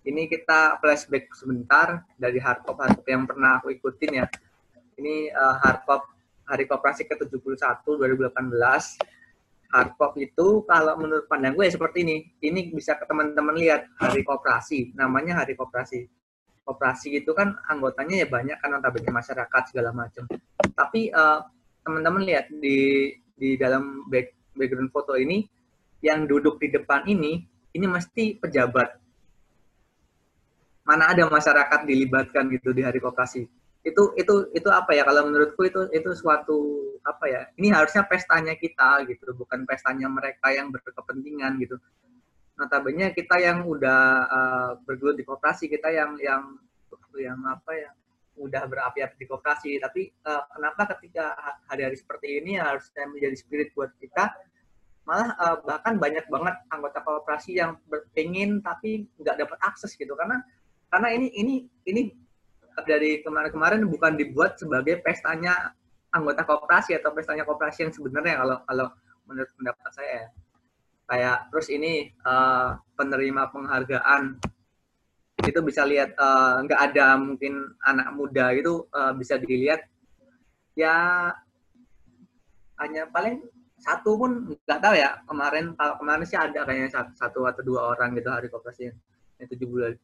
Ini 0.00 0.26
kita 0.26 0.80
flashback 0.80 1.28
sebentar 1.36 2.02
dari 2.16 2.40
hardcop 2.40 2.74
hardcop 2.74 3.06
yang 3.06 3.24
pernah 3.28 3.60
aku 3.62 3.70
ikutin 3.70 4.24
ya. 4.24 4.26
Ini 4.98 5.30
uh, 5.32 5.56
hardcop 5.60 6.19
Hari 6.50 6.66
Koperasi 6.66 7.06
ke-71 7.06 7.86
2018 7.86 8.34
hard 9.70 9.94
pop 9.94 10.18
itu 10.18 10.66
kalau 10.66 10.98
menurut 10.98 11.30
pandang 11.30 11.54
gue 11.54 11.64
ya 11.70 11.72
seperti 11.72 12.02
ini. 12.02 12.16
Ini 12.42 12.74
bisa 12.74 12.98
ke 12.98 13.06
teman-teman 13.06 13.54
lihat 13.54 13.86
hari 14.02 14.26
koperasi, 14.26 14.98
namanya 14.98 15.42
hari 15.42 15.54
koperasi. 15.54 16.10
Koperasi 16.66 17.22
itu 17.22 17.30
kan 17.32 17.54
anggotanya 17.70 18.26
ya 18.26 18.26
banyak 18.26 18.58
kan 18.58 18.68
notabene 18.74 19.10
masyarakat 19.14 19.62
segala 19.70 19.94
macam. 19.94 20.26
Tapi 20.74 21.14
uh, 21.14 21.46
teman-teman 21.86 22.22
lihat 22.26 22.50
di 22.50 23.10
di 23.38 23.56
dalam 23.56 24.10
back, 24.10 24.52
background 24.58 24.90
foto 24.90 25.14
ini 25.16 25.46
yang 26.02 26.26
duduk 26.26 26.58
di 26.58 26.68
depan 26.74 27.06
ini 27.06 27.46
ini 27.70 27.86
mesti 27.86 28.42
pejabat. 28.42 28.98
Mana 30.82 31.14
ada 31.14 31.30
masyarakat 31.30 31.86
dilibatkan 31.86 32.50
gitu 32.50 32.74
di 32.74 32.82
hari 32.82 32.98
koperasi 32.98 33.59
itu 33.80 34.12
itu 34.16 34.34
itu 34.52 34.68
apa 34.68 34.92
ya? 34.92 35.02
Kalau 35.08 35.24
menurutku 35.28 35.64
itu 35.64 35.88
itu 35.92 36.10
suatu 36.12 36.58
apa 37.00 37.24
ya? 37.28 37.40
Ini 37.56 37.72
harusnya 37.72 38.04
pestanya 38.04 38.52
kita 38.56 39.08
gitu 39.08 39.32
bukan 39.32 39.64
pestanya 39.64 40.08
mereka 40.12 40.52
yang 40.52 40.68
berkepentingan 40.68 41.56
gitu. 41.64 41.80
Notabene 42.60 43.16
kita 43.16 43.40
yang 43.40 43.64
udah 43.64 44.00
uh, 44.28 44.70
bergelut 44.84 45.16
di 45.16 45.24
koperasi 45.24 45.72
kita 45.72 45.88
yang 45.88 46.20
yang 46.20 46.60
yang 47.16 47.40
apa 47.48 47.72
ya? 47.72 47.90
Udah 48.36 48.68
berapi-api 48.68 49.16
di 49.16 49.26
koperasi. 49.28 49.80
Tapi 49.80 50.12
uh, 50.28 50.44
kenapa 50.52 50.92
ketika 50.96 51.32
hari-hari 51.64 51.96
seperti 51.96 52.44
ini 52.44 52.60
harusnya 52.60 53.08
menjadi 53.08 53.36
spirit 53.36 53.68
buat 53.72 53.96
kita? 53.96 54.28
Malah 55.08 55.28
uh, 55.40 55.56
bahkan 55.64 55.96
banyak 55.96 56.28
banget 56.28 56.60
anggota 56.68 57.00
koperasi 57.00 57.56
yang 57.56 57.80
berpingin 57.88 58.60
tapi 58.60 59.08
nggak 59.16 59.40
dapat 59.40 59.58
akses 59.64 59.96
gitu. 59.96 60.12
Karena 60.12 60.44
karena 60.92 61.16
ini 61.16 61.32
ini 61.32 61.54
ini 61.88 62.12
dari 62.86 63.24
kemarin-kemarin 63.24 63.84
bukan 63.88 64.16
dibuat 64.16 64.60
sebagai 64.60 65.00
pestanya 65.00 65.74
anggota 66.10 66.42
koperasi 66.42 66.98
atau 66.98 67.14
pestanya 67.14 67.46
koperasi 67.46 67.86
yang 67.86 67.92
sebenarnya 67.94 68.42
kalau 68.42 68.56
kalau 68.66 68.86
menurut 69.30 69.50
pendapat 69.54 69.90
saya 69.94 70.10
ya. 70.10 70.26
kayak 71.10 71.38
terus 71.50 71.66
ini 71.74 72.14
uh, 72.22 72.78
penerima 72.94 73.50
penghargaan. 73.50 74.38
Itu 75.40 75.64
bisa 75.64 75.82
lihat 75.82 76.14
uh, 76.14 76.62
nggak 76.62 76.80
ada 76.92 77.18
mungkin 77.18 77.74
anak 77.82 78.14
muda 78.14 78.54
itu 78.54 78.86
uh, 78.94 79.10
bisa 79.14 79.34
dilihat. 79.34 79.86
Ya 80.78 80.94
hanya 82.78 83.10
paling 83.10 83.42
satu 83.80 84.14
pun 84.14 84.54
nggak 84.54 84.80
tahu 84.82 84.94
ya. 84.94 85.18
Kemarin 85.26 85.74
kemarin 85.74 86.26
sih 86.26 86.38
ada 86.38 86.62
kayaknya 86.62 87.10
satu 87.18 87.42
atau 87.42 87.62
dua 87.66 87.90
orang 87.90 88.14
gitu 88.14 88.30
hari 88.30 88.46
koperasi 88.46 88.94
yang 89.42 89.48
72 89.50 89.98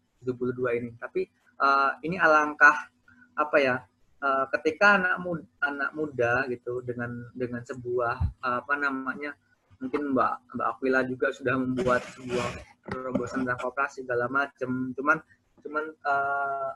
ini. 0.74 0.90
Tapi 0.98 1.30
uh, 1.60 1.90
ini 2.04 2.16
alangkah 2.20 2.88
apa 3.36 3.56
ya 3.60 3.76
uh, 4.22 4.44
ketika 4.56 4.96
anak 4.96 5.16
muda, 5.20 5.44
anak 5.64 5.90
muda 5.92 6.32
gitu 6.48 6.80
dengan 6.84 7.30
dengan 7.36 7.60
sebuah 7.64 8.16
uh, 8.40 8.64
apa 8.64 8.74
namanya 8.80 9.36
mungkin 9.76 10.16
Mbak 10.16 10.56
Mbak 10.56 10.66
Aquila 10.72 11.00
juga 11.04 11.28
sudah 11.36 11.54
membuat 11.60 12.00
sebuah 12.16 12.48
terobosan 12.88 13.44
tentang 13.44 13.60
kooperasi 13.60 14.08
segala 14.08 14.26
macam 14.32 14.96
cuman 14.96 15.18
cuman 15.60 15.84
uh, 16.06 16.70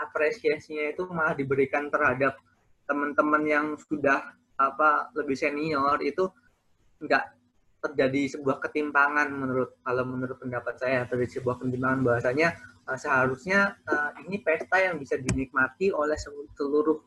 apresiasinya 0.00 0.96
itu 0.96 1.04
malah 1.12 1.36
diberikan 1.36 1.92
terhadap 1.92 2.40
teman-teman 2.88 3.42
yang 3.44 3.66
sudah 3.76 4.32
apa 4.56 5.12
lebih 5.12 5.36
senior 5.36 6.00
itu 6.00 6.28
enggak 7.02 7.36
terjadi 7.82 8.38
sebuah 8.38 8.62
ketimpangan 8.62 9.26
menurut 9.34 9.82
kalau 9.82 10.04
menurut 10.06 10.38
pendapat 10.38 10.78
saya 10.78 11.02
terjadi 11.04 11.42
sebuah 11.42 11.58
ketimpangan 11.60 12.00
bahwasanya 12.06 12.54
uh, 12.88 12.98
seharusnya 12.98 13.78
uh, 13.86 14.10
ini 14.26 14.42
pesta 14.42 14.78
yang 14.78 14.98
bisa 14.98 15.18
dinikmati 15.18 15.94
oleh 15.94 16.16
seluruh 16.18 16.98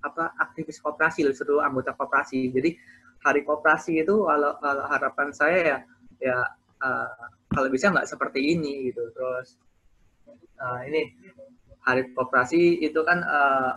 apa 0.00 0.32
aktivis 0.40 0.80
koperasi 0.80 1.28
seluruh 1.30 1.60
anggota 1.60 1.92
koperasi. 1.92 2.48
Jadi 2.50 2.74
hari 3.20 3.44
koperasi 3.44 4.00
itu 4.00 4.24
kalau, 4.24 4.56
harapan 4.88 5.28
saya 5.30 5.58
ya 5.60 5.78
ya 6.20 6.36
uh, 6.80 7.28
kalau 7.52 7.68
bisa 7.68 7.92
nggak 7.92 8.08
seperti 8.08 8.56
ini 8.56 8.90
gitu. 8.92 9.12
Terus 9.12 9.60
uh, 10.60 10.80
ini 10.88 11.12
hari 11.84 12.08
koperasi 12.16 12.80
itu 12.80 13.00
kan 13.04 13.20
uh, 13.24 13.72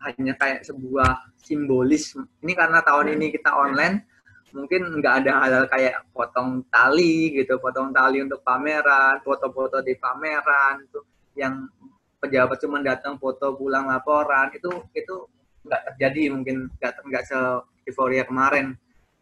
hanya 0.00 0.34
kayak 0.40 0.64
sebuah 0.64 1.36
simbolis. 1.38 2.16
Ini 2.42 2.52
karena 2.56 2.80
tahun 2.80 3.20
ini 3.20 3.30
kita 3.30 3.52
online 3.52 4.06
mungkin 4.52 5.00
nggak 5.00 5.14
ada 5.24 5.32
hal-hal 5.42 5.64
kayak 5.70 5.94
potong 6.14 6.64
tali 6.68 7.34
gitu, 7.34 7.58
potong 7.58 7.90
tali 7.94 8.22
untuk 8.22 8.42
pameran, 8.42 9.22
foto-foto 9.22 9.82
di 9.82 9.94
pameran 9.96 10.84
itu 10.84 11.00
yang 11.38 11.66
pejabat 12.20 12.58
cuma 12.60 12.84
datang 12.84 13.16
foto 13.16 13.56
pulang 13.56 13.88
laporan 13.88 14.52
itu 14.52 14.68
itu 14.92 15.24
nggak 15.64 15.82
terjadi 15.92 16.22
mungkin 16.36 16.68
nggak 16.76 16.92
nggak 17.06 17.24
se 17.24 17.38
euforia 17.88 18.24
kemarin. 18.28 18.76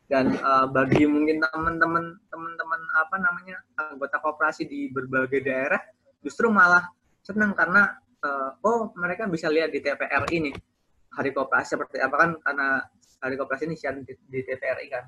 Dan 0.08 0.32
uh, 0.40 0.64
bagi 0.72 1.04
mungkin 1.04 1.44
teman-teman 1.44 2.16
teman-teman 2.32 2.80
apa 2.96 3.16
namanya 3.20 3.60
anggota 3.76 4.16
koperasi 4.24 4.64
di 4.64 4.88
berbagai 4.88 5.44
daerah 5.44 5.80
justru 6.24 6.48
malah 6.48 6.88
senang 7.20 7.52
karena 7.52 7.92
uh, 8.24 8.56
oh 8.64 8.88
mereka 8.96 9.28
bisa 9.28 9.52
lihat 9.52 9.68
di 9.68 9.84
TPR 9.84 10.24
ini 10.32 10.48
hari 11.12 11.30
koperasi 11.30 11.76
seperti 11.76 12.00
apa 12.00 12.16
kan 12.16 12.30
karena 12.40 12.68
hari 13.18 13.34
koperasi 13.34 13.66
ini 13.66 13.76
siaran 13.78 14.02
di, 14.06 14.14
di 14.14 14.40
TVRI 14.42 14.86
kan. 14.90 15.04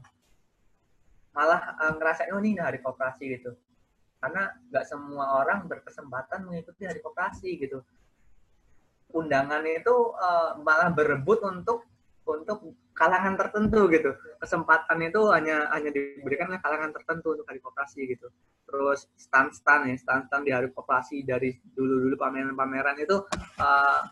Malah 1.35 1.61
uh, 1.79 1.93
ngerasain 1.95 2.35
oh 2.35 2.43
ini 2.43 2.59
hari 2.59 2.83
koperasi 2.83 3.25
gitu. 3.39 3.55
Karena 4.21 4.51
nggak 4.69 4.85
semua 4.85 5.41
orang 5.41 5.71
berkesempatan 5.71 6.45
mengikuti 6.45 6.85
hari 6.85 7.01
koperasi 7.01 7.57
gitu. 7.57 7.81
Undangan 9.11 9.63
itu 9.67 9.95
uh, 10.15 10.59
malah 10.63 10.91
berebut 10.93 11.43
untuk 11.43 11.87
untuk 12.29 12.77
kalangan 12.95 13.35
tertentu 13.35 13.89
gitu. 13.91 14.13
Kesempatan 14.39 15.01
itu 15.03 15.21
hanya 15.33 15.67
hanya 15.75 15.91
diberikan 15.91 16.53
oleh 16.53 16.61
kalangan 16.63 16.93
tertentu 16.95 17.35
untuk 17.35 17.47
hari 17.49 17.59
koperasi 17.59 18.07
gitu. 18.07 18.29
Terus 18.71 19.11
stand-stand 19.19 19.91
ya 19.91 19.97
stand-stand 19.99 20.47
di 20.47 20.53
hari 20.55 20.69
koperasi 20.71 21.27
dari 21.27 21.57
dulu-dulu 21.75 22.15
pameran-pameran 22.21 23.03
itu 23.03 23.19
uh, 23.59 24.03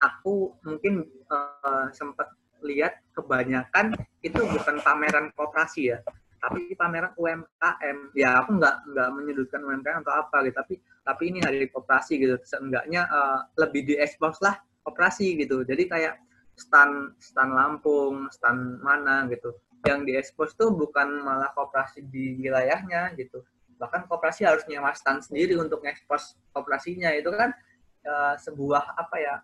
aku 0.00 0.56
mungkin 0.64 1.04
uh, 1.28 1.92
sempat 1.92 2.39
lihat 2.64 3.00
kebanyakan 3.16 3.96
itu 4.20 4.40
bukan 4.40 4.80
pameran 4.84 5.32
kooperasi 5.36 5.96
ya, 5.96 5.98
tapi 6.40 6.72
pameran 6.76 7.12
UMKM. 7.16 8.12
Ya 8.16 8.40
aku 8.40 8.56
nggak 8.56 8.76
nggak 8.92 9.08
menyudutkan 9.16 9.60
UMKM 9.64 10.04
atau 10.04 10.14
apa 10.14 10.44
gitu, 10.46 10.56
tapi 10.56 10.74
tapi 11.04 11.22
ini 11.32 11.38
hari 11.44 11.68
kooperasi 11.68 12.20
gitu. 12.20 12.36
Seenggaknya 12.44 13.08
uh, 13.08 13.40
lebih 13.60 13.88
diekspos 13.88 14.40
lah 14.44 14.56
kooperasi 14.84 15.40
gitu. 15.40 15.62
Jadi 15.64 15.88
kayak 15.88 16.14
stand 16.56 17.16
stand 17.20 17.52
Lampung, 17.52 18.28
stand 18.32 18.80
mana 18.80 19.28
gitu. 19.28 19.52
Yang 19.88 20.00
diekspos 20.12 20.56
tuh 20.56 20.72
bukan 20.72 21.24
malah 21.24 21.52
kooperasi 21.56 22.04
di 22.08 22.36
wilayahnya 22.40 23.16
gitu. 23.16 23.40
Bahkan 23.80 24.08
kooperasi 24.12 24.44
harus 24.44 24.64
nyewa 24.68 24.92
stand 24.92 25.24
sendiri 25.24 25.56
untuk 25.56 25.80
ekspos 25.88 26.36
kooperasinya. 26.52 27.16
Itu 27.16 27.32
kan 27.32 27.56
uh, 28.04 28.36
sebuah 28.36 28.96
apa 28.96 29.16
ya 29.16 29.36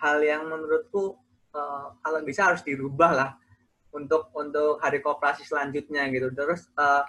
hal 0.00 0.18
yang 0.24 0.48
menurutku 0.48 1.20
uh, 1.54 1.94
kalau 2.02 2.20
bisa 2.26 2.50
harus 2.52 2.62
dirubah 2.62 3.10
lah 3.14 3.30
untuk 3.90 4.30
untuk 4.38 4.78
hari 4.82 5.02
kooperasi 5.02 5.42
selanjutnya 5.46 6.06
gitu. 6.14 6.30
Terus 6.34 6.70
uh, 6.78 7.02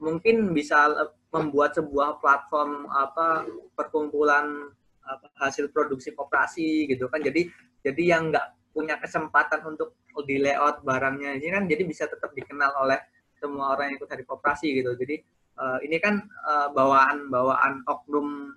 mungkin 0.00 0.52
bisa 0.52 0.92
membuat 1.32 1.76
sebuah 1.76 2.20
platform 2.20 2.88
apa 2.92 3.44
perkumpulan 3.76 4.72
apa, 5.04 5.26
hasil 5.40 5.72
produksi 5.72 6.12
kooperasi 6.16 6.88
gitu 6.88 7.08
kan. 7.12 7.20
Jadi 7.20 7.48
jadi 7.84 8.02
yang 8.16 8.32
nggak 8.32 8.74
punya 8.76 9.00
kesempatan 9.00 9.64
untuk 9.64 9.96
di 10.24 10.40
layout 10.40 10.80
barangnya 10.80 11.36
ini 11.36 11.52
kan 11.52 11.68
jadi 11.68 11.84
bisa 11.84 12.08
tetap 12.08 12.32
dikenal 12.32 12.72
oleh 12.80 12.96
semua 13.36 13.76
orang 13.76 13.92
yang 13.92 13.96
ikut 14.00 14.10
hari 14.10 14.24
kooperasi 14.24 14.68
gitu. 14.80 14.96
Jadi 14.96 15.20
uh, 15.60 15.78
ini 15.84 16.00
kan 16.00 16.24
uh, 16.24 16.68
bawaan 16.72 17.28
bawaan 17.28 17.84
oknum 17.84 18.56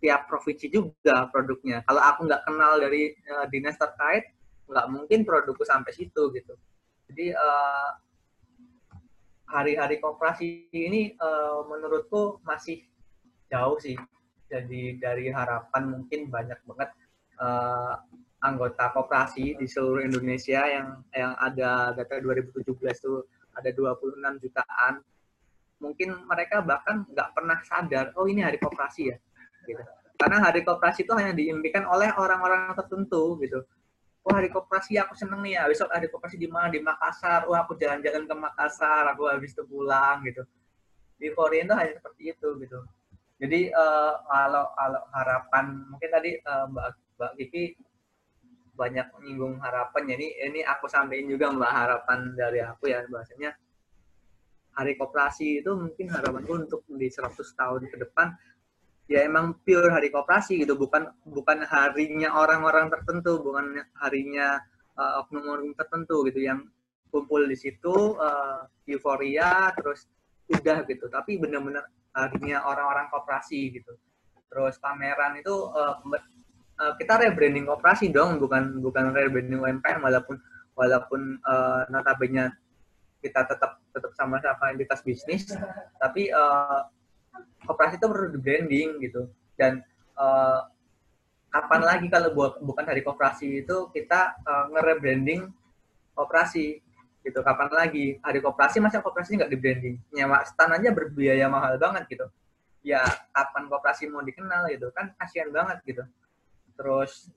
tiap 0.00 0.26
provinsi 0.26 0.66
juga 0.72 1.28
produknya. 1.28 1.84
Kalau 1.84 2.00
aku 2.00 2.26
nggak 2.26 2.42
kenal 2.48 2.80
dari 2.80 3.12
uh, 3.28 3.46
dinas 3.52 3.76
terkait, 3.76 4.32
nggak 4.66 4.86
mungkin 4.88 5.28
produkku 5.28 5.62
sampai 5.62 5.92
situ 5.92 6.32
gitu. 6.32 6.56
Jadi 7.12 7.36
uh, 7.36 7.90
hari-hari 9.44 10.00
kooperasi 10.00 10.72
ini 10.72 11.14
uh, 11.20 11.68
menurutku 11.68 12.40
masih 12.42 12.80
jauh 13.52 13.76
sih. 13.76 13.94
Jadi 14.50 14.98
dari 14.98 15.30
harapan 15.30 16.00
mungkin 16.00 16.32
banyak 16.32 16.58
banget 16.66 16.90
uh, 17.38 18.00
anggota 18.40 18.88
kooperasi 18.96 19.60
di 19.60 19.66
seluruh 19.68 20.00
Indonesia 20.00 20.64
yang 20.64 21.04
yang 21.12 21.36
ada 21.36 21.92
data 21.92 22.18
2017 22.18 22.64
itu 22.72 23.20
ada 23.52 23.68
26 23.68 24.16
jutaan. 24.42 25.04
Mungkin 25.80 26.24
mereka 26.28 26.60
bahkan 26.64 27.08
nggak 27.08 27.30
pernah 27.32 27.58
sadar, 27.64 28.12
oh 28.16 28.28
ini 28.28 28.44
hari 28.44 28.60
kooperasi 28.60 29.02
ya 29.12 29.16
gitu. 29.70 29.82
Karena 30.20 30.36
hari 30.44 30.60
koperasi 30.60 31.08
itu 31.08 31.12
hanya 31.16 31.32
diimpikan 31.32 31.88
oleh 31.88 32.12
orang-orang 32.12 32.76
tertentu 32.76 33.40
gitu. 33.40 33.64
Oh 34.20 34.36
hari 34.36 34.52
koperasi 34.52 35.00
aku 35.00 35.16
seneng 35.16 35.40
nih 35.40 35.56
ya, 35.56 35.62
besok 35.64 35.88
hari 35.88 36.12
koperasi 36.12 36.36
di 36.36 36.44
mana? 36.44 36.68
Di 36.68 36.76
Makassar. 36.84 37.48
Oh 37.48 37.56
aku 37.56 37.72
jalan-jalan 37.80 38.28
ke 38.28 38.34
Makassar, 38.36 39.08
aku 39.16 39.32
habis 39.32 39.56
itu 39.56 39.64
pulang 39.64 40.20
gitu. 40.28 40.44
Di 41.16 41.32
Korea 41.32 41.64
itu 41.64 41.72
hanya 41.72 41.92
seperti 41.96 42.22
itu 42.36 42.48
gitu. 42.60 42.78
Jadi 43.40 43.72
uh, 43.72 44.20
kalau 44.28 44.68
kalau 44.76 45.02
harapan 45.16 45.64
mungkin 45.88 46.10
tadi 46.12 46.36
uh, 46.44 46.68
Mbak 46.68 46.88
Mbak 47.16 47.32
Kiki 47.40 47.64
banyak 48.76 49.06
menyinggung 49.16 49.56
harapan. 49.64 50.02
Jadi 50.04 50.26
ini 50.52 50.60
aku 50.68 50.84
sampaikan 50.84 51.24
juga 51.32 51.48
Mbak 51.48 51.72
harapan 51.72 52.18
dari 52.36 52.60
aku 52.60 52.92
ya 52.92 53.00
bahasanya 53.08 53.56
hari 54.76 54.96
koperasi 55.00 55.64
itu 55.64 55.72
mungkin 55.72 56.12
harapanku 56.12 56.52
untuk 56.68 56.80
di 56.88 57.08
100 57.08 57.36
tahun 57.56 57.88
ke 57.88 57.96
depan 58.04 58.36
ya 59.10 59.26
emang 59.26 59.58
pure 59.66 59.90
hari 59.90 60.14
koperasi 60.14 60.62
gitu. 60.62 60.78
Bukan 60.78 61.10
bukan 61.26 61.66
harinya 61.66 62.30
orang-orang 62.38 62.86
tertentu. 62.94 63.42
Bukan 63.42 63.82
harinya 63.98 64.62
uh, 64.94 65.26
oknum-oknum 65.26 65.74
tertentu 65.74 66.22
gitu 66.30 66.46
yang 66.46 66.70
kumpul 67.10 67.42
di 67.42 67.58
situ 67.58 68.14
uh, 68.14 68.70
euforia 68.86 69.74
terus 69.74 70.06
udah 70.46 70.86
gitu. 70.86 71.10
Tapi 71.10 71.42
benar-benar 71.42 71.90
harinya 72.14 72.62
orang-orang 72.70 73.10
koperasi 73.10 73.82
gitu. 73.82 73.98
Terus 74.46 74.78
pameran 74.78 75.42
itu 75.42 75.54
uh, 75.74 75.98
uh, 76.78 76.94
kita 76.94 77.18
rebranding 77.18 77.66
koperasi 77.66 78.14
dong. 78.14 78.38
Bukan 78.38 78.78
bukan 78.78 79.10
rebranding 79.10 79.58
UMKM 79.58 80.06
walaupun 80.06 80.38
walaupun 80.78 81.42
uh, 81.42 81.82
notabene 81.90 82.54
kita 83.20 83.42
tetap 83.42 83.82
tetap 83.90 84.14
sama-sama 84.14 84.70
entitas 84.70 85.02
bisnis. 85.02 85.50
Tapi 85.98 86.30
uh, 86.30 86.86
koperasi 87.64 88.00
itu 88.00 88.06
perlu 88.06 88.28
di 88.32 88.38
branding 88.40 88.88
gitu. 89.04 89.30
Dan 89.54 89.84
uh, 90.16 90.60
kapan 91.50 91.82
lagi 91.82 92.06
kalau 92.08 92.30
buat 92.32 92.52
bukan 92.62 92.84
dari 92.86 93.02
koperasi 93.02 93.66
itu 93.66 93.90
kita 93.90 94.40
uh, 94.46 94.64
nge-rebranding 94.72 95.50
koperasi 96.14 96.80
gitu. 97.26 97.38
Kapan 97.44 97.68
lagi? 97.72 98.16
Hari 98.22 98.38
koperasi 98.40 98.78
masa 98.80 99.04
koperasi 99.04 99.36
nggak 99.36 99.52
di 99.52 99.58
branding 99.58 99.96
nyewa 100.14 100.42
stand 100.46 100.76
aja 100.76 100.88
berbiaya 100.94 101.46
mahal 101.50 101.76
banget 101.76 102.06
gitu. 102.08 102.26
Ya 102.80 103.04
kapan 103.34 103.68
koperasi 103.68 104.08
mau 104.08 104.24
dikenal 104.24 104.72
gitu 104.72 104.88
kan 104.96 105.12
kasihan 105.20 105.52
banget 105.52 105.78
gitu. 105.84 106.04
Terus 106.78 107.28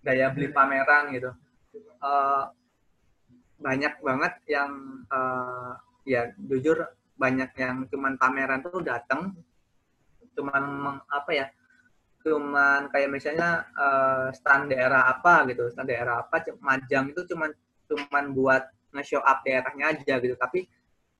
daya 0.00 0.32
beli 0.32 0.48
pameran 0.54 1.12
gitu. 1.12 1.30
Uh, 2.00 2.48
banyak 3.56 3.96
banget 4.04 4.34
yang 4.48 4.72
uh, 5.08 5.76
ya 6.04 6.28
jujur 6.36 6.84
banyak 7.16 7.50
yang 7.56 7.88
cuman 7.88 8.20
pameran 8.20 8.60
tuh 8.60 8.84
datang 8.84 9.32
cuman 10.36 10.62
apa 11.08 11.30
ya 11.32 11.46
cuman 12.20 12.90
kayak 12.90 13.10
misalnya 13.10 13.64
uh, 13.78 14.28
stand 14.34 14.74
daerah 14.74 15.08
apa 15.08 15.46
gitu 15.48 15.70
stand 15.70 15.88
daerah 15.88 16.26
apa 16.26 16.42
majang 16.58 17.14
itu 17.14 17.22
cuman 17.34 17.54
cuman 17.86 18.34
buat 18.34 18.66
nge-show 18.96 19.22
up 19.22 19.44
daerahnya 19.44 19.92
aja 19.92 20.14
gitu. 20.18 20.34
Tapi 20.40 20.64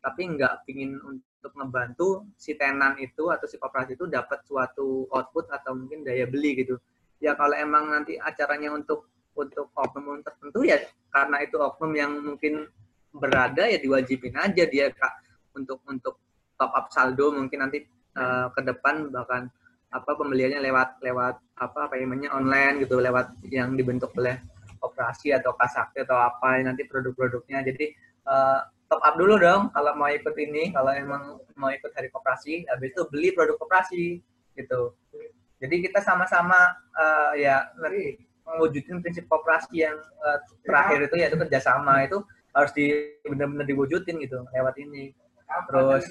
tapi 0.01 0.23
nggak 0.33 0.65
pingin 0.65 0.97
untuk 1.03 1.53
ngebantu 1.53 2.25
si 2.39 2.55
tenan 2.55 2.97
itu 2.97 3.29
atau 3.29 3.47
si 3.47 3.61
koperasi 3.61 3.99
itu 3.99 4.07
dapat 4.07 4.43
suatu 4.47 5.11
output 5.11 5.51
atau 5.53 5.77
mungkin 5.77 6.07
daya 6.07 6.25
beli 6.25 6.65
gitu. 6.65 6.81
Ya 7.21 7.37
kalau 7.37 7.57
emang 7.57 7.93
nanti 7.93 8.17
acaranya 8.17 8.73
untuk 8.73 9.11
untuk 9.37 9.69
oknum 9.77 10.25
tertentu 10.25 10.65
ya 10.65 10.81
karena 11.13 11.45
itu 11.45 11.61
oknum 11.61 11.93
yang 11.93 12.13
mungkin 12.25 12.65
berada 13.13 13.69
ya 13.69 13.77
diwajibin 13.81 14.33
aja 14.37 14.65
dia 14.65 14.89
kak 14.93 15.13
untuk 15.57 15.81
untuk 15.89 16.17
top 16.57 16.73
up 16.73 16.87
saldo 16.89 17.33
mungkin 17.37 17.69
nanti 17.69 17.85
uh, 18.17 18.49
ke 18.51 18.61
depan 18.65 19.13
bahkan 19.13 19.53
apa 19.95 20.11
pembeliannya 20.19 20.61
lewat 20.61 20.99
lewat 21.05 21.39
apa 21.63 21.79
apa 21.87 21.95
namanya 22.01 22.35
online 22.35 22.83
gitu 22.83 22.99
lewat 22.99 23.33
yang 23.49 23.79
dibentuk 23.79 24.11
oleh 24.19 24.41
operasi 24.83 25.33
atau 25.33 25.55
kasakti 25.57 26.05
atau 26.05 26.19
apa 26.19 26.61
nanti 26.61 26.85
produk-produknya 26.85 27.65
jadi 27.65 27.95
uh, 28.27 28.61
top 28.87 29.03
up 29.03 29.15
dulu 29.19 29.35
dong 29.39 29.69
kalau 29.75 29.93
mau 29.99 30.11
ikut 30.11 30.35
ini, 30.39 30.71
kalau 30.71 30.95
emang 30.95 31.43
mau 31.59 31.71
ikut 31.71 31.91
hari 31.95 32.09
koperasi, 32.11 32.67
habis 32.71 32.95
itu 32.95 33.03
beli 33.11 33.35
produk 33.35 33.59
koperasi 33.59 34.23
gitu. 34.55 34.95
Jadi 35.59 35.89
kita 35.89 36.05
sama-sama 36.05 36.77
uh, 36.95 37.33
ya 37.35 37.67
ngeri 37.81 38.21
mewujudin 38.47 39.03
prinsip 39.03 39.27
koperasi 39.27 39.83
yang 39.83 39.97
uh, 40.23 40.39
terakhir 40.63 41.11
itu 41.11 41.15
yaitu 41.19 41.37
kerjasama 41.41 42.07
itu 42.07 42.23
harus 42.55 42.73
di 42.73 43.19
benar-benar 43.27 43.67
diwujudin 43.67 44.17
gitu 44.23 44.47
lewat 44.55 44.75
ini. 44.79 45.11
Terus 45.67 46.05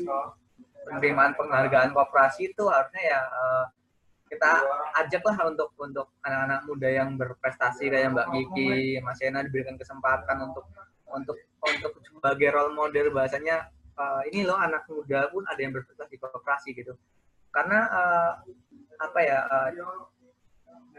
penerimaan 0.86 1.34
penghargaan 1.34 1.92
koperasi 1.92 2.54
itu 2.54 2.64
harusnya 2.70 3.04
ya 3.04 3.22
uh, 3.26 3.66
kita 4.26 4.52
ajak 5.06 5.22
lah 5.22 5.38
untuk 5.50 5.70
untuk 5.78 6.08
anak-anak 6.26 6.62
muda 6.66 6.90
yang 6.90 7.14
berprestasi 7.14 7.94
kayak 7.94 8.10
Mbak 8.14 8.28
Kiki, 8.34 8.98
Mas 9.06 9.22
Ena 9.22 9.46
diberikan 9.46 9.78
kesempatan 9.78 10.50
untuk 10.50 10.66
untuk 11.10 11.38
untuk 11.62 11.92
sebagai 12.02 12.50
role 12.54 12.74
model 12.74 13.14
bahasanya 13.14 13.70
uh, 13.98 14.22
ini 14.30 14.42
loh 14.46 14.58
anak 14.58 14.90
muda 14.90 15.30
pun 15.30 15.46
ada 15.46 15.60
yang 15.62 15.74
berprestasi 15.78 16.18
di 16.18 16.20
koperasi 16.22 16.70
gitu. 16.74 16.94
Karena 17.54 17.80
uh, 17.86 18.32
apa 18.98 19.20
ya 19.22 19.40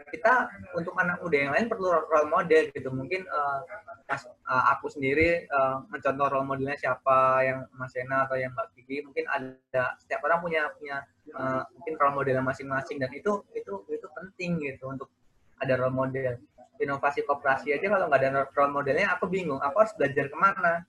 kita 0.07 0.47
untuk 0.71 0.95
anak 0.95 1.19
muda 1.19 1.37
yang 1.37 1.51
lain 1.53 1.67
perlu 1.67 1.91
role 1.91 2.29
model 2.31 2.71
gitu. 2.71 2.89
Mungkin 2.89 3.27
uh, 3.27 3.59
uh, 4.07 4.63
aku 4.75 4.87
sendiri 4.87 5.45
uh, 5.51 5.83
mencontoh 5.91 6.27
role 6.31 6.47
modelnya 6.47 6.79
siapa 6.79 7.43
yang 7.43 7.67
Mas 7.75 7.93
Ena 7.99 8.23
atau 8.23 8.39
yang 8.39 8.55
Mbak 8.55 8.67
Kiki 8.75 9.03
mungkin 9.03 9.25
ada 9.27 9.97
setiap 9.99 10.23
orang 10.23 10.39
punya 10.39 10.71
punya 10.79 11.03
uh, 11.35 11.63
mungkin 11.75 11.93
role 11.99 12.15
model 12.23 12.39
masing-masing. 12.43 12.97
Dan 13.03 13.11
itu 13.11 13.43
itu 13.51 13.73
itu 13.91 14.07
penting 14.15 14.63
gitu 14.63 14.87
untuk 14.87 15.11
ada 15.59 15.75
role 15.75 15.93
model. 15.93 16.39
Inovasi 16.77 17.25
koperasi 17.25 17.73
aja 17.73 17.89
kalau 17.89 18.05
nggak 18.07 18.21
ada 18.21 18.47
role 18.53 18.73
modelnya 18.73 19.11
aku 19.17 19.27
bingung. 19.27 19.59
Aku 19.59 19.75
harus 19.83 19.93
belajar 19.97 20.31
ke 20.31 20.37
mana? 20.37 20.85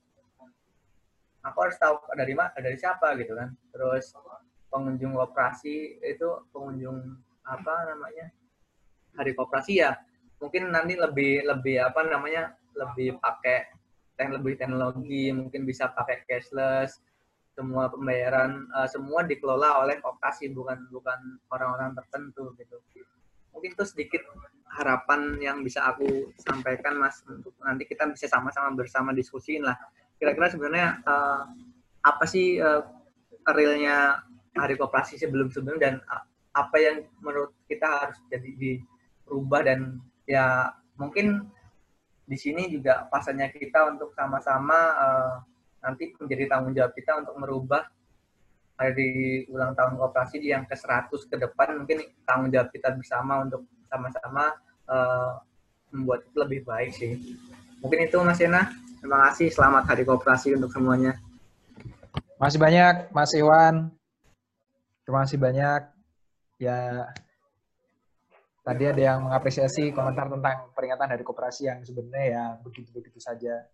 Aku 1.43 1.59
harus 1.64 1.80
tahu 1.80 1.97
dari 2.14 2.36
mana 2.36 2.55
dari 2.61 2.76
siapa 2.76 3.16
gitu 3.18 3.34
kan. 3.34 3.51
Terus 3.72 4.14
pengunjung 4.68 5.16
koperasi 5.16 6.05
itu 6.05 6.28
pengunjung 6.53 7.16
apa 7.49 7.89
namanya 7.89 8.28
hari 9.16 9.32
koperasi 9.32 9.80
ya 9.80 9.96
mungkin 10.42 10.70
nanti 10.70 10.94
lebih 10.94 11.46
lebih 11.46 11.82
apa 11.82 12.04
namanya 12.06 12.54
lebih 12.74 13.18
pakai 13.18 13.70
teknologi 14.18 14.42
lebih 14.42 14.54
teknologi 14.59 15.24
mungkin 15.30 15.62
bisa 15.66 15.90
pakai 15.94 16.26
cashless 16.26 17.02
semua 17.59 17.90
pembayaran 17.90 18.70
uh, 18.70 18.86
semua 18.86 19.26
dikelola 19.26 19.82
oleh 19.82 19.98
koperasi 19.98 20.54
bukan 20.54 20.86
bukan 20.94 21.42
orang-orang 21.50 21.90
tertentu 21.98 22.54
gitu. 22.54 22.78
Mungkin 23.50 23.74
itu 23.74 23.82
sedikit 23.82 24.22
harapan 24.70 25.42
yang 25.42 25.66
bisa 25.66 25.82
aku 25.90 26.30
sampaikan 26.38 26.94
mas 26.94 27.18
untuk 27.26 27.59
nanti 27.59 27.82
kita 27.82 28.06
bisa 28.14 28.30
sama-sama 28.30 28.70
bersama 28.78 29.11
diskusiin 29.11 29.66
lah. 29.66 29.74
Kira-kira 30.22 30.54
sebenarnya 30.54 31.02
uh, 31.02 31.50
apa 32.06 32.24
sih 32.30 32.62
uh, 32.62 32.86
realnya 33.50 34.22
hari 34.54 34.78
koperasi 34.78 35.18
sebelum 35.18 35.50
sebelum 35.50 35.82
dan 35.82 35.98
apa 36.54 36.76
yang 36.78 37.02
menurut 37.18 37.50
kita 37.66 37.90
harus 37.90 38.22
jadi 38.30 38.50
di 38.54 38.72
berubah 39.28 39.60
dan 39.62 40.00
ya 40.24 40.72
mungkin 40.96 41.46
di 42.28 42.36
sini 42.36 42.68
juga 42.68 43.08
pasanya 43.08 43.48
kita 43.52 43.92
untuk 43.92 44.12
sama-sama 44.16 44.78
uh, 44.96 45.34
nanti 45.84 46.12
menjadi 46.16 46.44
tanggung 46.50 46.74
jawab 46.76 46.92
kita 46.92 47.20
untuk 47.20 47.36
merubah 47.40 47.84
hari 48.78 49.44
ulang 49.50 49.74
tahun 49.74 49.98
kooperasi 49.98 50.38
yang 50.44 50.64
ke 50.64 50.76
100 50.76 51.10
ke 51.10 51.36
depan 51.36 51.82
mungkin 51.82 52.04
tanggung 52.28 52.50
jawab 52.52 52.68
kita 52.70 52.94
bersama 52.94 53.42
untuk 53.42 53.64
sama-sama 53.88 54.54
uh, 54.86 55.40
membuat 55.90 56.24
itu 56.28 56.36
lebih 56.36 56.60
baik 56.68 56.90
sih. 56.92 57.16
Mungkin 57.80 58.06
itu 58.06 58.16
Mas 58.20 58.38
Yena. 58.38 58.68
Terima 58.98 59.30
kasih. 59.30 59.48
Selamat 59.54 59.86
Hari 59.88 60.02
Kooperasi 60.02 60.58
untuk 60.58 60.74
semuanya. 60.74 61.16
Masih 62.36 62.58
banyak 62.58 63.10
Mas 63.14 63.32
Iwan. 63.34 63.94
Terima 65.06 65.24
kasih 65.24 65.38
banyak. 65.38 65.82
Ya 66.58 67.08
tadi 68.68 68.84
ada 68.84 69.00
yang 69.00 69.18
mengapresiasi 69.24 69.96
komentar 69.96 70.28
tentang 70.28 70.68
peringatan 70.76 71.08
dari 71.08 71.24
koperasi 71.24 71.72
yang 71.72 71.80
sebenarnya 71.80 72.26
ya 72.28 72.44
begitu-begitu 72.60 73.16
saja. 73.16 73.64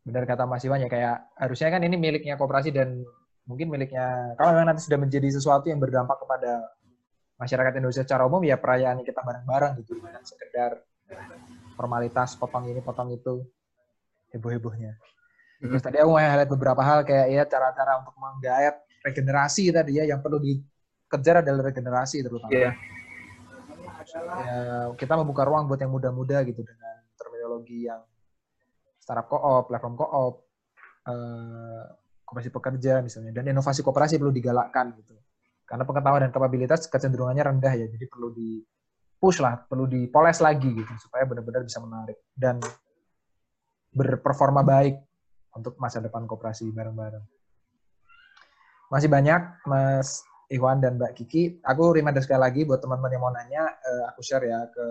Benar 0.00 0.24
kata 0.24 0.48
Mas 0.48 0.64
Iwan 0.64 0.80
ya, 0.80 0.88
kayak 0.88 1.28
harusnya 1.36 1.68
kan 1.68 1.84
ini 1.84 2.00
miliknya 2.00 2.40
koperasi 2.40 2.72
dan 2.72 3.04
mungkin 3.44 3.68
miliknya, 3.68 4.32
kalau 4.40 4.56
memang 4.56 4.72
nanti 4.72 4.88
sudah 4.88 4.96
menjadi 4.96 5.28
sesuatu 5.28 5.68
yang 5.68 5.76
berdampak 5.76 6.16
kepada 6.24 6.72
masyarakat 7.36 7.72
Indonesia 7.76 8.04
secara 8.06 8.24
umum, 8.24 8.40
ya 8.40 8.56
perayaan 8.56 9.04
kita 9.04 9.20
bareng-bareng 9.20 9.72
gitu, 9.84 10.00
bukan 10.00 10.22
sekedar 10.24 10.80
formalitas 11.76 12.38
potong 12.38 12.70
ini, 12.72 12.80
potong 12.80 13.12
itu, 13.12 13.44
heboh-hebohnya. 14.32 14.96
Hmm. 15.60 15.68
Terus 15.74 15.82
tadi 15.82 15.96
aku 16.00 16.16
mau 16.16 16.22
highlight 16.22 16.50
beberapa 16.50 16.80
hal 16.80 17.04
kayak 17.04 17.26
ya 17.28 17.42
cara-cara 17.44 18.00
untuk 18.00 18.14
menggayat 18.16 18.74
regenerasi 19.04 19.74
tadi 19.74 20.00
ya, 20.00 20.04
yang 20.06 20.22
perlu 20.22 20.38
dikejar 20.38 21.42
adalah 21.44 21.68
regenerasi 21.68 22.22
terutama. 22.24 22.54
Yeah 22.54 22.74
ya, 24.20 24.92
kita 24.96 25.14
membuka 25.16 25.48
ruang 25.48 25.64
buat 25.66 25.80
yang 25.80 25.92
muda-muda 25.92 26.44
gitu 26.44 26.60
dengan 26.60 26.94
terminologi 27.16 27.88
yang 27.88 28.02
startup 29.00 29.26
co-op, 29.26 29.72
platform 29.72 29.94
co-op, 29.98 30.34
uh, 31.08 31.82
koperasi 32.22 32.50
pekerja 32.54 33.02
misalnya, 33.02 33.32
dan 33.34 33.50
inovasi 33.50 33.80
kooperasi 33.82 34.20
perlu 34.20 34.30
digalakkan 34.30 34.94
gitu. 35.00 35.16
Karena 35.66 35.88
pengetahuan 35.88 36.28
dan 36.28 36.32
kapabilitas 36.32 36.86
kecenderungannya 36.86 37.42
rendah 37.42 37.74
ya, 37.74 37.86
jadi 37.88 38.06
perlu 38.06 38.30
di 38.30 38.62
push 39.22 39.38
lah, 39.38 39.54
perlu 39.62 39.86
dipoles 39.86 40.42
lagi 40.42 40.70
gitu 40.70 40.92
supaya 40.98 41.22
benar-benar 41.22 41.62
bisa 41.62 41.78
menarik 41.78 42.18
dan 42.34 42.58
berperforma 43.92 44.66
baik 44.66 44.98
untuk 45.54 45.76
masa 45.78 46.00
depan 46.00 46.24
kooperasi 46.26 46.72
bareng-bareng. 46.72 47.22
Masih 48.88 49.08
banyak 49.08 49.40
Mas 49.64 50.24
Iwan 50.52 50.84
dan 50.84 51.00
Mbak 51.00 51.12
Kiki. 51.16 51.64
Aku 51.64 51.96
reminder 51.96 52.20
sekali 52.20 52.44
lagi 52.44 52.60
buat 52.68 52.84
teman-teman 52.84 53.12
yang 53.12 53.22
mau 53.24 53.32
nanya, 53.32 53.64
uh, 53.64 54.12
aku 54.12 54.20
share 54.20 54.44
ya 54.44 54.68
ke 54.68 54.86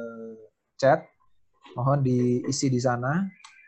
chat. 0.82 1.05
Mohon 1.78 2.01
diisi 2.03 2.68
di 2.68 2.82
sana 2.82 3.22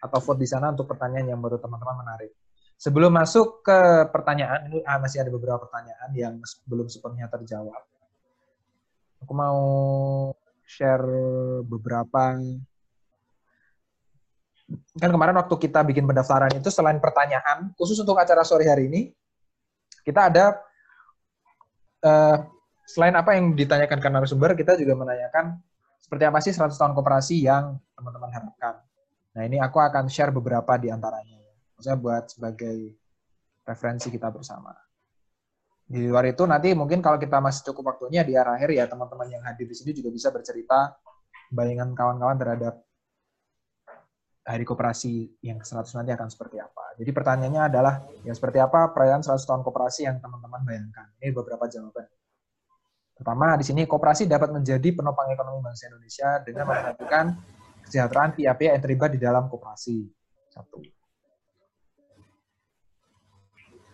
atau 0.04 0.20
vote 0.20 0.42
di 0.42 0.50
sana 0.50 0.74
untuk 0.74 0.90
pertanyaan 0.90 1.32
yang 1.32 1.40
menurut 1.40 1.62
teman-teman 1.62 2.04
menarik. 2.04 2.34
Sebelum 2.76 3.16
masuk 3.16 3.64
ke 3.64 4.10
pertanyaan, 4.12 4.68
ini 4.68 4.84
ah, 4.84 5.00
masih 5.00 5.24
ada 5.24 5.32
beberapa 5.32 5.64
pertanyaan 5.64 6.10
yang 6.12 6.34
belum 6.68 6.92
sepenuhnya 6.92 7.32
terjawab. 7.32 7.80
Aku 9.24 9.32
mau 9.32 9.62
share 10.68 11.08
beberapa 11.64 12.36
kan 14.98 15.10
kemarin 15.12 15.38
waktu 15.38 15.56
kita 15.60 15.86
bikin 15.86 16.08
pendaftaran 16.08 16.50
itu 16.56 16.72
selain 16.74 16.98
pertanyaan 16.98 17.72
khusus 17.78 18.00
untuk 18.00 18.18
acara 18.18 18.42
sore 18.42 18.66
hari 18.66 18.90
ini 18.90 19.12
kita 20.02 20.34
ada 20.34 20.58
uh, 22.04 22.38
selain 22.86 23.16
apa 23.16 23.40
yang 23.40 23.56
ditanyakan 23.56 24.00
ke 24.00 24.08
narasumber, 24.12 24.54
kita 24.54 24.76
juga 24.76 24.94
menanyakan 24.94 25.58
seperti 26.04 26.24
apa 26.28 26.40
sih 26.44 26.52
100 26.52 26.76
tahun 26.76 26.94
koperasi 26.94 27.48
yang 27.48 27.80
teman-teman 27.96 28.30
harapkan. 28.30 28.84
Nah, 29.34 29.42
ini 29.48 29.58
aku 29.58 29.82
akan 29.82 30.12
share 30.12 30.30
beberapa 30.30 30.78
di 30.78 30.94
antaranya. 30.94 31.42
Maksudnya 31.74 31.98
buat 31.98 32.30
sebagai 32.30 32.94
referensi 33.66 34.12
kita 34.12 34.30
bersama. 34.30 34.76
Di 35.84 36.06
luar 36.06 36.28
itu 36.30 36.44
nanti 36.46 36.72
mungkin 36.76 37.04
kalau 37.04 37.20
kita 37.20 37.44
masih 37.44 37.72
cukup 37.72 37.96
waktunya 37.96 38.24
di 38.24 38.38
akhir 38.38 38.72
ya 38.72 38.88
teman-teman 38.88 39.28
yang 39.28 39.44
hadir 39.44 39.68
di 39.68 39.76
sini 39.76 39.92
juga 39.92 40.10
bisa 40.16 40.32
bercerita 40.32 40.96
bayangan 41.52 41.92
kawan-kawan 41.92 42.38
terhadap 42.40 42.82
hari 44.44 44.68
koperasi 44.68 45.40
yang 45.40 45.56
ke-100 45.56 45.96
nanti 45.96 46.12
akan 46.12 46.28
seperti 46.28 46.60
apa. 46.60 47.00
Jadi 47.00 47.12
pertanyaannya 47.16 47.64
adalah, 47.72 48.04
ya 48.28 48.36
seperti 48.36 48.60
apa 48.60 48.92
perayaan 48.92 49.24
100 49.24 49.40
tahun 49.40 49.64
koperasi 49.64 50.04
yang 50.04 50.20
teman-teman 50.20 50.62
bayangkan? 50.68 51.08
Ini 51.24 51.32
beberapa 51.32 51.64
jawaban. 51.72 52.06
Pertama, 53.16 53.56
di 53.56 53.64
sini 53.64 53.88
koperasi 53.88 54.28
dapat 54.28 54.52
menjadi 54.52 54.90
penopang 54.92 55.32
ekonomi 55.32 55.64
bangsa 55.64 55.88
Indonesia 55.88 56.44
dengan 56.44 56.68
memperhatikan 56.68 57.26
kesejahteraan 57.88 58.32
pihak-pihak 58.36 58.72
yang 58.76 58.84
terlibat 58.84 59.10
di 59.16 59.20
dalam 59.24 59.48
koperasi. 59.48 60.12
Satu. 60.52 60.84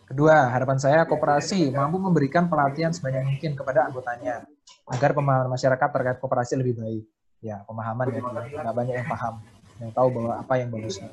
Kedua, 0.09 0.49
harapan 0.49 0.81
saya 0.81 1.05
koperasi 1.05 1.69
mampu 1.69 2.01
memberikan 2.01 2.49
pelatihan 2.49 2.89
sebanyak 2.89 3.37
mungkin 3.37 3.53
kepada 3.53 3.85
anggotanya 3.85 4.41
agar 4.89 5.13
pemahaman 5.13 5.53
masyarakat 5.53 5.89
terkait 5.93 6.17
koperasi 6.17 6.57
lebih 6.57 6.81
baik. 6.81 7.05
Ya, 7.45 7.61
pemahaman 7.69 8.09
ya, 8.09 8.19
nggak 8.65 8.75
banyak 8.75 8.95
yang 8.97 9.07
paham 9.07 9.37
yang 9.79 9.91
tahu 9.95 10.07
bahwa 10.11 10.33
apa 10.39 10.53
yang 10.59 10.69
bagusnya. 10.69 11.11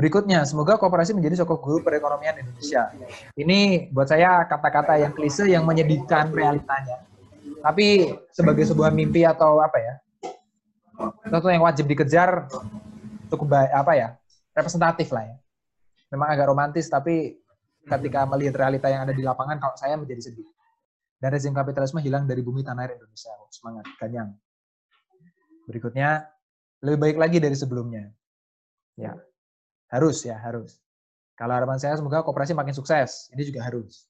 Berikutnya, 0.00 0.48
semoga 0.48 0.80
kooperasi 0.80 1.12
menjadi 1.12 1.44
sokok 1.44 1.60
guru 1.60 1.78
perekonomian 1.84 2.40
Indonesia. 2.40 2.88
Ini 3.36 3.92
buat 3.92 4.08
saya 4.08 4.48
kata-kata 4.48 4.96
yang 4.96 5.12
klise 5.12 5.44
yang 5.44 5.68
menyedihkan 5.68 6.32
realitanya. 6.32 7.04
Tapi 7.60 8.16
sebagai 8.32 8.64
sebuah 8.64 8.88
mimpi 8.96 9.28
atau 9.28 9.60
apa 9.60 9.76
ya, 9.76 9.94
sesuatu 11.20 11.52
yang 11.52 11.60
wajib 11.68 11.84
dikejar 11.84 12.48
cukup 13.28 13.60
baik, 13.60 13.70
apa 13.76 13.92
ya, 13.92 14.08
representatif 14.56 15.12
lah 15.12 15.28
ya. 15.28 15.36
Memang 16.08 16.32
agak 16.32 16.48
romantis, 16.48 16.88
tapi 16.88 17.36
ketika 17.84 18.24
melihat 18.24 18.56
realita 18.56 18.88
yang 18.88 19.04
ada 19.04 19.12
di 19.12 19.20
lapangan, 19.20 19.60
kalau 19.60 19.76
saya 19.76 20.00
menjadi 20.00 20.32
sedih. 20.32 20.48
Dan 21.20 21.36
rezim 21.36 21.52
kapitalisme 21.52 22.00
hilang 22.00 22.24
dari 22.24 22.40
bumi 22.40 22.64
tanah 22.64 22.88
air 22.88 22.96
Indonesia. 22.96 23.36
Semangat, 23.52 23.84
ganyang. 24.00 24.32
Berikutnya, 25.68 26.24
lebih 26.80 26.98
baik 26.98 27.16
lagi 27.20 27.38
dari 27.40 27.56
sebelumnya. 27.56 28.08
Ya, 28.96 29.16
harus 29.92 30.24
ya, 30.24 30.36
harus. 30.40 30.80
Kalau 31.36 31.56
harapan 31.56 31.80
saya 31.80 31.96
semoga 31.96 32.20
kooperasi 32.20 32.52
makin 32.52 32.76
sukses. 32.76 33.32
Ini 33.32 33.42
juga 33.48 33.64
harus. 33.64 34.04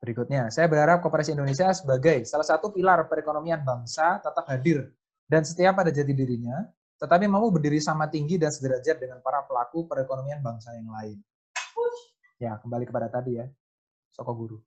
Berikutnya, 0.00 0.50
saya 0.50 0.66
berharap 0.66 0.98
kooperasi 1.04 1.36
Indonesia 1.36 1.70
sebagai 1.76 2.26
salah 2.26 2.42
satu 2.42 2.74
pilar 2.74 3.06
perekonomian 3.06 3.62
bangsa 3.62 4.18
tetap 4.18 4.48
hadir 4.50 4.90
dan 5.30 5.46
setiap 5.46 5.78
pada 5.78 5.94
jati 5.94 6.10
dirinya, 6.10 6.58
tetapi 6.98 7.30
mampu 7.30 7.54
berdiri 7.54 7.78
sama 7.78 8.10
tinggi 8.10 8.34
dan 8.34 8.50
sederajat 8.50 8.98
dengan 8.98 9.22
para 9.22 9.46
pelaku 9.46 9.86
perekonomian 9.86 10.42
bangsa 10.42 10.74
yang 10.74 10.90
lain. 10.90 11.22
Ya, 12.42 12.58
kembali 12.58 12.82
kepada 12.82 13.06
tadi 13.06 13.38
ya, 13.38 13.46
Soko 14.10 14.34
Guru. 14.34 14.58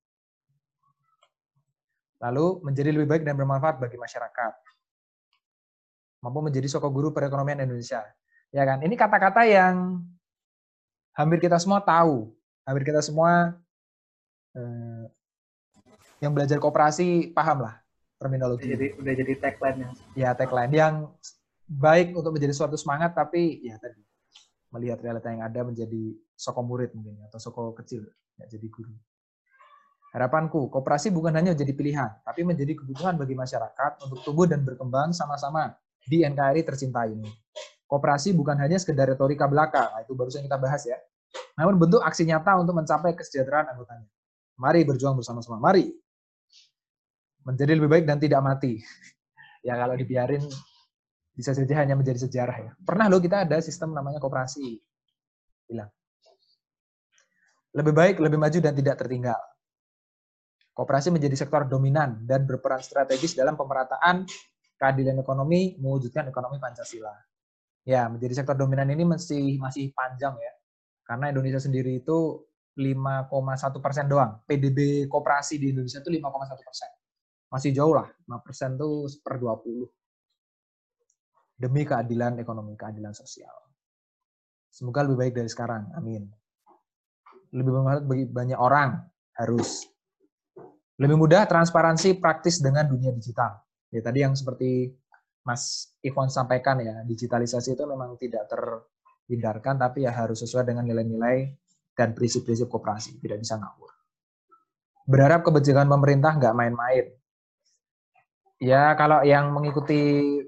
Lalu, 2.23 2.63
menjadi 2.63 2.95
lebih 2.95 3.11
baik 3.11 3.23
dan 3.27 3.35
bermanfaat 3.35 3.75
bagi 3.83 3.99
masyarakat. 3.99 4.53
Mampu 6.25 6.41
menjadi 6.41 6.65
Soko 6.65 6.89
Guru 6.89 7.13
perekonomian 7.13 7.61
Indonesia. 7.61 8.01
Ya 8.49 8.65
kan, 8.65 8.81
ini 8.81 8.97
kata-kata 8.97 9.45
yang 9.45 10.01
hampir 11.13 11.37
kita 11.37 11.61
semua 11.61 11.85
tahu, 11.85 12.33
hampir 12.65 12.81
kita 12.81 13.05
semua 13.05 13.53
eh, 14.57 15.05
yang 16.17 16.33
belajar 16.33 16.57
koperasi 16.57 17.29
paham 17.29 17.69
lah 17.69 17.77
terminologi. 18.17 18.65
Udah 18.65 18.73
jadi 18.73 18.87
udah 18.97 19.13
jadi 19.13 19.33
tagline 19.37 19.77
ya. 19.77 19.89
Ya 20.17 20.29
tagline 20.33 20.73
yang 20.73 20.95
baik 21.69 22.17
untuk 22.17 22.33
menjadi 22.33 22.57
suatu 22.57 22.73
semangat 22.73 23.13
tapi 23.13 23.61
ya 23.61 23.77
tadi 23.77 24.01
melihat 24.73 24.97
realita 25.05 25.29
yang 25.29 25.45
ada 25.45 25.61
menjadi 25.61 26.17
soko 26.33 26.65
murid 26.65 26.89
mungkin 26.97 27.21
atau 27.29 27.37
soko 27.37 27.77
kecil 27.77 28.01
ya 28.41 28.49
jadi 28.49 28.65
guru. 28.65 28.97
Harapanku, 30.15 30.71
koperasi 30.71 31.11
bukan 31.11 31.35
hanya 31.35 31.51
menjadi 31.51 31.75
pilihan, 31.75 32.07
tapi 32.23 32.47
menjadi 32.47 32.71
kebutuhan 32.71 33.19
bagi 33.19 33.35
masyarakat 33.35 33.99
untuk 33.99 34.23
tumbuh 34.23 34.47
dan 34.47 34.63
berkembang 34.63 35.11
sama-sama 35.11 35.75
di 36.05 36.21
NKRI 36.21 36.61
tercinta 36.61 37.03
ini. 37.09 37.27
Kooperasi 37.85 38.33
bukan 38.33 38.57
hanya 38.57 38.81
sekedar 38.81 39.05
retorika 39.05 39.45
belaka, 39.45 39.93
nah, 39.93 40.01
itu 40.01 40.17
barusan 40.17 40.41
kita 40.45 40.57
bahas 40.57 40.81
ya. 40.85 40.97
Namun 41.57 41.77
bentuk 41.77 42.01
aksi 42.01 42.25
nyata 42.25 42.57
untuk 42.57 42.73
mencapai 42.73 43.13
kesejahteraan 43.13 43.75
anggotanya. 43.75 44.09
Mari 44.57 44.81
berjuang 44.87 45.19
bersama-sama. 45.19 45.59
Mari 45.59 45.91
menjadi 47.45 47.77
lebih 47.77 47.89
baik 47.91 48.05
dan 48.09 48.17
tidak 48.17 48.41
mati. 48.41 48.81
ya 49.65 49.77
kalau 49.77 49.93
dibiarin 49.97 50.41
bisa 51.35 51.51
saja 51.51 51.73
hanya 51.83 51.93
menjadi 51.93 52.25
sejarah 52.25 52.57
ya. 52.57 52.71
Pernah 52.81 53.11
loh 53.11 53.21
kita 53.21 53.45
ada 53.45 53.59
sistem 53.61 53.93
namanya 53.93 54.17
kooperasi. 54.17 54.79
Bilang. 55.67 55.91
Lebih 57.75 57.91
baik, 57.91 58.15
lebih 58.23 58.39
maju 58.39 58.59
dan 58.63 58.71
tidak 58.71 58.95
tertinggal. 58.95 59.39
Kooperasi 60.75 61.11
menjadi 61.11 61.35
sektor 61.35 61.67
dominan 61.67 62.23
dan 62.23 62.47
berperan 62.47 62.79
strategis 62.79 63.35
dalam 63.35 63.59
pemerataan 63.59 64.27
keadilan 64.75 65.19
ekonomi 65.19 65.79
mewujudkan 65.79 66.27
ekonomi 66.29 66.59
Pancasila 66.59 67.15
ya 67.85 68.09
menjadi 68.09 68.33
sektor 68.41 68.57
dominan 68.57 68.89
ini 68.89 69.05
masih 69.05 69.61
masih 69.61 69.93
panjang 69.93 70.33
ya. 70.41 70.53
Karena 71.05 71.29
Indonesia 71.29 71.61
sendiri 71.61 72.01
itu 72.01 72.41
5,1 72.75 73.77
persen 73.79 74.09
doang. 74.09 74.41
PDB 74.49 75.05
koperasi 75.05 75.61
di 75.61 75.69
Indonesia 75.69 76.01
itu 76.01 76.09
5,1 76.09 76.65
persen. 76.65 76.89
Masih 77.53 77.71
jauh 77.71 77.93
lah, 77.93 78.09
5 78.25 78.41
persen 78.41 78.73
itu 78.73 79.05
per 79.21 79.37
20. 79.37 79.85
Demi 81.55 81.87
keadilan 81.87 82.41
ekonomi, 82.41 82.73
keadilan 82.75 83.13
sosial. 83.15 83.53
Semoga 84.73 85.07
lebih 85.07 85.23
baik 85.23 85.33
dari 85.39 85.47
sekarang. 85.47 85.87
Amin. 85.95 86.27
Lebih 87.55 87.71
bermanfaat 87.71 88.03
bagi 88.03 88.25
banyak 88.27 88.59
orang. 88.59 88.99
Harus. 89.39 89.87
Lebih 90.99 91.15
mudah, 91.15 91.47
transparansi, 91.47 92.19
praktis 92.19 92.59
dengan 92.59 92.87
dunia 92.87 93.15
digital. 93.15 93.64
Ya, 93.95 94.03
tadi 94.03 94.27
yang 94.27 94.35
seperti 94.35 94.91
Mas 95.47 95.95
Ivan 96.03 96.27
sampaikan 96.27 96.83
ya, 96.83 96.99
digitalisasi 97.07 97.79
itu 97.79 97.83
memang 97.87 98.19
tidak 98.19 98.43
terhindarkan, 98.51 99.79
tapi 99.79 100.03
ya 100.03 100.11
harus 100.11 100.43
sesuai 100.43 100.67
dengan 100.67 100.83
nilai-nilai 100.83 101.55
dan 101.95 102.11
prinsip-prinsip 102.11 102.67
kooperasi, 102.67 103.23
tidak 103.23 103.39
bisa 103.39 103.55
ngawur. 103.55 103.87
Berharap 105.07 105.47
kebijakan 105.47 105.87
pemerintah 105.87 106.35
nggak 106.35 106.55
main-main. 106.59 107.05
Ya, 108.59 108.91
kalau 108.99 109.23
yang 109.23 109.55
mengikuti 109.55 110.43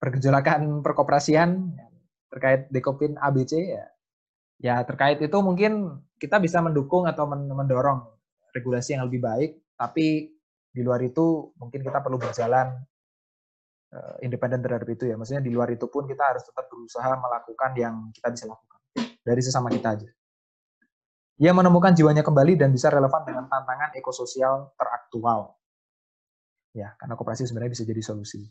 pergejolakan 0.00 0.80
perkoperasian 0.80 1.76
terkait 2.32 2.72
dekopin 2.72 3.18
ABC 3.20 3.76
ya, 3.76 3.84
ya 4.56 4.74
terkait 4.88 5.20
itu 5.20 5.36
mungkin 5.44 6.00
kita 6.16 6.40
bisa 6.40 6.64
mendukung 6.64 7.04
atau 7.04 7.28
mendorong 7.28 8.08
regulasi 8.56 8.96
yang 8.96 9.04
lebih 9.04 9.20
baik, 9.20 9.50
tapi 9.76 10.37
di 10.68 10.80
luar 10.84 11.00
itu 11.02 11.52
mungkin 11.56 11.80
kita 11.80 11.98
perlu 12.04 12.20
berjalan 12.20 12.76
uh, 13.92 14.16
independen 14.20 14.60
terhadap 14.60 14.88
itu 14.88 15.08
ya. 15.08 15.16
Maksudnya 15.16 15.42
di 15.42 15.52
luar 15.52 15.68
itu 15.72 15.88
pun 15.88 16.04
kita 16.04 16.22
harus 16.22 16.44
tetap 16.44 16.68
berusaha 16.68 17.10
melakukan 17.16 17.70
yang 17.76 17.94
kita 18.12 18.28
bisa 18.32 18.44
lakukan 18.48 18.78
dari 19.24 19.40
sesama 19.44 19.68
kita 19.72 19.88
aja. 19.96 20.08
Ia 21.38 21.54
menemukan 21.54 21.94
jiwanya 21.94 22.26
kembali 22.26 22.58
dan 22.58 22.74
bisa 22.74 22.90
relevan 22.90 23.22
dengan 23.22 23.46
tantangan 23.46 23.94
ekososial 23.94 24.74
teraktual. 24.74 25.54
Ya, 26.74 26.98
karena 26.98 27.14
kooperasi 27.14 27.46
sebenarnya 27.46 27.78
bisa 27.78 27.86
jadi 27.86 28.02
solusi. 28.02 28.42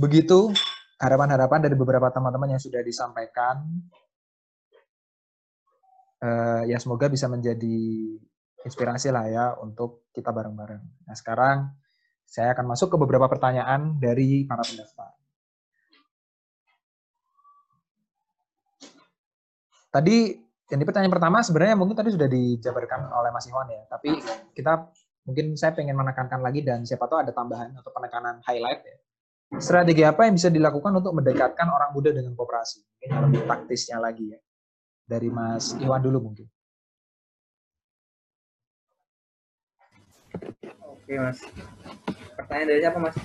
Begitu 0.00 0.50
harapan-harapan 0.98 1.68
dari 1.68 1.76
beberapa 1.76 2.08
teman-teman 2.08 2.56
yang 2.56 2.62
sudah 2.62 2.80
disampaikan. 2.80 3.60
Uh, 6.24 6.64
ya 6.64 6.80
semoga 6.80 7.12
bisa 7.12 7.28
menjadi 7.28 7.76
inspirasi 8.64 9.12
lah 9.12 9.24
ya 9.28 9.44
untuk 9.60 10.08
kita 10.10 10.32
bareng-bareng. 10.32 10.82
Nah 11.04 11.14
sekarang 11.14 11.70
saya 12.24 12.56
akan 12.56 12.72
masuk 12.72 12.90
ke 12.90 12.96
beberapa 12.96 13.28
pertanyaan 13.28 14.00
dari 14.00 14.48
para 14.48 14.64
pendaftar. 14.64 15.12
Tadi 19.94 20.16
ini 20.74 20.82
pertanyaan 20.82 21.12
pertama 21.12 21.38
sebenarnya 21.44 21.76
mungkin 21.78 21.94
tadi 21.94 22.10
sudah 22.10 22.26
dijabarkan 22.26 23.14
oleh 23.14 23.30
Mas 23.30 23.46
Iwan 23.46 23.70
ya, 23.70 23.86
tapi 23.86 24.18
kita 24.56 24.90
mungkin 25.22 25.54
saya 25.54 25.70
pengen 25.76 25.94
menekankan 25.94 26.42
lagi 26.42 26.66
dan 26.66 26.82
siapa 26.82 27.06
tahu 27.06 27.22
ada 27.22 27.30
tambahan 27.30 27.70
atau 27.78 27.94
penekanan 27.94 28.42
highlight 28.42 28.82
ya. 28.82 28.96
Strategi 29.60 30.02
apa 30.02 30.26
yang 30.26 30.34
bisa 30.34 30.50
dilakukan 30.50 30.90
untuk 30.98 31.14
mendekatkan 31.14 31.70
orang 31.70 31.94
muda 31.94 32.10
dengan 32.10 32.34
kooperasi? 32.34 33.06
Yang 33.06 33.20
lebih 33.28 33.40
taktisnya 33.46 34.02
lagi 34.02 34.34
ya. 34.34 34.40
Dari 35.06 35.30
Mas 35.30 35.78
Iwan 35.78 36.02
dulu 36.02 36.32
mungkin. 36.32 36.48
Oke 40.84 41.12
Mas. 41.20 41.38
Pertanyaan 42.34 42.68
dari 42.68 42.80
siapa 42.80 42.98
Mas? 42.98 43.16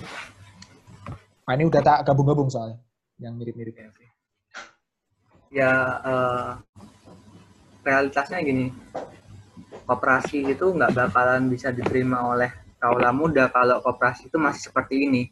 Nah, 1.48 1.54
ini 1.58 1.64
udah 1.66 1.82
tak 1.82 2.06
gabung-gabung 2.06 2.46
soalnya, 2.46 2.78
yang 3.18 3.34
mirip-mirip. 3.34 3.74
Ya, 3.74 3.90
ya 5.50 5.72
uh, 6.06 6.50
realitasnya 7.82 8.38
gini, 8.46 8.70
koperasi 9.82 10.46
itu 10.46 10.70
nggak 10.70 10.94
bakalan 10.94 11.50
bisa 11.50 11.74
diterima 11.74 12.22
oleh 12.22 12.54
kaula 12.78 13.10
muda 13.10 13.50
kalau 13.50 13.82
koperasi 13.82 14.30
itu 14.30 14.38
masih 14.38 14.70
seperti 14.70 15.10
ini, 15.10 15.22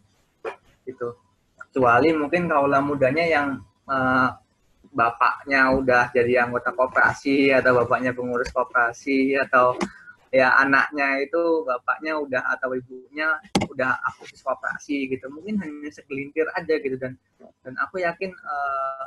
gitu. 0.83 1.15
Kecuali 1.55 2.11
mungkin 2.11 2.51
kaula 2.51 2.83
mudanya 2.83 3.23
yang 3.23 3.63
uh, 3.87 4.35
bapaknya 4.91 5.71
udah 5.71 6.11
jadi 6.11 6.49
anggota 6.49 6.75
koperasi 6.75 7.55
atau 7.55 7.79
bapaknya 7.85 8.11
pengurus 8.11 8.51
koperasi 8.51 9.39
atau 9.39 9.79
ya 10.29 10.53
anaknya 10.61 11.25
itu 11.25 11.65
bapaknya 11.65 12.21
udah 12.21 12.43
atau 12.57 12.77
ibunya 12.77 13.41
udah 13.69 13.97
aktivis 14.13 14.45
kooperasi 14.45 15.09
gitu. 15.09 15.29
Mungkin 15.33 15.61
hanya 15.61 15.91
segelintir 15.93 16.49
aja 16.53 16.75
gitu. 16.81 16.97
Dan 17.01 17.17
dan 17.65 17.75
aku 17.81 18.05
yakin 18.05 18.31
eh, 18.33 19.05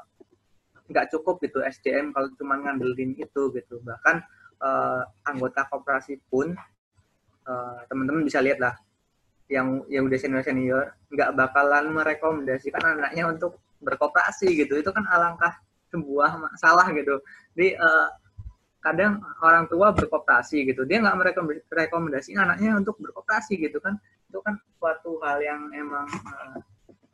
nggak 0.90 1.06
uh, 1.08 1.10
cukup 1.18 1.42
gitu 1.46 1.62
SDM 1.62 2.14
kalau 2.14 2.30
cuma 2.38 2.58
ngandelin 2.58 3.14
itu 3.18 3.42
gitu. 3.54 3.76
Bahkan 3.86 4.16
uh, 4.62 5.04
anggota 5.30 5.68
kooperasi 5.70 6.18
pun 6.30 6.58
uh, 7.46 7.80
teman-teman 7.90 8.26
bisa 8.26 8.42
lihat 8.42 8.58
lah 8.62 8.76
yang 9.52 9.84
yang 9.92 10.08
udah 10.08 10.16
senior 10.16 10.44
senior 10.46 10.96
nggak 11.12 11.36
bakalan 11.36 11.92
merekomendasikan 11.92 12.82
anaknya 12.82 13.30
untuk 13.30 13.62
berkooperasi 13.82 14.58
gitu. 14.58 14.80
Itu 14.80 14.90
kan 14.90 15.06
alangkah 15.06 15.60
sebuah 15.92 16.40
masalah 16.40 16.88
gitu. 16.96 17.20
Jadi 17.54 17.76
uh, 17.76 18.08
kadang 18.82 19.22
orang 19.46 19.70
tua 19.70 19.94
berkooperasi 19.94 20.66
gitu 20.66 20.84
dia 20.90 21.00
nggak 21.00 21.38
merekomendasi 21.70 22.34
anaknya 22.34 22.78
untuk 22.82 22.98
berkooperasi 22.98 23.62
gitu 23.62 23.78
kan 23.78 23.96
itu 24.28 24.40
kan 24.42 24.58
suatu 24.82 25.22
hal 25.22 25.38
yang 25.40 25.70
emang 25.72 26.10
uh, 26.10 26.58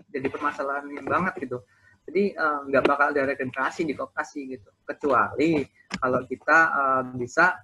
jadi 0.09 0.31
permasalahan 0.31 0.87
yang 0.95 1.05
banget 1.05 1.35
gitu 1.43 1.59
jadi 2.07 2.31
uh, 2.39 2.63
nggak 2.71 2.83
bakal 2.87 3.11
ada 3.11 3.27
regenerasi 3.27 3.83
di 3.83 3.93
kooperasi 3.93 4.39
gitu 4.55 4.69
kecuali 4.87 5.67
kalau 5.99 6.23
kita 6.23 6.57
uh, 6.71 7.03
bisa 7.19 7.59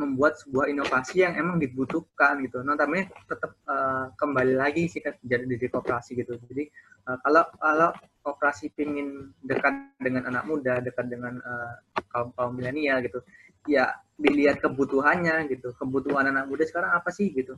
membuat 0.00 0.40
sebuah 0.40 0.72
inovasi 0.72 1.20
yang 1.20 1.36
emang 1.36 1.60
dibutuhkan 1.60 2.40
gitu. 2.40 2.64
Tapi 2.64 3.04
tetap 3.28 3.52
uh, 3.68 4.08
kembali 4.16 4.56
lagi 4.56 4.88
sih 4.88 5.04
jadi 5.20 5.44
di 5.44 5.68
kooperasi 5.68 6.16
gitu. 6.16 6.40
Jadi 6.48 6.64
uh, 7.04 7.20
kalau 7.20 7.44
kalau 7.60 7.90
kooperasi 8.20 8.72
ingin 8.76 9.32
dekat 9.44 9.72
dengan 10.00 10.28
anak 10.28 10.44
muda, 10.44 10.80
dekat 10.80 11.08
dengan 11.08 11.40
uh, 11.40 11.72
kaum 12.12 12.30
kaum 12.36 12.52
milenial 12.56 13.00
gitu. 13.04 13.20
Ya 13.68 13.96
dilihat 14.20 14.60
kebutuhannya 14.60 15.48
gitu. 15.48 15.72
Kebutuhan 15.76 16.28
anak 16.28 16.48
muda 16.48 16.64
sekarang 16.68 16.92
apa 16.92 17.08
sih 17.08 17.32
gitu? 17.32 17.56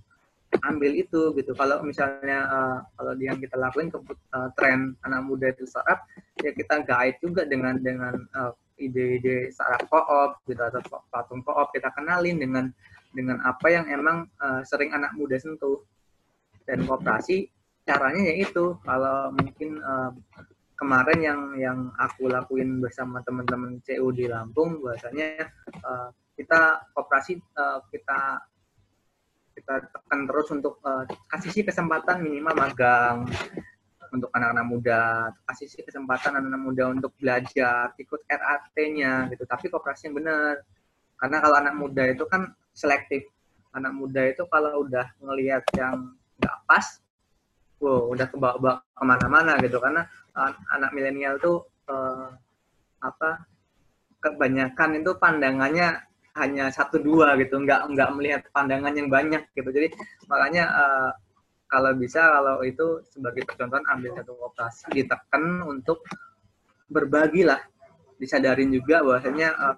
Ambil 0.62 1.02
itu 1.02 1.32
gitu. 1.34 1.56
Kalau 1.56 1.82
misalnya 1.82 2.46
uh, 2.46 2.78
kalau 2.94 3.12
yang 3.18 3.40
kita 3.40 3.56
lakuin 3.58 3.88
ke 3.90 3.98
uh, 4.36 4.48
tren 4.54 4.94
anak 5.02 5.24
muda 5.26 5.50
itu 5.50 5.64
startup 5.64 6.04
ya 6.44 6.52
kita 6.52 6.84
guide 6.84 7.18
juga 7.24 7.42
dengan 7.48 7.80
dengan 7.80 8.14
uh, 8.36 8.52
ide-ide 8.76 9.48
startup 9.50 9.88
co-op 9.88 10.42
gitu 10.46 10.60
atau 10.60 10.80
platform 11.10 11.40
co-op. 11.42 11.68
Kita 11.72 11.88
kenalin 11.96 12.38
dengan 12.38 12.68
dengan 13.12 13.40
apa 13.44 13.66
yang 13.68 13.88
emang 13.88 14.28
uh, 14.40 14.60
sering 14.62 14.92
anak 14.92 15.12
muda 15.16 15.40
sentuh. 15.40 15.82
Dan 16.62 16.86
kooperasi 16.86 17.50
caranya 17.82 18.22
ya 18.30 18.34
itu. 18.46 18.76
Kalau 18.86 19.34
mungkin 19.34 19.80
uh, 19.82 20.10
kemarin 20.78 21.18
yang 21.22 21.40
yang 21.58 21.78
aku 21.98 22.26
lakuin 22.26 22.82
bersama 22.82 23.22
teman-teman 23.22 23.78
CU 23.84 24.08
di 24.10 24.26
Lampung 24.26 24.82
bahasanya 24.82 25.48
uh, 25.84 26.08
kita 26.34 26.90
kooperasi 26.96 27.38
uh, 27.58 27.80
kita 27.92 28.42
kita 29.52 29.74
tekan 29.92 30.20
terus 30.24 30.48
untuk 30.50 30.80
uh, 30.82 31.04
kasih 31.28 31.50
sih 31.52 31.64
kesempatan 31.64 32.24
minimal 32.24 32.56
magang 32.56 33.28
untuk 34.12 34.28
anak-anak 34.36 34.66
muda, 34.68 35.02
kasih 35.48 35.66
sih 35.72 35.82
kesempatan 35.82 36.36
anak-anak 36.36 36.62
muda 36.62 36.84
untuk 36.92 37.16
belajar, 37.16 37.96
ikut 37.96 38.20
RAT-nya 38.28 39.32
gitu. 39.32 39.48
Tapi 39.48 39.72
kooperasi 39.72 40.12
yang 40.12 40.20
benar. 40.20 40.60
Karena 41.16 41.36
kalau 41.40 41.56
anak 41.56 41.74
muda 41.74 42.04
itu 42.12 42.24
kan 42.28 42.52
selektif. 42.76 43.24
Anak 43.72 43.96
muda 43.96 44.28
itu 44.28 44.44
kalau 44.52 44.84
udah 44.84 45.16
ngelihat 45.16 45.64
yang 45.80 46.12
nggak 46.36 46.56
pas, 46.68 47.00
wow, 47.80 48.12
udah 48.12 48.28
kebawa-bawa 48.28 48.84
ke 48.84 49.04
mana-mana 49.08 49.52
gitu. 49.64 49.80
Karena 49.80 50.04
anak 50.72 50.90
milenial 50.96 51.36
tuh 51.38 51.68
uh, 51.88 52.32
apa 53.02 53.44
kebanyakan 54.22 55.02
itu 55.02 55.10
pandangannya 55.18 55.98
hanya 56.38 56.72
satu 56.72 57.02
dua 57.02 57.36
gitu. 57.36 57.60
Nggak 57.60 57.92
nggak 57.92 58.10
melihat 58.16 58.42
pandangan 58.54 58.94
yang 58.96 59.08
banyak 59.12 59.42
gitu. 59.52 59.68
Jadi 59.68 59.92
makanya 60.30 60.64
uh, 60.72 61.10
kalau 61.68 61.92
bisa 61.96 62.20
kalau 62.28 62.60
itu 62.64 63.00
sebagai 63.08 63.48
percontohan 63.48 63.84
ambil 63.88 64.12
satu 64.16 64.32
operasi 64.40 64.92
ditekan 64.92 65.64
untuk 65.64 66.04
berbagi 66.88 67.44
lah. 67.44 67.60
Disadarin 68.16 68.70
juga 68.70 69.02
bahwasanya 69.02 69.48
uh, 69.58 69.76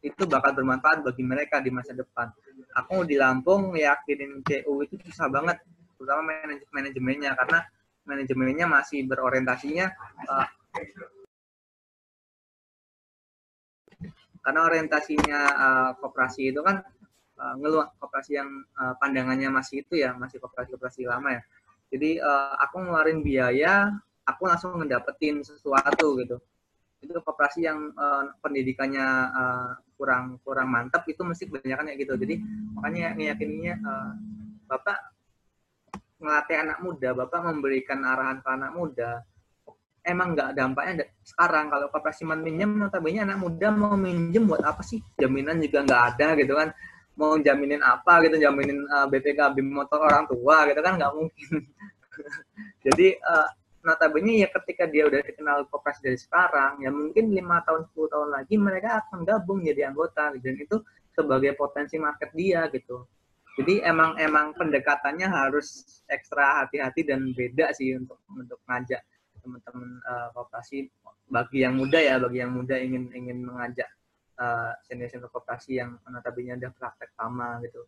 itu 0.00 0.24
bakal 0.28 0.56
bermanfaat 0.56 1.04
bagi 1.04 1.24
mereka 1.24 1.60
di 1.60 1.72
masa 1.72 1.96
depan. 1.96 2.28
Aku 2.76 3.02
di 3.02 3.18
Lampung 3.18 3.74
yakinin 3.74 4.44
CU 4.44 4.84
itu 4.84 4.94
susah 5.08 5.26
banget 5.32 5.58
terutama 5.96 6.30
manajemennya. 6.70 7.34
Karena 7.34 7.60
manajemennya 8.08 8.66
masih 8.66 9.04
berorientasinya 9.06 9.86
uh, 10.28 10.46
karena 14.40 14.60
orientasinya 14.64 15.40
uh, 15.52 15.90
koperasi 16.00 16.50
itu 16.52 16.60
kan 16.64 16.80
uh, 17.36 17.54
ngeluh 17.60 17.88
koperasi 18.00 18.40
yang 18.40 18.48
uh, 18.76 18.96
pandangannya 18.96 19.52
masih 19.52 19.84
itu 19.84 20.00
ya 20.00 20.16
masih 20.16 20.40
koperasi-koperasi 20.40 21.04
lama 21.08 21.40
ya. 21.40 21.42
Jadi 21.90 22.22
uh, 22.22 22.54
aku 22.56 22.80
ngeluarin 22.80 23.20
biaya 23.20 23.92
aku 24.24 24.48
langsung 24.48 24.80
ngedapetin 24.80 25.44
sesuatu 25.44 26.16
gitu. 26.20 26.40
Itu 27.00 27.20
koperasi 27.20 27.64
yang 27.68 27.92
uh, 27.96 28.32
pendidikannya 28.40 29.06
uh, 29.32 29.70
kurang 30.00 30.40
kurang 30.40 30.72
mantap 30.72 31.04
itu 31.08 31.20
mesti 31.20 31.48
kebanyakan 31.48 31.92
kayak 31.92 32.00
gitu. 32.00 32.14
Jadi 32.16 32.34
makanya 32.76 33.12
meyakininya 33.16 33.74
uh, 33.84 34.12
bapak 34.70 35.09
ngelatih 36.20 36.56
anak 36.60 36.78
muda 36.84 37.08
bapak 37.16 37.40
memberikan 37.48 38.04
arahan 38.04 38.38
ke 38.44 38.48
anak 38.52 38.72
muda 38.76 39.24
emang 40.04 40.32
nggak 40.36 40.56
dampaknya 40.56 41.08
sekarang. 41.24 41.68
Kalau 41.68 41.86
koperasi 41.92 42.22
minjem 42.24 42.76
notabene 42.76 43.24
anak 43.24 43.38
muda 43.40 43.68
mau 43.72 43.94
minjem 43.96 44.48
buat 44.48 44.64
apa 44.64 44.80
sih? 44.80 45.00
Jaminan 45.20 45.60
juga 45.60 45.84
nggak 45.84 46.02
ada 46.14 46.28
gitu 46.40 46.52
kan. 46.56 46.68
Mau 47.18 47.36
jaminin 47.36 47.84
apa 47.84 48.24
gitu 48.24 48.40
jaminin 48.40 48.80
uh, 48.88 49.04
eh, 49.04 49.06
BPK 49.12 49.52
BIM 49.52 49.68
motor 49.76 50.00
orang 50.00 50.24
tua 50.24 50.64
gitu 50.68 50.80
kan 50.80 50.96
nggak 50.96 51.12
mungkin. 51.12 51.52
Jadi 52.86 53.06
uh, 53.20 53.48
notabene 53.84 54.44
ya 54.44 54.48
ketika 54.48 54.84
dia 54.88 55.08
udah 55.08 55.20
dikenal 55.24 55.68
koperasi 55.68 56.00
dari 56.04 56.18
sekarang 56.20 56.84
ya 56.84 56.92
mungkin 56.92 57.32
lima 57.32 57.64
tahun 57.64 57.88
10 57.96 58.12
tahun 58.12 58.28
lagi 58.28 58.54
mereka 58.60 59.00
akan 59.04 59.24
gabung 59.24 59.64
jadi 59.64 59.88
anggota 59.88 60.36
gitu. 60.36 60.44
dan 60.44 60.56
itu 60.60 60.76
sebagai 61.16 61.56
potensi 61.56 61.96
market 61.96 62.28
dia 62.36 62.68
gitu 62.68 63.08
jadi 63.60 63.92
emang 63.92 64.16
emang 64.16 64.56
pendekatannya 64.56 65.28
harus 65.28 65.84
ekstra 66.08 66.64
hati-hati 66.64 67.04
dan 67.04 67.28
beda 67.36 67.76
sih 67.76 67.92
untuk 67.92 68.16
untuk 68.32 68.56
ngajak 68.64 69.04
teman-teman 69.44 70.00
uh, 70.08 70.32
kooperasi. 70.32 70.88
Bagi 71.28 71.62
yang 71.62 71.76
muda 71.76 72.00
ya 72.00 72.16
bagi 72.16 72.40
yang 72.40 72.56
muda 72.56 72.80
ingin 72.80 73.12
ingin 73.12 73.44
mengajak 73.44 73.86
uh, 74.40 74.72
senior-senior 74.88 75.28
kooperasi 75.28 75.76
yang 75.76 76.00
notabene 76.08 76.56
udah 76.56 76.72
praktek 76.72 77.12
lama 77.20 77.60
gitu. 77.60 77.84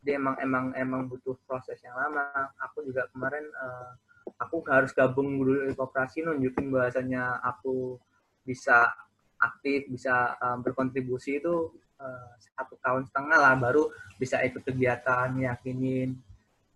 Jadi 0.00 0.10
emang 0.16 0.34
emang 0.40 0.64
emang 0.72 1.00
butuh 1.12 1.36
proses 1.44 1.76
yang 1.84 2.00
lama. 2.00 2.48
Aku 2.64 2.80
juga 2.80 3.04
kemarin 3.12 3.44
uh, 3.60 3.92
aku 4.40 4.64
harus 4.72 4.96
gabung 4.96 5.36
dulu 5.36 5.68
di 5.68 5.76
kooperasi 5.76 6.24
nunjukin 6.24 6.72
bahasanya 6.72 7.44
aku 7.44 8.00
bisa 8.40 8.88
aktif 9.36 9.84
bisa 9.92 10.32
uh, 10.40 10.56
berkontribusi 10.64 11.44
itu 11.44 11.76
uh, 12.00 12.32
satu 12.40 12.74
tahun 12.80 13.04
setengah 13.06 13.38
lah 13.38 13.54
baru 13.60 13.92
bisa 14.16 14.40
ikut 14.42 14.64
kegiatan 14.64 15.36
yakinin 15.36 16.16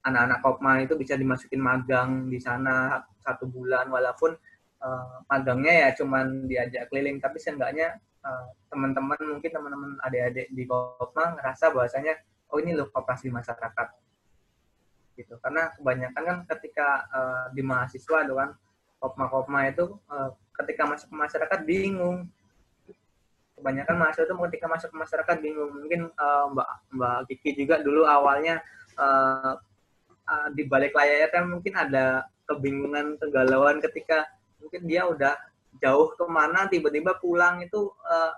anak-anak 0.05 0.39
kopma 0.45 0.73
itu 0.85 0.95
bisa 1.01 1.17
dimasukin 1.17 1.61
magang 1.65 2.29
di 2.29 2.37
sana 2.37 3.01
satu 3.25 3.49
bulan. 3.49 3.89
Walaupun 3.89 4.37
uh, 4.85 5.25
magangnya 5.27 5.89
ya 5.89 5.89
cuman 5.97 6.45
diajak 6.45 6.93
keliling 6.93 7.19
tapi 7.19 7.41
seenggaknya 7.41 7.97
uh, 8.21 8.47
teman-teman 8.69 9.17
mungkin 9.25 9.51
teman-teman 9.51 9.97
adik-adik 10.05 10.53
di 10.53 10.65
kopma 10.69 11.41
ngerasa 11.41 11.73
bahwasanya 11.73 12.21
oh 12.53 12.61
ini 12.61 12.77
loh 12.77 12.93
koperasi 12.93 13.33
masyarakat. 13.33 13.89
Gitu. 15.17 15.35
Karena 15.41 15.73
kebanyakan 15.73 16.23
kan 16.23 16.39
ketika 16.53 17.09
uh, 17.09 17.45
di 17.57 17.65
mahasiswa 17.65 18.29
kan 18.29 18.51
kopma-kopma 19.01 19.73
itu 19.73 19.97
uh, 20.13 20.37
ketika 20.61 20.85
masuk 20.85 21.09
ke 21.11 21.17
masyarakat 21.17 21.61
bingung 21.65 22.29
kebanyakan 23.65 23.97
mahasiswa 23.97 24.29
itu 24.29 24.37
ketika 24.53 24.67
masuk 24.69 24.89
ke 24.93 24.97
masyarakat 25.01 25.37
bingung. 25.41 25.73
Mungkin 25.73 26.13
uh, 26.21 26.53
mbak 26.53 26.69
mbak 26.93 27.19
Kiki 27.33 27.65
juga 27.65 27.81
dulu 27.81 28.05
awalnya 28.05 28.61
uh, 29.01 29.57
uh, 30.29 30.49
di 30.53 30.69
balik 30.69 30.93
layarnya 30.93 31.33
kan 31.33 31.49
mungkin 31.49 31.73
ada 31.73 32.29
kebingungan 32.45 33.17
kegalauan 33.17 33.81
ketika 33.81 34.29
mungkin 34.61 34.85
dia 34.85 35.09
udah 35.09 35.33
jauh 35.81 36.13
ke 36.13 36.25
mana 36.29 36.69
tiba-tiba 36.69 37.17
pulang 37.17 37.65
itu 37.65 37.89
uh, 38.05 38.37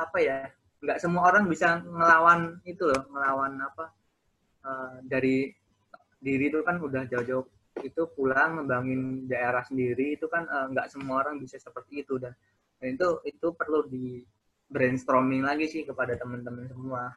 apa 0.00 0.18
ya 0.24 0.38
nggak 0.80 1.04
semua 1.04 1.28
orang 1.28 1.44
bisa 1.44 1.84
ngelawan 1.84 2.64
itu 2.64 2.88
loh 2.88 3.04
ngelawan 3.12 3.60
apa 3.60 3.92
uh, 4.64 4.96
dari 5.04 5.52
diri 6.24 6.48
itu 6.48 6.64
kan 6.64 6.80
udah 6.80 7.04
jauh-jauh 7.12 7.44
itu 7.84 8.02
pulang 8.16 8.56
ngembangin 8.56 9.28
daerah 9.28 9.60
sendiri 9.60 10.16
itu 10.16 10.24
kan 10.32 10.48
uh, 10.48 10.72
nggak 10.72 10.88
semua 10.88 11.20
orang 11.20 11.36
bisa 11.36 11.60
seperti 11.60 12.06
itu. 12.06 12.16
Dan, 12.16 12.32
dan 12.80 12.88
itu 12.94 13.08
itu 13.26 13.46
perlu 13.54 13.86
di 13.86 14.24
brainstorming 14.68 15.44
lagi 15.44 15.70
sih 15.70 15.82
kepada 15.86 16.18
teman-teman 16.18 16.66
semua 16.66 17.14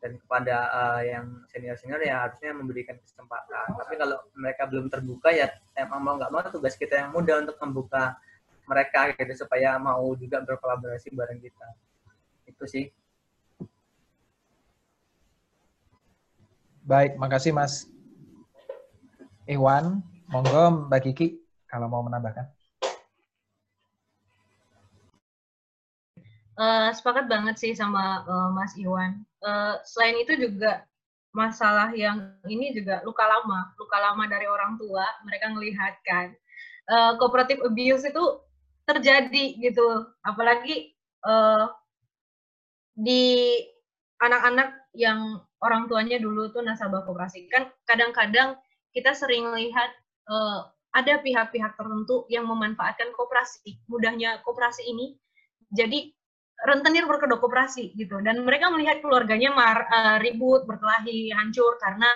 dan 0.00 0.16
kepada 0.16 0.56
uh, 0.72 1.00
yang 1.04 1.44
senior-senior 1.52 2.00
ya 2.00 2.24
harusnya 2.24 2.56
memberikan 2.56 2.96
kesempatan. 3.04 3.76
Tapi 3.76 3.94
kalau 4.00 4.16
mereka 4.32 4.64
belum 4.64 4.88
terbuka 4.88 5.28
ya 5.28 5.52
emang 5.76 6.00
mau 6.00 6.16
nggak 6.16 6.32
mau 6.32 6.40
tugas 6.48 6.74
kita 6.74 7.04
yang 7.04 7.12
mudah 7.12 7.44
untuk 7.44 7.60
membuka 7.60 8.16
mereka 8.64 9.12
gitu 9.12 9.44
supaya 9.44 9.76
mau 9.76 10.00
juga 10.16 10.40
berkolaborasi 10.40 11.12
bareng 11.12 11.40
kita. 11.42 11.68
Itu 12.48 12.64
sih. 12.64 12.88
Baik, 16.80 17.20
makasih 17.20 17.52
Mas 17.54 17.86
Iwan. 19.46 20.00
Monggo 20.30 20.86
Mbak 20.86 21.10
Kiki 21.10 21.42
kalau 21.66 21.90
mau 21.90 22.06
menambahkan. 22.06 22.46
Uh, 26.60 26.92
sepakat 26.92 27.24
banget 27.24 27.56
sih 27.56 27.72
sama 27.72 28.20
uh, 28.28 28.52
Mas 28.52 28.76
Iwan. 28.76 29.24
Uh, 29.40 29.80
selain 29.80 30.20
itu 30.20 30.36
juga 30.36 30.84
masalah 31.32 31.88
yang 31.96 32.36
ini 32.44 32.76
juga 32.76 33.00
luka 33.00 33.24
lama, 33.24 33.72
luka 33.80 33.96
lama 33.96 34.28
dari 34.28 34.44
orang 34.44 34.76
tua. 34.76 35.08
Mereka 35.24 35.56
melihatkan 35.56 36.36
uh, 36.92 37.16
cooperative 37.16 37.64
abuse 37.64 38.04
itu 38.04 38.24
terjadi 38.84 39.56
gitu, 39.56 40.04
apalagi 40.20 40.92
uh, 41.24 41.72
di 42.92 43.56
anak-anak 44.20 44.84
yang 44.92 45.40
orang 45.64 45.88
tuanya 45.88 46.20
dulu 46.20 46.52
tuh 46.52 46.60
nasabah 46.60 47.08
koperasi. 47.08 47.48
Kan 47.48 47.72
kadang-kadang 47.88 48.60
kita 48.92 49.16
sering 49.16 49.48
lihat 49.56 49.96
uh, 50.28 50.68
ada 50.92 51.24
pihak-pihak 51.24 51.72
tertentu 51.72 52.28
yang 52.28 52.44
memanfaatkan 52.44 53.16
koperasi, 53.16 53.80
mudahnya 53.88 54.44
koperasi 54.44 54.84
ini. 54.84 55.16
Jadi 55.72 56.19
rentenir 56.64 57.08
berkedok 57.08 57.40
koperasi 57.40 57.96
gitu. 57.96 58.20
Dan 58.20 58.44
mereka 58.44 58.68
melihat 58.68 59.00
keluarganya 59.00 59.52
mar, 59.52 59.88
uh, 59.88 60.16
ribut 60.20 60.68
berkelahi 60.68 61.32
hancur 61.32 61.80
karena 61.80 62.08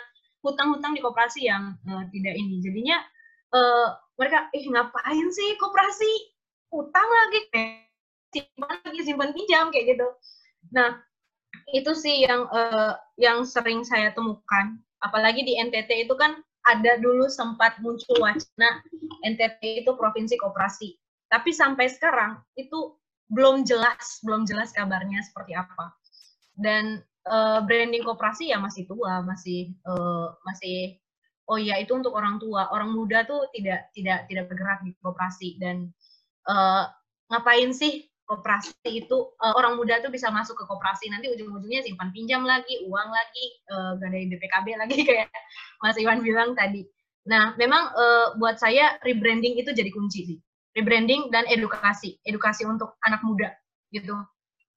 hutang-hutang 0.45 0.93
di 0.93 1.01
koperasi 1.01 1.49
yang 1.49 1.77
uh, 1.89 2.05
tidak 2.13 2.35
ini. 2.37 2.61
Jadinya 2.61 3.01
uh, 3.57 3.97
mereka 4.21 4.53
eh 4.53 4.65
ngapain 4.65 5.27
sih 5.33 5.57
koperasi? 5.57 6.13
Hutang 6.75 7.09
lagi 7.09 7.41
simpan 8.35 8.77
lagi 8.83 9.01
simpan 9.07 9.31
pinjam 9.31 9.71
kayak 9.71 9.95
gitu. 9.95 10.09
Nah 10.75 10.99
itu 11.71 11.95
sih 11.95 12.27
yang 12.27 12.51
uh, 12.51 12.99
yang 13.17 13.47
sering 13.47 13.87
saya 13.87 14.13
temukan. 14.13 14.77
Apalagi 15.01 15.45
di 15.47 15.57
NTT 15.61 16.09
itu 16.09 16.15
kan 16.17 16.43
ada 16.65 16.97
dulu 16.97 17.29
sempat 17.29 17.77
muncul 17.85 18.17
wacana 18.21 18.81
NTT 19.25 19.85
itu 19.85 19.91
provinsi 19.97 20.37
koperasi. 20.41 20.97
Tapi 21.29 21.53
sampai 21.53 21.89
sekarang 21.93 22.41
itu 22.57 22.97
belum 23.33 23.65
jelas, 23.65 24.21
belum 24.21 24.45
jelas 24.45 24.73
kabarnya 24.75 25.25
seperti 25.25 25.57
apa. 25.57 25.95
Dan 26.55 27.01
uh, 27.29 27.61
branding 27.65 28.05
koperasi 28.05 28.53
ya 28.53 28.61
masih 28.61 28.85
tua, 28.85 29.25
masih 29.25 29.73
uh, 29.89 30.33
masih 30.45 31.01
oh 31.49 31.61
ya 31.61 31.77
itu 31.81 31.93
untuk 31.93 32.17
orang 32.17 32.41
tua, 32.41 32.69
orang 32.73 32.93
muda 32.93 33.25
tuh 33.29 33.49
tidak 33.53 33.93
tidak 33.93 34.29
tidak 34.29 34.45
bergerak 34.49 34.81
di 34.85 34.93
koperasi 35.01 35.61
dan 35.61 35.93
uh, 36.49 36.89
ngapain 37.29 37.73
sih 37.73 38.09
koperasi 38.25 38.73
itu 38.89 39.37
uh, 39.37 39.55
orang 39.57 39.77
muda 39.77 40.01
tuh 40.01 40.09
bisa 40.09 40.33
masuk 40.33 40.57
ke 40.57 40.65
koperasi 40.65 41.13
nanti 41.13 41.29
ujung-ujungnya 41.29 41.85
simpan 41.85 42.09
pinjam 42.09 42.41
lagi 42.41 42.81
uang 42.89 43.09
lagi 43.13 43.45
uh, 43.69 43.93
gadai 44.01 44.25
BPKB 44.33 44.67
lagi 44.81 44.97
kayak 45.09 45.29
Mas 45.85 45.97
Iwan 46.01 46.25
bilang 46.25 46.57
tadi. 46.57 46.89
Nah 47.29 47.53
memang 47.61 47.93
uh, 47.93 48.27
buat 48.41 48.57
saya 48.57 48.97
rebranding 49.05 49.61
itu 49.61 49.73
jadi 49.77 49.93
kunci 49.93 50.21
sih 50.25 50.39
rebranding 50.75 51.31
dan 51.31 51.47
edukasi 51.49 52.19
edukasi 52.27 52.67
untuk 52.69 52.99
anak 53.07 53.23
muda 53.23 53.51
gitu 53.95 54.15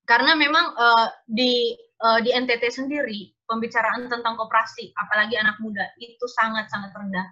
karena 0.07 0.37
memang 0.37 0.73
uh, 0.77 1.07
di 1.27 1.75
uh, 1.99 2.21
di 2.23 2.31
NTT 2.31 2.69
sendiri 2.71 3.33
pembicaraan 3.49 4.07
tentang 4.07 4.37
koperasi 4.39 4.93
apalagi 4.95 5.35
anak 5.35 5.57
muda 5.59 5.83
itu 5.99 6.25
sangat 6.29 6.69
sangat 6.71 6.93
rendah 6.95 7.27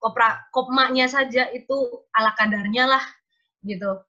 kopra 0.00 0.46
kopmaknya 0.54 1.10
saja 1.10 1.50
itu 1.52 2.04
ala 2.14 2.32
kadarnya 2.38 2.88
lah 2.88 3.04
gitu 3.64 4.00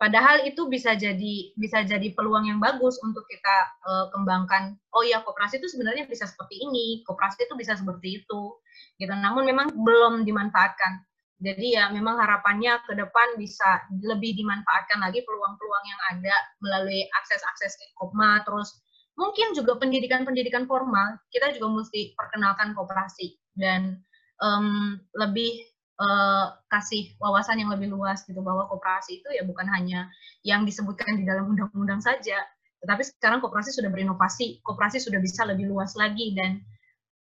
Padahal 0.00 0.48
itu 0.48 0.64
bisa 0.72 0.96
jadi 0.96 1.52
bisa 1.60 1.84
jadi 1.84 2.16
peluang 2.16 2.48
yang 2.48 2.56
bagus 2.56 2.96
untuk 3.04 3.28
kita 3.28 3.56
uh, 3.84 4.08
kembangkan. 4.08 4.72
Oh 4.96 5.04
ya, 5.04 5.20
koperasi 5.20 5.60
itu 5.60 5.68
sebenarnya 5.68 6.08
bisa 6.08 6.24
seperti 6.24 6.56
ini, 6.56 7.04
koperasi 7.04 7.44
itu 7.44 7.52
bisa 7.52 7.76
seperti 7.76 8.24
itu. 8.24 8.56
Gitu. 8.96 9.12
Namun 9.12 9.44
memang 9.44 9.68
belum 9.76 10.24
dimanfaatkan. 10.24 11.04
Jadi 11.40 11.72
ya 11.72 11.88
memang 11.88 12.20
harapannya 12.20 12.84
ke 12.84 12.92
depan 12.92 13.40
bisa 13.40 13.80
lebih 14.04 14.36
dimanfaatkan 14.36 15.00
lagi 15.00 15.24
peluang-peluang 15.24 15.84
yang 15.88 16.00
ada 16.12 16.36
melalui 16.60 17.08
akses-akses 17.16 17.80
kopma, 17.96 18.44
terus 18.44 18.76
mungkin 19.16 19.56
juga 19.56 19.80
pendidikan-pendidikan 19.80 20.68
formal, 20.68 21.16
kita 21.32 21.56
juga 21.56 21.80
mesti 21.80 22.12
perkenalkan 22.12 22.76
koperasi 22.76 23.40
dan 23.56 24.04
um, 24.44 25.00
lebih 25.16 25.64
uh, 25.96 26.60
kasih 26.68 27.16
wawasan 27.16 27.56
yang 27.64 27.72
lebih 27.72 27.88
luas 27.88 28.20
gitu 28.28 28.44
bahwa 28.44 28.68
koperasi 28.68 29.24
itu 29.24 29.28
ya 29.32 29.40
bukan 29.48 29.64
hanya 29.72 30.12
yang 30.44 30.68
disebutkan 30.68 31.20
di 31.20 31.24
dalam 31.24 31.56
undang-undang 31.56 32.04
saja, 32.04 32.36
tetapi 32.84 33.00
sekarang 33.16 33.40
koperasi 33.40 33.72
sudah 33.72 33.88
berinovasi, 33.88 34.60
koperasi 34.60 35.00
sudah 35.00 35.20
bisa 35.20 35.48
lebih 35.48 35.72
luas 35.72 35.96
lagi 35.96 36.36
dan 36.36 36.60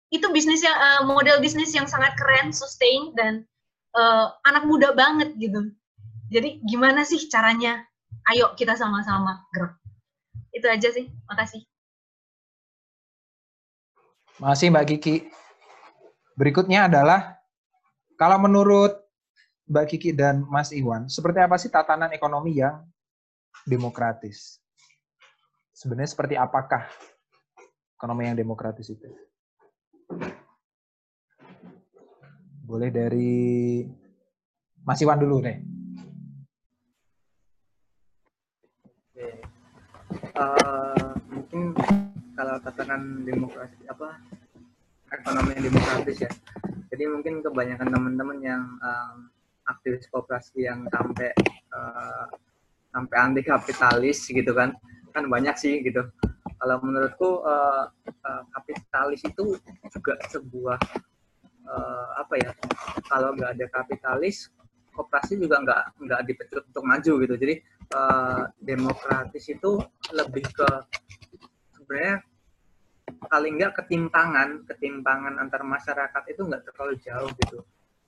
itu 0.10 0.26
bisnis 0.34 0.66
uh, 0.66 1.06
model 1.06 1.38
bisnis 1.38 1.70
yang 1.78 1.86
sangat 1.86 2.18
keren, 2.18 2.50
sustain 2.50 3.14
dan 3.14 3.46
uh, 3.96 4.26
anak 4.48 4.64
muda 4.68 4.92
banget 4.96 5.36
gitu. 5.40 5.72
Jadi 6.32 6.64
gimana 6.64 7.04
sih 7.04 7.28
caranya? 7.28 7.84
Ayo 8.32 8.54
kita 8.56 8.76
sama-sama 8.76 9.48
gerak. 9.52 9.76
Itu 10.52 10.68
aja 10.68 10.90
sih. 10.92 11.12
Makasih. 11.28 11.64
Masih 14.40 14.72
Mbak 14.72 14.86
Kiki. 14.96 15.16
Berikutnya 16.36 16.88
adalah 16.88 17.38
kalau 18.16 18.42
menurut 18.42 18.96
Mbak 19.68 19.86
Kiki 19.96 20.12
dan 20.12 20.44
Mas 20.48 20.74
Iwan, 20.76 21.08
seperti 21.08 21.40
apa 21.40 21.56
sih 21.56 21.72
tatanan 21.72 22.12
ekonomi 22.12 22.60
yang 22.60 22.84
demokratis? 23.64 24.60
Sebenarnya 25.72 26.12
seperti 26.12 26.36
apakah 26.38 26.86
ekonomi 27.96 28.28
yang 28.28 28.38
demokratis 28.38 28.90
itu? 28.92 29.10
Boleh 32.72 32.88
dari 32.88 33.84
Mas 34.88 35.04
Iwan 35.04 35.20
dulu 35.20 35.44
deh. 35.44 35.60
Uh, 40.32 41.12
mungkin 41.28 41.76
kalau 42.32 42.56
tatanan 42.64 43.28
demokrasi 43.28 43.76
apa 43.92 44.16
ekonomi 45.12 45.52
yang 45.60 45.68
demokratis 45.68 46.24
ya. 46.24 46.32
Jadi 46.88 47.12
mungkin 47.12 47.44
kebanyakan 47.44 47.92
teman-teman 47.92 48.40
yang 48.40 48.64
um, 48.80 49.28
aktivis 49.68 50.08
kooperasi 50.08 50.64
yang 50.64 50.88
sampai 50.88 51.36
uh, 51.76 52.24
sampai 52.96 53.18
anti 53.20 53.44
kapitalis 53.44 54.24
gitu 54.32 54.56
kan 54.56 54.72
kan 55.12 55.28
banyak 55.28 55.60
sih 55.60 55.84
gitu. 55.84 56.08
Kalau 56.56 56.80
menurutku 56.80 57.44
uh, 57.44 57.92
uh, 58.08 58.44
kapitalis 58.56 59.28
itu 59.28 59.60
juga 59.92 60.16
sebuah 60.32 60.80
uh, 61.68 62.08
apa 62.22 62.34
ya 62.40 62.52
kalau 63.10 63.36
nggak 63.36 63.58
ada 63.58 63.66
kapitalis 63.70 64.50
kooperasi 64.92 65.40
juga 65.40 65.64
nggak 65.64 65.82
nggak 66.04 66.22
dipecut 66.28 66.64
untuk 66.68 66.84
maju 66.84 67.12
gitu. 67.24 67.36
Jadi 67.40 67.56
uh, 67.96 68.44
demokratis 68.60 69.46
itu 69.48 69.80
lebih 70.12 70.46
ke 70.52 70.70
sebenarnya 71.80 72.16
paling 73.28 73.54
nggak 73.60 73.74
ketimpangan 73.84 74.68
ketimpangan 74.68 75.40
antar 75.40 75.64
masyarakat 75.64 76.24
itu 76.32 76.42
nggak 76.44 76.64
terlalu 76.72 76.94
jauh 77.00 77.32
gitu. 77.46 77.60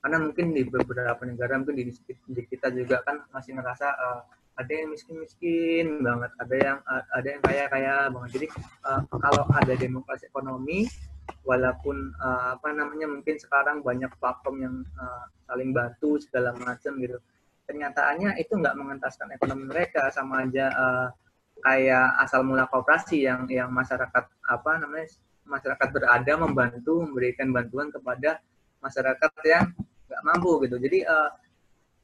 Karena 0.04 0.20
mungkin 0.20 0.52
di 0.52 0.62
beberapa 0.68 1.24
negara 1.24 1.56
mungkin 1.56 1.80
di, 1.80 1.92
di 2.28 2.42
kita 2.44 2.68
juga 2.76 3.00
kan 3.08 3.24
masih 3.32 3.56
ngerasa 3.56 3.88
uh, 3.88 4.20
ada 4.54 4.70
yang 4.70 4.94
miskin 4.94 5.18
miskin 5.18 6.04
banget 6.04 6.30
ada 6.38 6.54
yang 6.54 6.78
ada 6.86 7.26
yang 7.26 7.42
kaya 7.42 7.64
kaya 7.72 7.94
banget. 8.12 8.30
Jadi 8.38 8.46
uh, 8.84 9.02
kalau 9.08 9.44
ada 9.50 9.72
demokrasi 9.72 10.28
ekonomi 10.28 10.84
walaupun 11.44 12.12
uh, 12.20 12.56
apa 12.56 12.72
namanya 12.72 13.06
mungkin 13.08 13.36
sekarang 13.36 13.84
banyak 13.84 14.10
platform 14.16 14.56
yang 14.60 14.76
uh, 14.96 15.24
saling 15.44 15.70
bantu 15.76 16.16
segala 16.20 16.56
macam 16.56 16.96
gitu. 17.00 17.20
Kenyataannya 17.64 18.36
itu 18.40 18.60
nggak 18.60 18.76
mengentaskan 18.76 19.32
ekonomi 19.36 19.68
mereka 19.68 20.12
sama 20.12 20.44
aja 20.44 20.68
uh, 20.72 21.08
kayak 21.64 22.08
asal 22.20 22.44
mula 22.44 22.68
kooperasi 22.68 23.24
yang 23.24 23.48
yang 23.48 23.72
masyarakat 23.72 24.24
apa 24.28 24.72
namanya 24.80 25.08
masyarakat 25.48 25.88
berada 25.92 26.32
membantu 26.40 27.04
memberikan 27.04 27.52
bantuan 27.52 27.88
kepada 27.92 28.40
masyarakat 28.80 29.30
yang 29.48 29.64
nggak 30.08 30.22
mampu 30.24 30.60
gitu. 30.64 30.76
Jadi 30.76 31.04
uh, 31.04 31.30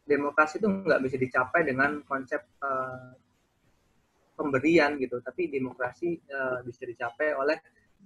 demokrasi 0.04 0.60
itu 0.60 0.68
nggak 0.68 1.00
bisa 1.04 1.16
dicapai 1.20 1.60
dengan 1.64 2.00
konsep 2.04 2.40
uh, 2.60 3.12
pemberian 4.36 4.96
gitu. 4.96 5.20
Tapi 5.20 5.52
demokrasi 5.52 6.16
uh, 6.32 6.64
bisa 6.64 6.88
dicapai 6.88 7.36
oleh 7.36 7.60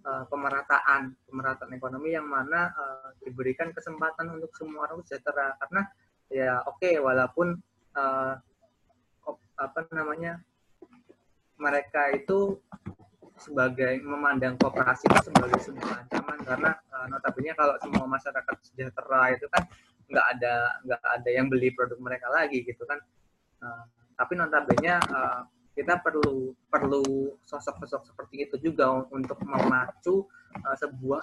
uh, 0.04 0.24
pemerataan 0.28 1.16
pemerataan 1.26 1.72
ekonomi 1.74 2.14
yang 2.14 2.28
mana 2.28 2.70
uh, 2.72 3.10
diberikan 3.24 3.72
kesempatan 3.72 4.30
untuk 4.36 4.52
semua 4.54 4.86
orang 4.88 5.02
sejahtera. 5.02 5.56
Karena 5.58 5.82
ya 6.30 6.60
oke 6.64 6.80
okay, 6.80 6.94
walaupun 7.00 7.56
uh, 7.96 8.34
apa 9.54 9.80
namanya 9.94 10.42
mereka 11.56 12.10
itu 12.10 12.58
sebagai 13.38 13.98
memandang 14.04 14.54
kooperasi 14.60 15.10
itu 15.10 15.20
sebagai 15.32 15.60
sebuah 15.64 16.06
ancaman. 16.06 16.38
Karena 16.44 16.70
uh, 16.94 17.06
notabene 17.10 17.56
kalau 17.56 17.74
semua 17.82 18.06
masyarakat 18.06 18.54
sejahtera 18.62 19.34
itu 19.34 19.46
kan 19.50 19.64
nggak 20.04 20.26
ada 20.36 20.54
nggak 20.84 21.00
ada 21.00 21.30
yang 21.32 21.48
beli 21.48 21.72
produk 21.72 21.98
mereka 21.98 22.28
lagi 22.30 22.62
gitu 22.62 22.84
kan. 22.84 23.00
Uh, 23.64 23.84
tapi 24.14 24.38
notabene 24.38 25.00
uh, 25.10 25.42
kita 25.74 25.98
perlu 25.98 26.54
perlu 26.70 27.34
sosok-sosok 27.42 28.14
seperti 28.14 28.46
itu 28.46 28.56
juga 28.62 28.94
untuk 29.10 29.42
memacu 29.42 30.24
uh, 30.62 30.76
sebuah 30.78 31.22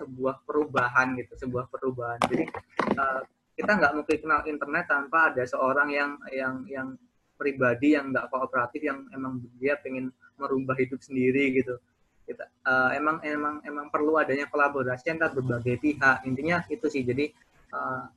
sebuah 0.00 0.40
perubahan 0.48 1.12
gitu 1.20 1.36
sebuah 1.36 1.68
perubahan. 1.68 2.16
Jadi 2.32 2.48
uh, 2.96 3.20
kita 3.52 3.76
nggak 3.76 3.92
mungkin 3.92 4.16
kenal 4.16 4.40
internet 4.48 4.84
tanpa 4.88 5.28
ada 5.32 5.44
seorang 5.44 5.92
yang 5.92 6.10
yang 6.32 6.54
yang 6.64 6.88
pribadi 7.36 7.92
yang 7.92 8.08
nggak 8.12 8.32
kooperatif 8.32 8.80
yang 8.80 9.04
emang 9.12 9.44
dia 9.60 9.76
pengen 9.76 10.08
merubah 10.40 10.76
hidup 10.80 11.04
sendiri 11.04 11.60
gitu. 11.60 11.76
Kita 12.24 12.48
uh, 12.64 12.96
emang 12.96 13.20
emang 13.20 13.60
emang 13.68 13.92
perlu 13.92 14.16
adanya 14.16 14.48
kolaborasi 14.48 15.12
antar 15.12 15.36
berbagai 15.36 15.76
pihak. 15.76 16.24
Intinya 16.24 16.64
itu 16.72 16.88
sih. 16.88 17.04
Jadi 17.04 17.28
uh, 17.76 18.08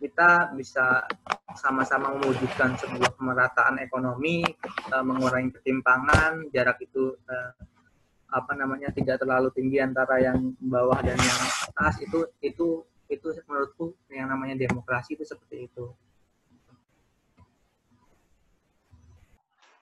kita 0.00 0.56
bisa 0.56 1.04
sama-sama 1.60 2.16
mewujudkan 2.16 2.72
sebuah 2.80 3.12
pemerataan 3.20 3.76
ekonomi 3.84 4.40
uh, 4.90 5.04
mengurangi 5.04 5.52
ketimpangan 5.60 6.48
jarak 6.50 6.80
itu 6.80 7.12
uh, 7.28 7.52
apa 8.32 8.52
namanya 8.56 8.88
tidak 8.96 9.20
terlalu 9.20 9.52
tinggi 9.52 9.82
antara 9.82 10.16
yang 10.24 10.56
bawah 10.56 10.96
dan 11.04 11.20
yang 11.20 11.40
atas 11.68 12.00
itu 12.00 12.24
itu 12.40 12.80
itu 13.10 13.26
menurutku 13.44 13.92
yang 14.08 14.30
namanya 14.32 14.56
demokrasi 14.56 15.18
itu 15.18 15.26
seperti 15.28 15.68
itu 15.68 15.92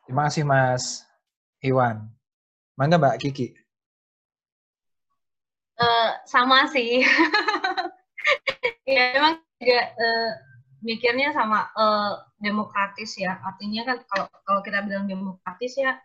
Terima 0.08 0.24
kasih 0.32 0.40
Mas 0.40 1.04
Iwan. 1.60 2.08
Mangga 2.80 2.96
Mbak 2.96 3.20
Kiki. 3.20 3.52
Uh, 5.76 6.16
sama 6.24 6.64
sih. 6.72 7.04
ya 8.88 9.20
memang 9.20 9.36
juga 9.58 9.80
uh, 9.98 10.32
mikirnya 10.82 11.34
sama 11.34 11.66
uh, 11.74 12.22
demokratis 12.38 13.18
ya. 13.18 13.38
Artinya 13.42 13.82
kan 13.84 13.98
kalau 14.06 14.26
kalau 14.46 14.60
kita 14.62 14.86
bilang 14.86 15.10
demokratis 15.10 15.74
ya 15.74 15.98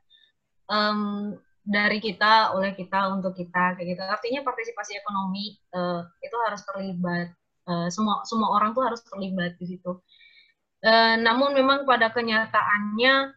um, 0.70 1.34
dari 1.64 2.01
kita 2.04 2.51
oleh 2.58 2.74
kita 2.74 3.14
untuk 3.14 3.38
kita 3.38 3.78
kayak 3.78 3.88
gitu. 3.95 4.01
Artinya 4.04 4.41
partisipasi 4.41 4.97
ekonomi 4.99 5.62
uh, 5.78 6.01
itu 6.20 6.36
harus 6.49 6.62
terlibat 6.66 7.28
uh, 7.70 7.88
semua 7.93 8.26
semua 8.26 8.49
orang 8.58 8.74
tuh 8.74 8.84
harus 8.84 9.01
terlibat 9.06 9.56
di 9.62 9.78
situ. 9.78 10.01
Uh, 10.84 11.16
namun 11.22 11.56
memang 11.56 11.88
pada 11.88 12.12
kenyataannya 12.12 13.32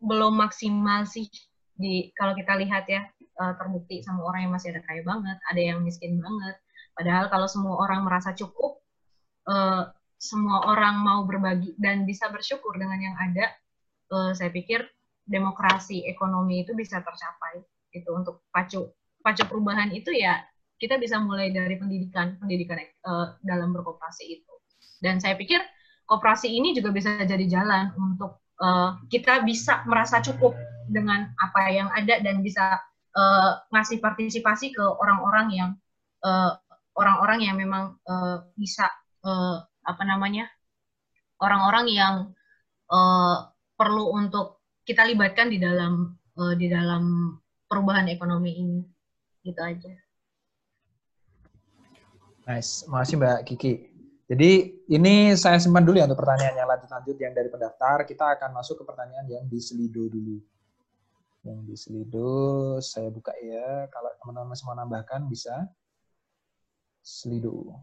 belum 0.00 0.32
maksimal 0.38 1.04
sih 1.08 1.28
di 1.76 2.12
kalau 2.16 2.36
kita 2.36 2.56
lihat 2.60 2.84
ya 2.88 3.08
terbukti 3.40 4.04
sama 4.04 4.20
orang 4.28 4.44
yang 4.44 4.52
masih 4.52 4.68
ada 4.68 4.84
kaya 4.84 5.00
banget 5.00 5.40
ada 5.48 5.60
yang 5.60 5.80
miskin 5.80 6.20
banget. 6.20 6.60
Padahal 6.92 7.32
kalau 7.32 7.48
semua 7.48 7.80
orang 7.80 8.04
merasa 8.04 8.36
cukup 8.36 8.80
uh, 9.48 9.88
semua 10.20 10.68
orang 10.68 11.00
mau 11.00 11.24
berbagi 11.24 11.72
dan 11.80 12.04
bisa 12.04 12.28
bersyukur 12.28 12.76
dengan 12.76 13.00
yang 13.00 13.16
ada 13.16 13.46
uh, 14.12 14.30
saya 14.36 14.52
pikir 14.52 14.84
demokrasi 15.24 16.04
ekonomi 16.04 16.66
itu 16.66 16.76
bisa 16.76 17.00
tercapai 17.00 17.64
itu 17.94 18.10
untuk 18.12 18.44
pacu 18.52 18.90
pacu 19.24 19.42
perubahan 19.48 19.88
itu 19.94 20.12
ya 20.12 20.44
kita 20.80 20.96
bisa 20.96 21.20
mulai 21.20 21.52
dari 21.52 21.76
pendidikan 21.76 22.40
pendidikan 22.40 22.80
uh, 23.04 23.36
dalam 23.44 23.76
berkooperasi 23.76 24.24
itu. 24.40 24.52
Dan 25.04 25.20
saya 25.20 25.36
pikir 25.36 25.60
kooperasi 26.08 26.48
ini 26.48 26.72
juga 26.72 26.88
bisa 26.90 27.20
jadi 27.20 27.44
jalan 27.44 27.92
untuk 28.00 28.40
uh, 28.64 28.96
kita 29.12 29.44
bisa 29.44 29.84
merasa 29.84 30.24
cukup 30.24 30.56
dengan 30.88 31.30
apa 31.36 31.68
yang 31.68 31.92
ada 31.92 32.18
dan 32.24 32.40
bisa 32.40 32.80
uh, 33.14 33.60
ngasih 33.70 34.00
partisipasi 34.00 34.72
ke 34.72 34.82
orang-orang 34.82 35.46
yang 35.52 35.70
orang-orang 36.96 37.40
uh, 37.40 37.44
yang 37.48 37.56
memang 37.56 37.96
uh, 38.04 38.44
bisa 38.60 38.88
uh, 39.24 39.64
apa 39.64 40.02
namanya 40.04 40.48
orang-orang 41.40 41.86
yang 41.88 42.14
uh, 42.92 43.48
perlu 43.74 44.12
untuk 44.12 44.60
kita 44.84 45.08
libatkan 45.08 45.48
di 45.48 45.56
dalam 45.56 46.14
uh, 46.36 46.54
di 46.56 46.68
dalam 46.68 47.36
perubahan 47.70 48.10
ekonomi 48.12 48.60
ini 48.60 48.80
gitu 49.46 49.60
aja. 49.60 49.94
Nice, 52.44 52.84
makasih 52.90 53.16
Mbak 53.20 53.38
Kiki. 53.46 53.74
Jadi 54.30 54.50
ini 54.86 55.34
saya 55.34 55.58
simpan 55.58 55.82
dulu 55.82 55.98
ya 55.98 56.06
untuk 56.06 56.22
pertanyaan 56.22 56.54
yang 56.54 56.70
lanjut-lanjut 56.70 57.16
yang 57.18 57.34
dari 57.34 57.50
pendaftar. 57.50 58.06
Kita 58.06 58.38
akan 58.38 58.54
masuk 58.54 58.82
ke 58.82 58.84
pertanyaan 58.86 59.26
yang 59.26 59.44
di 59.50 59.58
Slido 59.58 60.06
dulu. 60.06 60.38
Yang 61.42 61.58
di 61.66 61.74
Slido 61.74 62.30
saya 62.78 63.10
buka 63.10 63.34
ya. 63.42 63.90
Kalau 63.90 64.10
teman-teman 64.22 64.54
masih 64.54 64.64
mau 64.70 64.78
nambahkan 64.78 65.26
bisa. 65.26 65.66
Slido. 67.02 67.74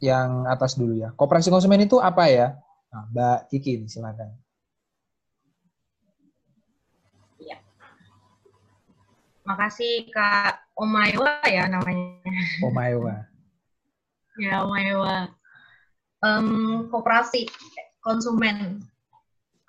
Yang 0.00 0.28
atas 0.48 0.72
dulu 0.80 0.96
ya. 0.96 1.12
Koperasi 1.12 1.52
konsumen 1.52 1.84
itu 1.84 2.00
apa 2.00 2.24
ya? 2.26 2.56
Nah, 2.90 3.04
Mbak 3.12 3.38
Kiki, 3.52 3.84
silakan. 3.86 4.32
Ya. 7.38 7.60
Makasih 9.44 10.08
Kak 10.08 10.72
Omaywa 10.74 11.44
ya 11.44 11.68
namanya. 11.68 12.16
Omaywa. 12.64 13.28
ya, 14.42 14.64
Omaywa. 14.64 15.30
Um, 16.24 16.88
koperasi 16.88 17.46
konsumen. 18.00 18.80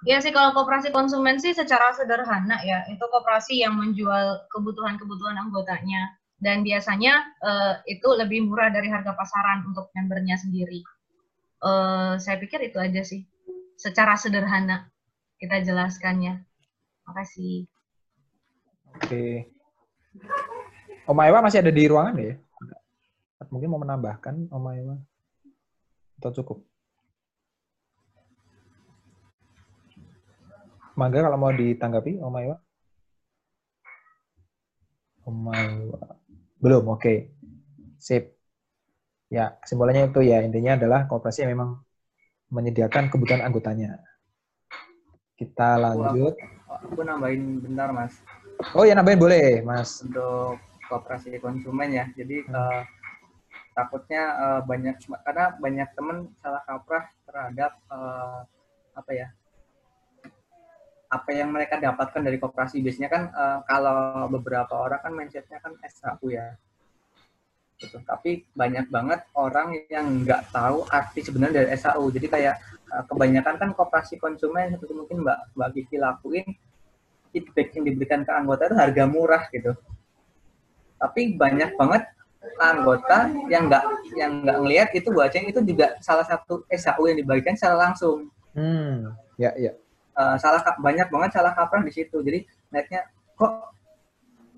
Ya 0.01 0.17
sih 0.17 0.33
kalau 0.33 0.55
koperasi 0.57 0.89
konsumen 0.89 1.37
sih 1.37 1.53
secara 1.53 1.93
sederhana 1.93 2.57
ya, 2.65 2.89
itu 2.89 3.05
koperasi 3.05 3.61
yang 3.61 3.77
menjual 3.77 4.49
kebutuhan-kebutuhan 4.49 5.37
anggotanya 5.37 6.20
dan 6.41 6.65
biasanya 6.65 7.13
uh, 7.45 7.73
itu 7.85 8.09
lebih 8.17 8.49
murah 8.49 8.73
dari 8.73 8.89
harga 8.89 9.13
pasaran 9.13 9.61
untuk 9.69 9.93
membernya 9.93 10.41
sendiri. 10.41 10.81
Uh, 11.61 12.17
saya 12.17 12.41
pikir 12.41 12.65
itu 12.65 12.81
aja 12.81 13.05
sih. 13.05 13.29
Secara 13.77 14.17
sederhana 14.17 14.89
kita 15.37 15.61
jelaskannya. 15.61 16.41
Makasih. 17.05 17.69
Oke. 18.97 19.53
Om 21.05 21.21
Aiwa 21.21 21.45
masih 21.45 21.61
ada 21.61 21.69
di 21.69 21.85
ruangan 21.85 22.17
ya? 22.17 22.33
Mungkin 23.53 23.69
mau 23.69 23.81
menambahkan 23.81 24.49
Om 24.49 24.65
Aiwa 24.73 24.97
atau 26.21 26.33
cukup? 26.41 26.57
Mangga 30.97 31.21
kalau 31.21 31.37
mau 31.37 31.53
ditanggapi 31.53 32.17
Om 32.17 32.35
Aiwa 32.37 32.57
Om 35.25 35.37
Aiwa 35.53 36.20
belum 36.61 36.85
oke 36.87 37.01
okay. 37.01 37.17
sip 37.97 38.41
Ya, 39.31 39.55
kesimpulannya 39.63 40.11
itu 40.11 40.27
ya, 40.27 40.43
intinya 40.43 40.75
adalah 40.75 41.07
kooperasi 41.07 41.47
yang 41.47 41.55
memang 41.55 41.79
menyediakan 42.51 43.07
kebutuhan 43.07 43.39
anggotanya. 43.47 44.03
Kita 45.39 45.79
lanjut. 45.79 46.35
Aku, 46.67 46.91
aku 46.91 47.01
nambahin 47.07 47.63
bentar, 47.63 47.95
Mas. 47.95 48.19
Oh 48.75 48.83
ya, 48.83 48.91
nambahin 48.91 49.23
boleh, 49.23 49.63
Mas. 49.63 50.03
Untuk 50.03 50.59
kooperasi 50.91 51.39
konsumen 51.39 51.95
ya. 51.95 52.11
Jadi 52.11 52.43
hmm. 52.43 52.51
uh, 52.51 52.83
takutnya 53.71 54.35
uh, 54.35 54.61
banyak 54.67 54.99
karena 55.23 55.55
banyak 55.63 55.87
teman 55.95 56.27
salah 56.43 56.59
kaprah 56.67 57.07
terhadap 57.23 57.71
uh, 57.87 58.43
apa 58.99 59.11
ya? 59.15 59.27
Apa 61.11 61.29
yang 61.35 61.51
mereka 61.51 61.75
dapatkan 61.75 62.23
dari 62.23 62.39
kooperasi 62.39 62.79
biasanya 62.79 63.09
kan 63.11 63.23
uh, 63.35 63.59
kalau 63.67 64.31
beberapa 64.31 64.79
orang 64.79 65.03
kan 65.03 65.11
mindsetnya 65.11 65.59
kan 65.59 65.75
SHU 65.83 66.31
ya 66.31 66.55
gitu. 67.81 67.97
Tapi 68.05 68.45
banyak 68.53 68.93
banget 68.93 69.25
orang 69.33 69.73
yang 69.89 70.21
nggak 70.21 70.53
tahu 70.53 70.85
arti 70.87 71.25
sebenarnya 71.25 71.65
dari 71.65 71.69
SAU. 71.73 72.13
Jadi 72.13 72.27
kayak 72.29 72.55
uh, 72.93 73.03
kebanyakan 73.09 73.55
kan 73.57 73.69
kooperasi 73.73 74.21
konsumen 74.21 74.77
seperti 74.77 74.93
mungkin 74.93 75.25
Mbak 75.25 75.57
Mbak 75.57 75.69
Kiki 75.73 75.97
lakuin 75.97 76.45
feedback 77.33 77.73
yang 77.73 77.83
diberikan 77.89 78.21
ke 78.21 78.31
anggota 78.31 78.69
itu 78.69 78.77
harga 78.77 79.03
murah 79.09 79.43
gitu. 79.49 79.73
Tapi 81.01 81.33
banyak 81.33 81.73
banget 81.73 82.05
anggota 82.61 83.29
yang 83.49 83.69
nggak 83.69 83.83
yang 84.17 84.31
nggak 84.45 84.57
ngelihat 84.61 84.89
itu 84.93 85.09
bacanya 85.09 85.49
itu 85.49 85.61
juga 85.65 85.97
salah 86.01 86.25
satu 86.25 86.65
SAU 86.69 87.09
yang 87.09 87.17
dibagikan 87.17 87.57
secara 87.57 87.89
langsung. 87.89 88.29
Hmm, 88.53 89.15
ya 89.41 89.49
ya. 89.57 89.73
Uh, 90.21 90.37
salah 90.37 90.61
banyak 90.77 91.09
banget 91.09 91.29
salah 91.33 91.57
kaprah 91.57 91.81
di 91.81 91.89
situ. 91.89 92.21
Jadi 92.21 92.45
netnya 92.69 93.09
kok 93.33 93.73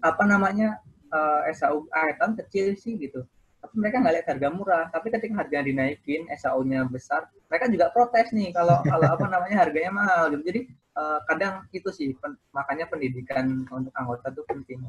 apa 0.03 0.23
namanya 0.27 0.83
uh, 1.15 1.47
SAU 1.55 1.87
Aetan 1.95 2.35
kecil 2.35 2.75
sih 2.75 2.99
gitu 2.99 3.23
tapi 3.63 3.79
mereka 3.79 4.03
nggak 4.03 4.13
lihat 4.19 4.27
harga 4.27 4.49
murah 4.51 4.85
tapi 4.91 5.07
ketika 5.07 5.39
harga 5.39 5.63
dinaikin 5.63 6.27
SAU-nya 6.35 6.83
besar 6.91 7.31
mereka 7.47 7.71
juga 7.71 7.87
protes 7.95 8.35
nih 8.35 8.51
kalau 8.51 8.83
kalau 8.91 9.07
apa 9.07 9.25
namanya 9.31 9.63
harganya 9.63 9.91
mahal 9.95 10.35
gitu 10.35 10.43
jadi 10.43 10.61
uh, 10.99 11.19
kadang 11.31 11.63
itu 11.71 11.87
sih 11.95 12.11
pen, 12.19 12.35
makanya 12.51 12.91
pendidikan 12.91 13.63
untuk 13.71 13.95
anggota 13.95 14.35
tuh 14.35 14.43
penting 14.51 14.83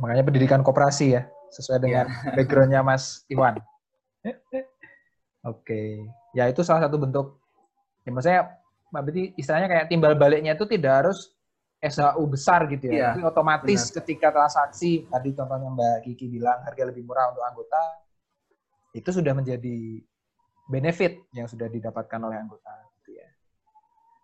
makanya 0.00 0.24
pendidikan 0.24 0.64
koperasi 0.64 1.20
ya 1.20 1.28
sesuai 1.52 1.84
dengan 1.84 2.08
yeah. 2.08 2.32
backgroundnya 2.32 2.80
Mas 2.80 3.20
Iwan 3.32 3.60
oke 4.24 4.40
okay. 5.44 6.00
ya 6.32 6.48
itu 6.48 6.64
salah 6.64 6.88
satu 6.88 6.96
bentuk 6.96 7.36
ya 8.08 8.10
maksudnya 8.16 8.42
berarti 9.00 9.34
istilahnya 9.34 9.66
kayak 9.66 9.86
timbal 9.90 10.14
baliknya 10.14 10.54
itu 10.54 10.68
tidak 10.68 10.92
harus 11.02 11.34
SHU 11.84 12.24
besar 12.30 12.64
gitu 12.70 12.88
ya. 12.88 12.92
Iya, 12.92 13.06
Tapi 13.12 13.20
otomatis 13.28 13.80
benar. 13.90 13.96
ketika 14.00 14.28
transaksi 14.32 15.04
tadi 15.10 15.30
contohnya 15.36 15.68
Mbak 15.68 15.96
Kiki 16.08 16.26
bilang 16.32 16.60
harga 16.64 16.82
lebih 16.88 17.02
murah 17.04 17.34
untuk 17.34 17.44
anggota 17.44 17.80
itu 18.94 19.10
sudah 19.10 19.34
menjadi 19.36 20.00
benefit 20.70 21.28
yang 21.36 21.44
sudah 21.44 21.68
didapatkan 21.68 22.20
oleh 22.24 22.40
anggota 22.40 22.72
gitu 23.00 23.20
ya. 23.20 23.28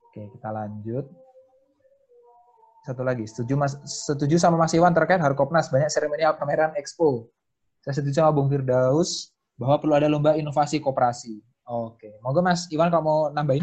Oke, 0.09 0.23
kita 0.39 0.49
lanjut. 0.49 1.05
Satu 2.81 3.05
lagi, 3.05 3.29
setuju 3.29 3.61
Mas 3.61 3.77
setuju 3.85 4.41
sama 4.41 4.57
Mas 4.57 4.73
Iwan 4.73 4.97
terkait 4.97 5.21
Harkopnas 5.21 5.69
banyak 5.69 5.93
seremonial 5.93 6.41
pameran 6.41 6.73
expo. 6.81 7.29
Saya 7.85 8.01
setuju 8.01 8.25
sama 8.25 8.33
Bung 8.33 8.49
Firdaus 8.49 9.37
bahwa 9.61 9.77
perlu 9.77 9.95
ada 10.01 10.09
lomba 10.09 10.33
inovasi 10.33 10.81
koperasi. 10.81 11.45
Oke, 11.69 12.17
monggo 12.25 12.41
Mas 12.41 12.65
Iwan 12.73 12.89
kalau 12.89 13.05
mau 13.05 13.21
nambahin. 13.29 13.63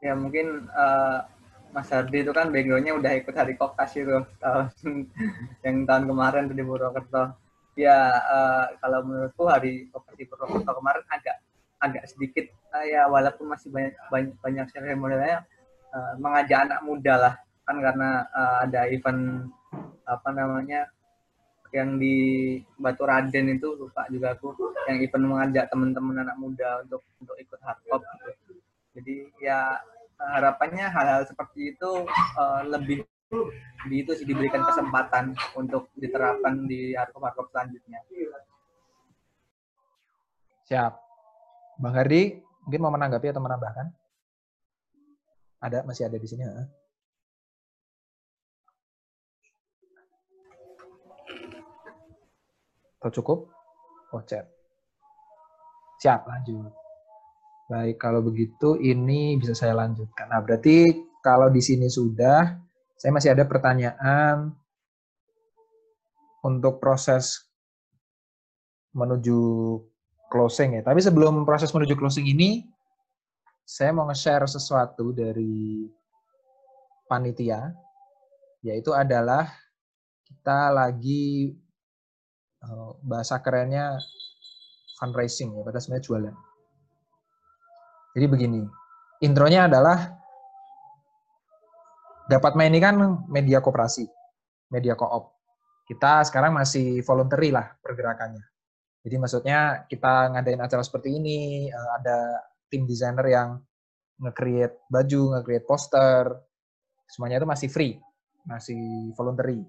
Ya 0.00 0.12
mungkin 0.16 0.68
uh, 0.72 1.24
Mas 1.70 1.86
Hardi 1.94 2.26
itu 2.26 2.32
kan 2.34 2.50
backgroundnya 2.50 2.98
udah 2.98 3.12
ikut 3.20 3.34
hari 3.36 3.54
kokas 3.54 3.94
itu 3.94 4.26
tahun 4.42 4.68
yang 5.64 5.76
tahun 5.86 6.04
kemarin 6.10 6.50
di 6.50 6.64
Purwokerto. 6.64 7.36
Ya 7.78 8.18
uh, 8.18 8.64
kalau 8.82 9.06
menurutku 9.06 9.44
hari 9.46 9.86
kokas 9.94 10.14
di 10.18 10.24
Purwokerto 10.26 10.72
kemarin 10.72 11.04
agak 11.12 11.36
agak 11.80 12.04
sedikit 12.10 12.44
uh, 12.74 12.84
ya 12.84 13.08
walaupun 13.08 13.48
masih 13.48 13.72
banyak 13.72 13.94
banyak, 14.12 14.34
banyak 14.42 14.66
seremonialnya 14.68 15.46
uh, 15.94 16.12
mengajak 16.20 16.68
anak 16.68 16.80
muda 16.84 17.14
lah 17.16 17.34
kan 17.64 17.76
karena 17.78 18.26
uh, 18.34 18.56
ada 18.66 18.90
event 18.90 19.46
apa 20.04 20.28
namanya 20.34 20.90
yang 21.70 22.02
di 22.02 22.58
Batu 22.74 23.06
Raden 23.06 23.46
itu 23.54 23.78
lupa 23.78 24.02
juga 24.10 24.34
aku 24.34 24.50
yang 24.90 24.98
event 25.06 25.24
mengajak 25.24 25.70
teman-teman 25.70 26.26
anak 26.26 26.36
muda 26.36 26.82
untuk 26.82 27.06
untuk 27.22 27.36
ikut 27.38 27.60
hardcore 27.62 28.02
gitu 28.26 28.49
jadi 28.94 29.14
ya 29.38 29.60
eh, 30.18 30.30
harapannya 30.38 30.86
hal-hal 30.90 31.22
seperti 31.26 31.76
itu 31.76 31.90
uh, 32.36 32.62
lebih 32.66 33.06
di 33.86 34.02
itu 34.02 34.12
sih 34.18 34.26
diberikan 34.26 34.66
kesempatan 34.66 35.38
untuk 35.54 35.94
diterapkan 35.94 36.66
di 36.66 36.98
arkom-arkom 36.98 37.46
selanjutnya. 37.54 38.02
Siap. 40.66 40.92
Bang 41.78 41.94
Hardi, 41.94 42.42
mungkin 42.66 42.80
mau 42.82 42.92
menanggapi 42.92 43.30
atau 43.30 43.42
menambahkan? 43.42 43.86
Ada, 45.62 45.86
masih 45.86 46.10
ada 46.10 46.18
di 46.18 46.28
sini. 46.28 46.42
ya? 46.42 46.66
Atau 53.00 53.22
cukup? 53.22 53.48
Oh, 54.12 54.20
chat. 54.26 54.44
Siap, 56.02 56.26
lanjut. 56.26 56.79
Baik, 57.70 58.02
kalau 58.02 58.18
begitu 58.18 58.74
ini 58.82 59.38
bisa 59.38 59.54
saya 59.54 59.78
lanjutkan. 59.78 60.26
Nah, 60.26 60.42
berarti 60.42 60.90
kalau 61.22 61.46
di 61.54 61.62
sini 61.62 61.86
sudah, 61.86 62.58
saya 62.98 63.14
masih 63.14 63.30
ada 63.30 63.46
pertanyaan 63.46 64.50
untuk 66.42 66.82
proses 66.82 67.46
menuju 68.90 69.38
closing 70.34 70.78
ya. 70.78 70.82
Tapi 70.82 70.98
sebelum 70.98 71.46
proses 71.46 71.70
menuju 71.70 71.94
closing 71.94 72.26
ini, 72.26 72.66
saya 73.62 73.94
mau 73.94 74.10
nge-share 74.10 74.50
sesuatu 74.50 75.14
dari 75.14 75.86
panitia, 77.06 77.70
yaitu 78.66 78.90
adalah 78.90 79.46
kita 80.26 80.74
lagi 80.74 81.54
eh, 82.66 82.90
bahasa 83.06 83.38
kerennya 83.38 83.94
fundraising 84.98 85.54
ya, 85.54 85.62
pada 85.62 85.78
sebenarnya 85.78 86.06
jualan. 86.10 86.49
Jadi 88.10 88.26
begini, 88.26 88.60
intronya 89.22 89.70
adalah 89.70 89.98
dapat 92.26 92.58
main 92.58 92.74
ini 92.74 92.82
kan 92.82 92.98
media 93.30 93.62
koperasi, 93.62 94.06
media 94.74 94.98
koop. 94.98 95.34
Kita 95.86 96.22
sekarang 96.26 96.54
masih 96.54 97.02
voluntary 97.06 97.54
lah 97.54 97.70
pergerakannya. 97.82 98.42
Jadi 99.00 99.16
maksudnya 99.16 99.86
kita 99.86 100.34
ngadain 100.34 100.60
acara 100.62 100.82
seperti 100.82 101.16
ini, 101.18 101.70
eh, 101.70 101.90
ada 101.98 102.46
tim 102.70 102.86
desainer 102.86 103.26
yang 103.26 103.48
nge-create 104.20 104.86
baju, 104.92 105.22
nge-create 105.38 105.66
poster, 105.66 106.24
semuanya 107.08 107.40
itu 107.42 107.48
masih 107.48 107.68
free, 107.72 107.98
masih 108.44 109.10
voluntary. 109.16 109.64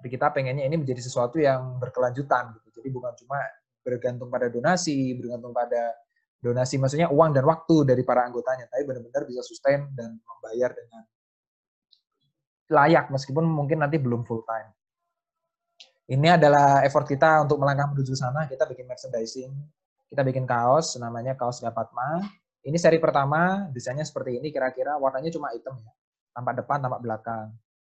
Tapi 0.00 0.08
kita 0.10 0.34
pengennya 0.34 0.66
ini 0.66 0.76
menjadi 0.82 0.98
sesuatu 0.98 1.38
yang 1.38 1.78
berkelanjutan 1.78 2.58
gitu. 2.58 2.82
Jadi 2.82 2.88
bukan 2.90 3.12
cuma 3.22 3.38
bergantung 3.86 4.28
pada 4.28 4.50
donasi, 4.50 5.14
bergantung 5.14 5.54
pada 5.54 5.94
donasi 6.42 6.74
maksudnya 6.82 7.06
uang 7.14 7.30
dan 7.30 7.46
waktu 7.46 7.86
dari 7.86 8.02
para 8.02 8.26
anggotanya, 8.26 8.66
tapi 8.66 8.82
benar-benar 8.82 9.22
bisa 9.30 9.46
sustain 9.46 9.86
dan 9.94 10.18
membayar 10.18 10.74
dengan 10.74 11.06
layak 12.66 13.14
meskipun 13.14 13.46
mungkin 13.46 13.78
nanti 13.78 14.02
belum 14.02 14.26
full 14.26 14.42
time. 14.42 14.74
Ini 16.10 16.34
adalah 16.34 16.82
effort 16.82 17.06
kita 17.06 17.46
untuk 17.46 17.62
melangkah 17.62 17.94
menuju 17.94 18.12
sana. 18.18 18.50
Kita 18.50 18.66
bikin 18.66 18.90
merchandising, 18.90 19.54
kita 20.10 20.26
bikin 20.26 20.44
kaos, 20.44 20.98
namanya 20.98 21.38
kaos 21.38 21.62
Gapatma. 21.62 22.26
Ini 22.66 22.74
seri 22.74 22.98
pertama, 22.98 23.70
desainnya 23.70 24.02
seperti 24.02 24.42
ini, 24.42 24.50
kira-kira 24.50 24.98
warnanya 24.98 25.30
cuma 25.30 25.54
hitam 25.54 25.78
ya, 25.78 25.92
tampak 26.34 26.62
depan, 26.62 26.78
tampak 26.82 27.00
belakang. 27.00 27.48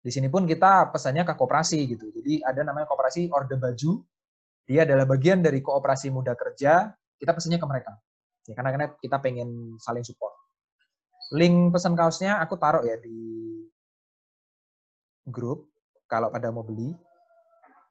Di 0.03 0.11
sini 0.11 0.27
pun 0.27 0.43
kita 0.43 0.91
pesannya 0.91 1.23
ke 1.23 1.31
kooperasi 1.31 1.79
gitu. 1.95 2.11
Jadi 2.11 2.43
ada 2.43 2.59
namanya 2.67 2.91
kooperasi 2.91 3.31
Orde 3.31 3.55
Baju. 3.55 4.03
Dia 4.67 4.83
adalah 4.83 5.07
bagian 5.07 5.39
dari 5.39 5.63
kooperasi 5.63 6.11
muda 6.11 6.35
kerja. 6.35 6.91
Kita 7.15 7.31
pesannya 7.31 7.55
ke 7.55 7.67
mereka. 7.67 7.95
Ya, 8.43 8.53
karena 8.59 8.91
kita 8.99 9.17
pengen 9.23 9.79
saling 9.79 10.03
support. 10.03 10.35
Link 11.33 11.71
pesan 11.71 11.95
kaosnya 11.95 12.43
aku 12.43 12.59
taruh 12.59 12.83
ya 12.83 12.99
di 12.99 13.15
grup 15.23 15.71
kalau 16.05 16.27
pada 16.29 16.51
mau 16.51 16.61
beli. 16.67 16.91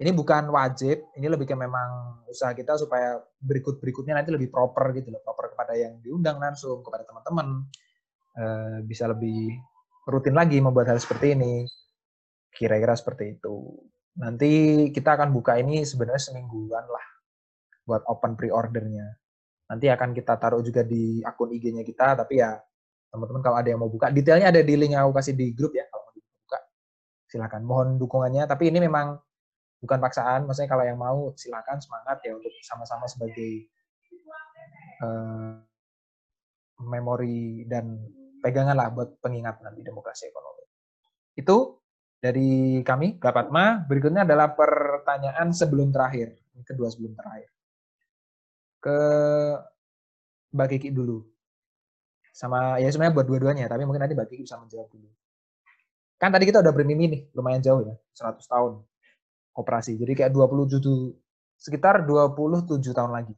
Ini 0.02 0.10
bukan 0.10 0.50
wajib, 0.50 0.98
ini 1.14 1.26
lebih 1.30 1.46
ke 1.46 1.54
memang 1.54 2.22
usaha 2.26 2.50
kita 2.50 2.74
supaya 2.74 3.22
berikut-berikutnya 3.38 4.18
nanti 4.18 4.34
lebih 4.34 4.50
proper 4.50 4.90
gitu 4.98 5.14
loh, 5.14 5.22
proper 5.22 5.54
kepada 5.54 5.78
yang 5.78 6.02
diundang 6.02 6.42
langsung, 6.42 6.82
kepada 6.82 7.06
teman-teman. 7.06 7.70
Eh, 8.32 8.78
bisa 8.82 9.06
lebih 9.06 9.54
rutin 10.08 10.34
lagi 10.34 10.58
membuat 10.58 10.90
hal 10.90 10.98
seperti 10.98 11.38
ini. 11.38 11.62
Kira-kira 12.50 12.98
seperti 12.98 13.38
itu. 13.38 13.78
Nanti 14.18 14.50
kita 14.90 15.14
akan 15.16 15.30
buka 15.32 15.56
ini 15.56 15.86
sebenarnya 15.86 16.32
semingguan 16.32 16.84
lah 16.84 17.06
buat 17.86 18.02
open 18.10 18.34
pre-ordernya. 18.34 19.22
Nanti 19.73 19.89
akan 19.89 20.12
kita 20.12 20.36
taruh 20.36 20.61
juga 20.61 20.85
di 20.85 21.24
akun 21.24 21.49
IG-nya 21.49 21.81
kita, 21.81 22.12
tapi 22.12 22.44
ya 22.44 22.61
teman-teman 23.09 23.40
kalau 23.40 23.57
ada 23.57 23.73
yang 23.73 23.81
mau 23.81 23.89
buka, 23.89 24.12
detailnya 24.12 24.53
ada 24.53 24.61
di 24.61 24.77
link 24.77 24.93
yang 24.93 25.09
aku 25.09 25.16
kasih 25.16 25.32
di 25.32 25.57
grup 25.57 25.73
ya, 25.73 25.89
kalau 25.89 26.05
mau 26.05 26.12
dibuka 26.12 26.59
silakan. 27.24 27.61
Mohon 27.65 27.89
dukungannya, 27.97 28.44
tapi 28.44 28.69
ini 28.69 28.85
memang 28.85 29.16
bukan 29.81 29.97
paksaan, 29.97 30.44
maksudnya 30.44 30.69
kalau 30.69 30.85
yang 30.85 31.01
mau 31.01 31.32
silakan 31.40 31.81
semangat 31.81 32.20
ya 32.20 32.36
untuk 32.36 32.53
sama-sama 32.61 33.09
sebagai 33.09 33.73
uh, 35.01 35.57
memori 36.85 37.65
dan 37.65 37.97
pegangan 38.44 38.77
lah 38.77 38.93
buat 38.93 39.24
pengingat 39.24 39.65
nanti 39.65 39.81
demokrasi 39.81 40.28
ekonomi. 40.28 40.69
Itu 41.32 41.81
dari 42.20 42.85
kami, 42.85 43.16
Gapatma. 43.16 43.89
Berikutnya 43.89 44.28
adalah 44.28 44.53
pertanyaan 44.53 45.49
sebelum 45.57 45.89
terakhir, 45.89 46.36
kedua 46.61 46.93
sebelum 46.93 47.16
terakhir 47.16 47.51
ke 48.82 48.98
Mbak 50.50 50.68
Kiki 50.76 50.90
dulu. 50.90 51.22
Sama 52.34 52.82
ya 52.82 52.90
sebenarnya 52.90 53.14
buat 53.14 53.26
dua-duanya, 53.30 53.70
tapi 53.70 53.86
mungkin 53.86 54.02
nanti 54.02 54.18
Mbak 54.18 54.28
Kiki 54.28 54.42
bisa 54.44 54.59
menjawab 54.59 54.90
dulu. 54.90 55.09
Kan 56.18 56.34
tadi 56.34 56.44
kita 56.50 56.59
udah 56.59 56.74
bermimpi 56.74 57.06
nih, 57.06 57.22
lumayan 57.34 57.62
jauh 57.62 57.82
ya, 57.86 57.94
100 58.14 58.42
tahun 58.46 58.82
operasi. 59.54 59.94
Jadi 59.98 60.12
kayak 60.18 60.30
27 60.34 60.82
sekitar 61.59 62.02
27 62.02 62.90
tahun 62.90 63.12
lagi. 63.14 63.34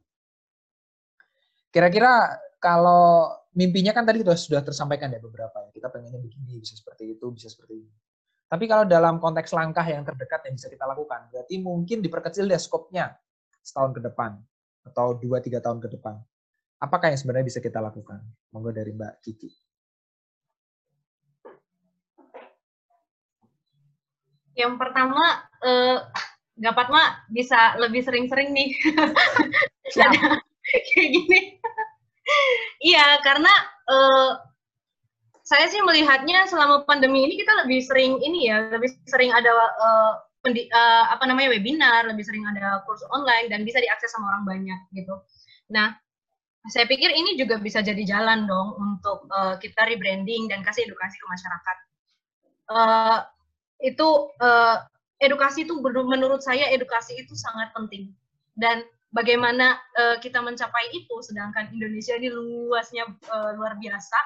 Kira-kira 1.69 2.39
kalau 2.57 3.29
mimpinya 3.53 3.91
kan 3.93 4.07
tadi 4.07 4.23
sudah 4.23 4.37
sudah 4.37 4.61
tersampaikan 4.63 5.11
ya 5.13 5.21
beberapa 5.21 5.65
ya. 5.65 5.69
Kita 5.69 5.91
pengennya 5.91 6.17
begini, 6.17 6.57
bisa 6.57 6.73
seperti 6.73 7.13
itu, 7.13 7.25
bisa 7.35 7.51
seperti 7.51 7.83
ini. 7.83 7.93
Tapi 8.45 8.69
kalau 8.69 8.85
dalam 8.85 9.17
konteks 9.17 9.51
langkah 9.57 9.83
yang 9.83 10.05
terdekat 10.05 10.45
yang 10.47 10.55
bisa 10.55 10.69
kita 10.69 10.85
lakukan, 10.85 11.27
berarti 11.33 11.57
mungkin 11.59 11.99
diperkecil 11.99 12.45
deh 12.45 12.61
skopnya 12.61 13.17
setahun 13.65 13.97
ke 13.97 14.01
depan 14.05 14.37
atau 14.85 15.17
2-3 15.17 15.59
tahun 15.59 15.81
ke 15.81 15.89
depan. 15.97 16.21
Apakah 16.77 17.09
yang 17.09 17.19
sebenarnya 17.19 17.49
bisa 17.49 17.59
kita 17.59 17.81
lakukan? 17.81 18.21
Monggo 18.53 18.69
dari 18.69 18.93
Mbak 18.93 19.13
Kiki. 19.25 19.49
Yang 24.55 24.73
pertama, 24.79 25.43
eh, 25.65 25.99
Gapatma 26.55 27.27
bisa 27.27 27.75
lebih 27.83 27.99
sering-sering 27.99 28.55
nih. 28.55 28.71
kayak 30.65 31.09
gini. 31.11 31.59
Iya, 32.79 33.19
karena 33.21 33.53
eh, 33.91 34.31
saya 35.45 35.67
sih 35.69 35.83
melihatnya 35.83 36.47
selama 36.47 36.87
pandemi 36.87 37.27
ini 37.27 37.35
kita 37.35 37.67
lebih 37.67 37.83
sering 37.83 38.17
ini 38.23 38.47
ya, 38.47 38.71
lebih 38.71 38.95
sering 39.05 39.35
ada 39.35 39.51
eh, 39.51 40.13
uh, 40.45 41.03
apa 41.09 41.23
namanya 41.25 41.53
webinar, 41.57 42.05
lebih 42.05 42.21
sering 42.21 42.45
ada 42.45 42.85
kursus 42.85 43.09
online 43.09 43.49
dan 43.49 43.65
bisa 43.65 43.81
diakses 43.81 44.13
sama 44.13 44.29
orang 44.31 44.43
banyak 44.45 44.79
gitu. 44.93 45.17
Nah, 45.73 45.97
saya 46.69 46.85
pikir 46.85 47.09
ini 47.13 47.37
juga 47.37 47.57
bisa 47.61 47.81
jadi 47.81 48.01
jalan 48.05 48.45
dong 48.45 48.77
untuk 48.77 49.25
uh, 49.33 49.57
kita 49.57 49.85
rebranding 49.89 50.49
dan 50.49 50.61
kasih 50.61 50.85
edukasi 50.85 51.17
ke 51.17 51.25
masyarakat. 51.29 51.77
Uh, 52.65 53.19
itu 53.83 54.07
uh, 54.41 54.81
edukasi 55.19 55.67
itu 55.67 55.77
menurut 55.83 56.41
saya 56.41 56.71
edukasi 56.71 57.15
itu 57.19 57.35
sangat 57.35 57.71
penting 57.75 58.11
dan 58.55 58.83
bagaimana 59.11 59.79
uh, 59.95 60.17
kita 60.19 60.39
mencapai 60.39 60.91
itu 60.95 61.15
sedangkan 61.23 61.71
Indonesia 61.71 62.15
ini 62.15 62.31
luasnya 62.31 63.07
uh, 63.31 63.51
luar 63.55 63.79
biasa 63.79 64.19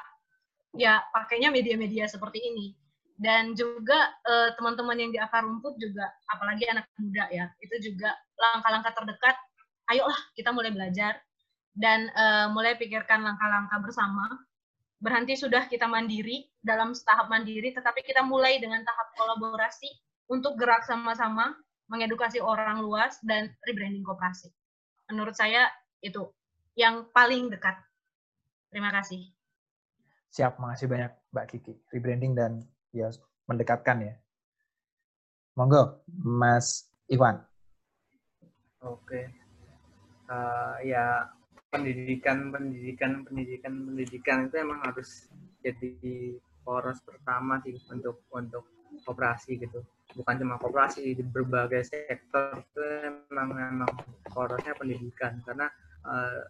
ya 0.78 1.02
pakainya 1.10 1.50
media-media 1.50 2.06
seperti 2.06 2.42
ini 2.42 2.74
dan 3.20 3.52
juga 3.52 4.16
uh, 4.24 4.56
teman-teman 4.56 4.96
yang 4.96 5.10
di 5.12 5.20
akar 5.20 5.44
rumput 5.44 5.76
juga 5.76 6.08
apalagi 6.32 6.64
anak 6.72 6.88
muda 6.96 7.28
ya 7.28 7.52
itu 7.60 7.92
juga 7.92 8.16
langkah-langkah 8.40 8.96
terdekat. 8.96 9.36
Ayolah 9.92 10.16
kita 10.32 10.56
mulai 10.56 10.72
belajar 10.72 11.20
dan 11.76 12.08
uh, 12.16 12.48
mulai 12.48 12.80
pikirkan 12.80 13.20
langkah-langkah 13.20 13.76
bersama. 13.84 14.24
Berhenti 15.00 15.36
sudah 15.36 15.68
kita 15.68 15.84
mandiri 15.84 16.48
dalam 16.64 16.96
tahap 16.96 17.28
mandiri 17.28 17.76
tetapi 17.76 18.00
kita 18.04 18.24
mulai 18.24 18.56
dengan 18.56 18.80
tahap 18.84 19.12
kolaborasi 19.16 19.88
untuk 20.32 20.56
gerak 20.56 20.84
sama-sama 20.88 21.52
mengedukasi 21.92 22.40
orang 22.40 22.80
luas 22.80 23.20
dan 23.20 23.52
rebranding 23.68 24.04
koperasi. 24.04 24.48
Menurut 25.12 25.36
saya 25.36 25.68
itu 26.00 26.24
yang 26.72 27.04
paling 27.12 27.52
dekat. 27.52 27.76
Terima 28.72 28.94
kasih. 28.94 29.28
Siap 30.30 30.62
makasih 30.62 30.86
banyak 30.86 31.12
Mbak 31.34 31.46
Kiki. 31.50 31.74
Rebranding 31.90 32.32
dan 32.38 32.62
ya 32.90 33.10
mendekatkan 33.46 33.98
ya. 34.02 34.14
Monggo, 35.58 36.06
Mas 36.14 36.86
Iwan. 37.10 37.42
Oke. 38.80 39.28
Uh, 40.30 40.78
ya 40.86 41.26
pendidikan, 41.74 42.54
pendidikan, 42.54 43.26
pendidikan, 43.26 43.72
pendidikan 43.86 44.38
itu 44.46 44.56
emang 44.62 44.78
harus 44.86 45.26
jadi 45.58 46.38
poros 46.62 47.02
pertama 47.02 47.58
sih 47.66 47.74
untuk 47.90 48.24
untuk 48.30 48.64
operasi 49.06 49.58
gitu. 49.58 49.82
Bukan 50.14 50.42
cuma 50.42 50.58
operasi 50.58 51.14
di 51.14 51.22
berbagai 51.22 51.86
sektor 51.86 52.58
itu 52.58 52.82
emang 53.30 53.54
emang 53.58 53.90
porosnya 54.30 54.74
pendidikan 54.74 55.38
karena 55.46 55.70
uh, 56.06 56.42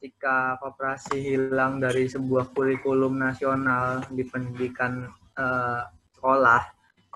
ketika 0.00 0.56
kooperasi 0.60 1.20
hilang 1.20 1.76
dari 1.76 2.08
sebuah 2.08 2.52
kurikulum 2.56 3.20
nasional 3.20 4.00
di 4.08 4.24
pendidikan 4.24 5.08
uh, 5.36 5.86
sekolah 6.16 6.62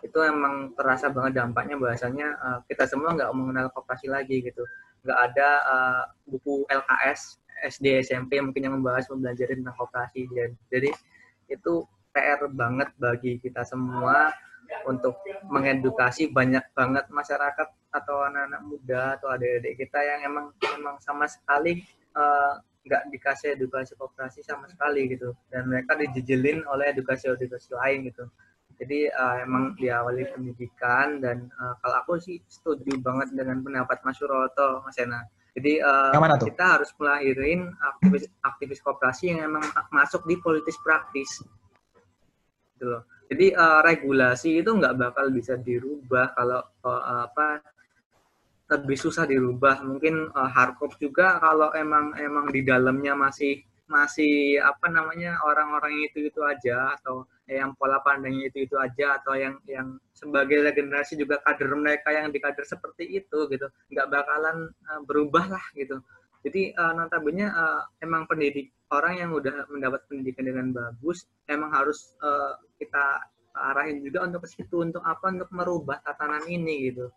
itu 0.04 0.18
emang 0.20 0.76
terasa 0.76 1.08
banget 1.08 1.40
dampaknya 1.40 1.80
bahasanya 1.80 2.28
uh, 2.36 2.58
kita 2.68 2.84
semua 2.84 3.16
nggak 3.16 3.32
mengenal 3.32 3.72
koperasi 3.72 4.12
lagi 4.12 4.44
gitu. 4.44 4.62
Nggak 5.00 5.18
ada 5.32 5.48
uh, 5.64 6.02
buku 6.28 6.68
LKS 6.68 7.40
SD 7.64 8.04
SMP 8.04 8.36
mungkin 8.44 8.68
yang 8.68 8.74
membahas 8.76 9.08
mempelajari 9.08 9.56
tentang 9.56 9.76
koperasi. 9.80 10.28
Jadi 10.68 10.90
itu 11.48 11.74
PR 12.12 12.46
banget 12.52 12.92
bagi 13.00 13.40
kita 13.40 13.64
semua 13.64 14.30
untuk 14.84 15.16
mengedukasi 15.48 16.32
banyak 16.32 16.64
banget 16.72 17.08
masyarakat 17.08 17.68
atau 17.94 18.16
anak-anak 18.26 18.62
muda 18.64 19.02
atau 19.18 19.28
adik-adik 19.32 19.86
kita 19.86 19.98
yang 20.02 20.20
emang 20.26 20.46
emang 20.74 20.96
sama 21.00 21.30
sekali 21.30 21.84
nggak 22.84 23.08
dikasih 23.08 23.56
edukasi 23.56 23.96
koperasi 23.96 24.44
sama 24.44 24.68
sekali 24.68 25.08
gitu 25.08 25.32
dan 25.48 25.64
mereka 25.66 25.96
dijejelin 25.96 26.62
oleh 26.68 26.92
edukasi-edukasi 26.92 27.72
lain 27.72 28.12
gitu 28.12 28.28
jadi 28.78 29.10
uh, 29.14 29.36
emang 29.46 29.78
diawali 29.78 30.34
pendidikan 30.34 31.22
dan 31.22 31.46
uh, 31.54 31.78
kalau 31.78 31.96
aku 32.02 32.12
sih 32.18 32.42
setuju 32.50 32.98
banget 32.98 33.30
dengan 33.34 33.62
pendapat 33.62 34.02
Mas 34.02 34.18
Suroto, 34.18 34.82
Mas 34.82 34.98
Ena. 34.98 35.22
Jadi 35.54 35.78
uh, 35.78 36.10
kita 36.42 36.78
harus 36.78 36.90
melahirin 36.98 37.70
aktivis 37.78 38.26
aktivis 38.42 38.82
koperasi 38.82 39.30
yang 39.30 39.46
emang 39.46 39.62
masuk 39.94 40.26
di 40.26 40.34
politis 40.42 40.74
praktis. 40.82 41.46
Gitu 42.74 42.84
loh. 42.90 43.06
Jadi 43.30 43.54
uh, 43.54 43.80
regulasi 43.86 44.58
itu 44.58 44.70
nggak 44.74 44.98
bakal 44.98 45.30
bisa 45.30 45.54
dirubah 45.54 46.34
kalau 46.34 46.60
uh, 46.82 47.30
apa 47.30 47.62
lebih 48.70 48.96
susah 48.96 49.28
dirubah. 49.28 49.84
Mungkin 49.84 50.32
uh, 50.32 50.50
hardcop 50.50 50.96
juga 50.96 51.36
kalau 51.40 51.72
emang 51.76 52.16
emang 52.16 52.48
di 52.48 52.64
dalamnya 52.64 53.12
masih 53.12 53.60
masih 53.84 54.56
apa 54.64 54.88
namanya 54.88 55.36
orang-orang 55.44 56.08
itu 56.08 56.32
itu 56.32 56.40
aja 56.40 56.96
atau 56.96 57.28
yang 57.44 57.76
pola 57.76 58.00
pandangnya 58.00 58.48
itu 58.48 58.64
itu 58.64 58.80
aja 58.80 59.20
atau 59.20 59.36
yang 59.36 59.60
yang 59.68 60.00
sebagai 60.16 60.64
generasi 60.72 61.20
juga 61.20 61.36
kader 61.44 61.68
mereka 61.76 62.08
yang 62.08 62.32
di 62.32 62.40
kader 62.40 62.64
seperti 62.64 63.04
itu 63.20 63.44
gitu 63.52 63.68
nggak 63.92 64.08
bakalan 64.08 64.72
uh, 64.88 65.00
berubah 65.04 65.52
lah 65.52 65.64
gitu 65.76 66.00
jadi 66.40 66.72
uh, 66.80 66.96
notabene 66.96 67.44
uh, 67.44 67.84
emang 68.00 68.24
pendidik 68.24 68.72
orang 68.88 69.20
yang 69.20 69.30
udah 69.36 69.68
mendapat 69.68 70.00
pendidikan 70.08 70.48
dengan 70.48 70.72
bagus 70.72 71.28
emang 71.44 71.68
harus 71.68 72.16
uh, 72.24 72.56
kita 72.80 73.20
arahin 73.52 74.00
juga 74.00 74.24
untuk 74.24 74.48
ke 74.48 74.56
situ 74.56 74.80
untuk 74.80 75.04
apa 75.04 75.28
untuk 75.28 75.52
merubah 75.52 76.00
tatanan 76.00 76.48
ini 76.48 76.88
gitu 76.88 77.12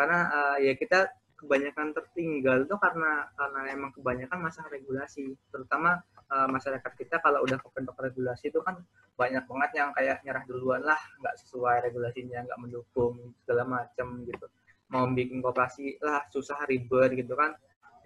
karena 0.00 0.32
uh, 0.32 0.56
ya 0.56 0.72
kita 0.80 1.12
kebanyakan 1.36 1.92
tertinggal 1.92 2.64
itu 2.64 2.76
karena 2.80 3.28
karena 3.36 3.60
emang 3.68 3.92
kebanyakan 3.92 4.38
masalah 4.40 4.72
regulasi. 4.72 5.36
Terutama 5.52 6.00
uh, 6.32 6.48
masyarakat 6.48 6.92
kita 6.96 7.20
kalau 7.20 7.44
udah 7.44 7.60
kebentuk 7.60 8.00
regulasi 8.00 8.48
itu 8.48 8.64
kan 8.64 8.80
banyak 9.20 9.44
banget 9.44 9.70
yang 9.76 9.92
kayak 9.92 10.24
nyerah 10.24 10.44
duluan 10.48 10.80
lah 10.80 10.96
nggak 11.20 11.36
sesuai 11.44 11.84
regulasinya 11.84 12.48
nggak 12.48 12.60
mendukung 12.60 13.36
segala 13.44 13.68
macam 13.68 14.24
gitu. 14.24 14.48
Mau 14.88 15.04
bikin 15.12 15.44
kooperasi 15.44 16.00
lah 16.00 16.24
susah 16.32 16.64
ribet 16.64 17.12
gitu 17.12 17.36
kan. 17.36 17.52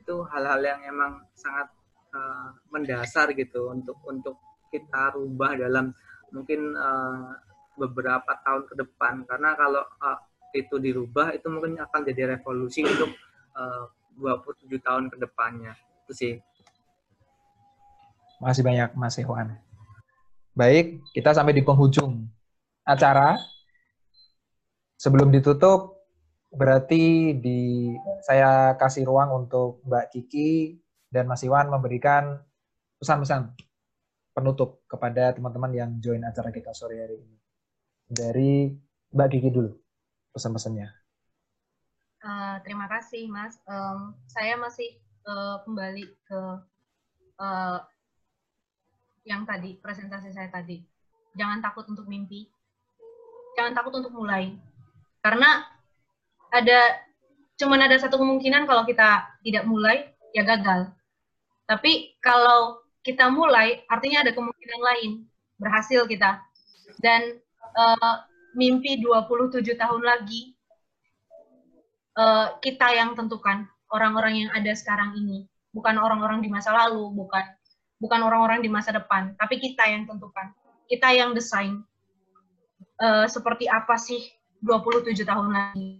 Itu 0.02 0.26
hal-hal 0.34 0.58
yang 0.58 0.80
emang 0.90 1.22
sangat 1.38 1.70
uh, 2.10 2.54
mendasar 2.74 3.30
gitu 3.38 3.70
untuk 3.70 4.02
untuk 4.06 4.34
kita 4.74 5.14
rubah 5.14 5.54
dalam 5.54 5.94
mungkin 6.34 6.74
uh, 6.74 7.38
beberapa 7.78 8.34
tahun 8.42 8.66
ke 8.66 8.74
depan. 8.82 9.26
Karena 9.26 9.54
kalau 9.54 9.86
uh, 10.02 10.18
itu 10.54 10.78
dirubah 10.78 11.34
itu 11.34 11.50
mungkin 11.50 11.82
akan 11.82 12.00
jadi 12.06 12.38
revolusi 12.38 12.86
untuk 12.86 13.10
uh, 13.58 13.90
27 14.18 14.78
tahun 14.78 15.10
ke 15.10 15.16
depannya. 15.18 15.74
Itu 16.06 16.12
sih. 16.14 16.32
Masih 18.38 18.62
banyak 18.62 18.94
Mas 18.94 19.18
Iwan. 19.18 19.58
Baik 20.54 21.02
kita 21.10 21.34
sampai 21.34 21.54
di 21.54 21.66
penghujung 21.66 22.30
acara. 22.86 23.34
Sebelum 24.94 25.28
ditutup 25.34 26.06
berarti 26.54 27.34
di 27.34 27.90
saya 28.22 28.78
kasih 28.78 29.04
ruang 29.04 29.44
untuk 29.44 29.82
Mbak 29.84 30.06
Kiki 30.14 30.78
dan 31.10 31.26
Mas 31.26 31.42
Iwan 31.42 31.66
memberikan 31.68 32.38
pesan-pesan 33.02 33.52
penutup 34.32 34.86
kepada 34.86 35.34
teman-teman 35.34 35.74
yang 35.74 35.90
join 35.98 36.22
acara 36.22 36.54
kita 36.54 36.70
sore 36.72 37.02
hari 37.02 37.18
ini. 37.20 37.36
Dari 38.06 38.70
Mbak 39.12 39.28
Kiki 39.34 39.50
dulu 39.50 39.83
pesan-pesannya. 40.34 40.90
Uh, 42.24 42.58
terima 42.66 42.90
kasih, 42.90 43.30
Mas. 43.30 43.54
Um, 43.70 44.18
saya 44.26 44.58
masih 44.58 44.98
uh, 45.30 45.62
kembali 45.62 46.10
ke 46.26 46.40
uh, 47.38 47.78
yang 49.24 49.46
tadi 49.46 49.78
presentasi 49.78 50.34
saya 50.34 50.50
tadi. 50.50 50.82
Jangan 51.38 51.62
takut 51.62 51.86
untuk 51.86 52.10
mimpi. 52.10 52.50
Jangan 53.54 53.72
takut 53.78 53.94
untuk 54.02 54.12
mulai. 54.12 54.58
Karena 55.22 55.64
ada 56.50 57.00
cuman 57.54 57.86
ada 57.86 57.96
satu 57.96 58.18
kemungkinan 58.18 58.66
kalau 58.66 58.82
kita 58.82 59.38
tidak 59.46 59.64
mulai 59.64 60.10
ya 60.34 60.42
gagal. 60.42 60.90
Tapi 61.64 62.18
kalau 62.18 62.82
kita 63.06 63.30
mulai 63.30 63.86
artinya 63.86 64.26
ada 64.26 64.32
kemungkinan 64.34 64.80
lain 64.80 65.10
berhasil 65.60 66.04
kita. 66.08 66.42
Dan 67.00 67.40
uh, 67.78 68.16
mimpi 68.54 69.02
27 69.02 69.62
tahun 69.74 70.02
lagi 70.02 70.54
uh, 72.18 72.58
kita 72.62 72.94
yang 72.94 73.14
tentukan 73.18 73.66
orang-orang 73.90 74.46
yang 74.46 74.50
ada 74.54 74.72
sekarang 74.74 75.14
ini. 75.18 75.46
Bukan 75.74 75.98
orang-orang 75.98 76.38
di 76.38 76.46
masa 76.46 76.70
lalu 76.70 77.10
bukan 77.10 77.42
bukan 77.98 78.20
orang-orang 78.22 78.62
di 78.62 78.70
masa 78.70 78.94
depan 78.94 79.34
tapi 79.38 79.58
kita 79.58 79.86
yang 79.90 80.06
tentukan 80.06 80.54
kita 80.86 81.10
yang 81.14 81.34
desain 81.34 81.82
uh, 83.02 83.26
seperti 83.26 83.66
apa 83.66 83.98
sih 83.98 84.22
27 84.62 85.18
tahun 85.26 85.50
lagi? 85.50 85.98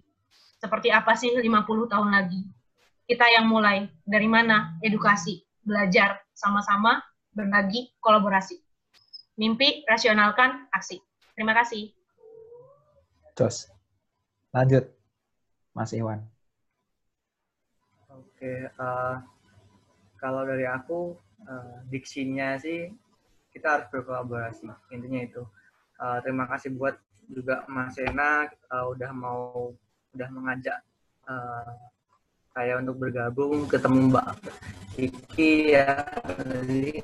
Seperti 0.62 0.89
apa 0.94 1.12
sih 1.18 1.35
50 1.35 1.93
tahun 1.93 2.09
lagi? 2.14 2.40
Kita 3.05 3.26
yang 3.28 3.51
mulai 3.51 3.85
dari 4.06 4.31
mana 4.31 4.78
edukasi 4.81 5.44
belajar 5.60 6.24
sama-sama 6.32 7.05
berbagi 7.35 7.93
kolaborasi. 8.01 8.56
Mimpi 9.36 9.82
rasionalkan 9.85 10.70
aksi. 10.70 11.02
Terima 11.35 11.52
kasih 11.52 12.03
Jos. 13.35 13.66
Lanjut, 14.55 14.86
Mas 15.74 15.90
Iwan. 15.90 16.23
Oke, 18.15 18.70
uh, 18.78 19.19
kalau 20.23 20.47
dari 20.47 20.62
aku, 20.70 21.19
uh, 21.51 21.82
diksinya 21.90 22.55
sih 22.62 22.86
kita 23.51 23.66
harus 23.78 23.86
berkolaborasi, 23.90 24.70
intinya 24.94 25.20
itu. 25.27 25.43
Uh, 25.98 26.19
terima 26.23 26.47
kasih 26.47 26.74
buat 26.74 26.94
juga 27.27 27.66
Mas 27.66 27.98
Ena 27.98 28.47
uh, 28.70 28.86
udah 28.94 29.11
mau 29.11 29.74
udah 30.15 30.28
mengajak 30.31 30.78
uh, 31.27 31.74
saya 32.55 32.78
untuk 32.78 33.02
bergabung 33.02 33.66
ketemu 33.66 34.15
Mbak 34.15 34.28
Kiki 34.94 35.74
ya. 35.74 36.06
Jadi 36.39 37.02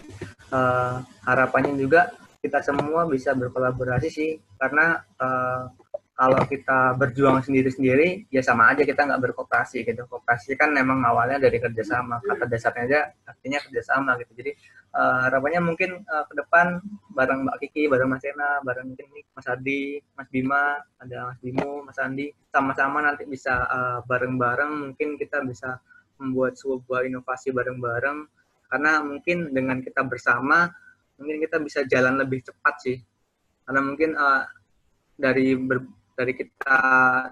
uh, 0.55 1.03
harapannya 1.27 1.75
juga 1.75 2.15
kita 2.39 2.63
semua 2.63 3.05
bisa 3.11 3.35
berkolaborasi 3.35 4.09
sih 4.09 4.31
karena 4.63 5.03
uh, 5.19 5.67
kalau 6.21 6.37
kita 6.45 7.01
berjuang 7.01 7.41
sendiri-sendiri 7.41 8.29
ya 8.29 8.45
sama 8.45 8.69
aja 8.69 8.85
kita 8.85 9.09
nggak 9.09 9.33
berkooperasi 9.33 9.89
gitu. 9.89 10.05
Kooperasi 10.05 10.53
kan 10.53 10.69
memang 10.69 11.01
awalnya 11.01 11.41
dari 11.41 11.57
kerjasama. 11.57 12.21
Kata 12.21 12.45
dasarnya 12.45 12.83
aja 12.85 13.01
artinya 13.25 13.57
kerjasama 13.65 14.21
gitu. 14.21 14.37
Jadi 14.37 14.53
uh, 14.93 15.25
harapannya 15.25 15.65
mungkin 15.65 16.05
uh, 16.05 16.29
ke 16.29 16.35
depan 16.37 16.77
bareng 17.17 17.49
Mbak 17.49 17.57
Kiki 17.65 17.89
bareng 17.89 18.13
Mas 18.13 18.21
Ena 18.29 18.61
bareng 18.61 18.93
mungkin 18.93 19.07
Mas 19.33 19.49
Adi 19.49 19.97
Mas 20.13 20.29
Bima 20.29 20.85
ada 21.01 21.33
Mas 21.33 21.41
Bimo 21.41 21.89
Mas 21.89 21.97
Andi 21.97 22.29
sama-sama 22.53 23.01
nanti 23.01 23.25
bisa 23.25 23.65
uh, 23.65 24.05
bareng-bareng 24.05 24.93
mungkin 24.93 25.17
kita 25.17 25.41
bisa 25.41 25.81
membuat 26.21 26.61
sebuah 26.61 27.09
inovasi 27.09 27.49
bareng-bareng. 27.49 28.29
Karena 28.69 29.01
mungkin 29.01 29.57
dengan 29.57 29.81
kita 29.81 30.05
bersama 30.05 30.69
mungkin 31.17 31.41
kita 31.41 31.57
bisa 31.65 31.81
jalan 31.89 32.21
lebih 32.21 32.45
cepat 32.45 32.75
sih. 32.77 33.01
Karena 33.65 33.81
mungkin 33.81 34.21
uh, 34.21 34.45
dari 35.17 35.57
dari 36.21 36.37
kita 36.37 36.77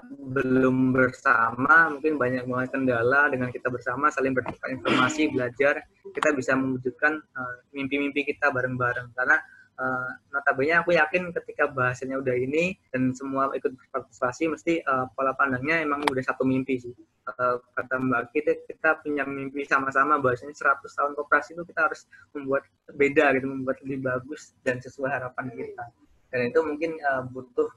belum 0.08 0.96
bersama 0.96 1.92
mungkin 1.92 2.16
banyak 2.16 2.48
banget 2.48 2.68
kendala 2.72 3.28
dengan 3.28 3.52
kita 3.52 3.68
bersama 3.68 4.08
saling 4.08 4.32
bertukar 4.32 4.72
informasi 4.72 5.28
belajar 5.28 5.84
kita 6.16 6.32
bisa 6.32 6.56
mewujudkan 6.56 7.20
uh, 7.20 7.54
mimpi-mimpi 7.76 8.24
kita 8.24 8.48
bareng-bareng. 8.48 9.12
Karena 9.12 9.36
uh, 9.76 10.08
notabene 10.32 10.80
aku 10.80 10.96
yakin 10.96 11.36
ketika 11.36 11.68
bahasanya 11.68 12.16
udah 12.16 12.32
ini 12.32 12.80
dan 12.88 13.12
semua 13.12 13.52
ikut 13.52 13.76
berpartisipasi 13.76 14.56
mesti 14.56 14.72
uh, 14.88 15.04
pola 15.12 15.36
pandangnya 15.36 15.84
emang 15.84 16.08
udah 16.08 16.24
satu 16.24 16.48
mimpi 16.48 16.80
sih. 16.80 16.96
Uh, 17.28 17.60
kata 17.76 18.00
Mbak 18.00 18.22
kita 18.32 18.52
kita 18.64 19.04
punya 19.04 19.28
mimpi 19.28 19.68
sama-sama 19.68 20.16
bahasanya 20.16 20.56
100 20.56 20.80
tahun 20.80 21.12
koperasi 21.12 21.60
itu 21.60 21.62
kita 21.68 21.92
harus 21.92 22.08
membuat 22.32 22.64
beda 22.96 23.36
gitu 23.36 23.52
membuat 23.52 23.76
lebih 23.84 24.00
bagus 24.00 24.56
dan 24.64 24.80
sesuai 24.80 25.12
harapan 25.12 25.52
kita. 25.52 25.84
Dan 26.32 26.40
itu 26.48 26.60
mungkin 26.64 26.96
uh, 27.04 27.24
butuh 27.28 27.68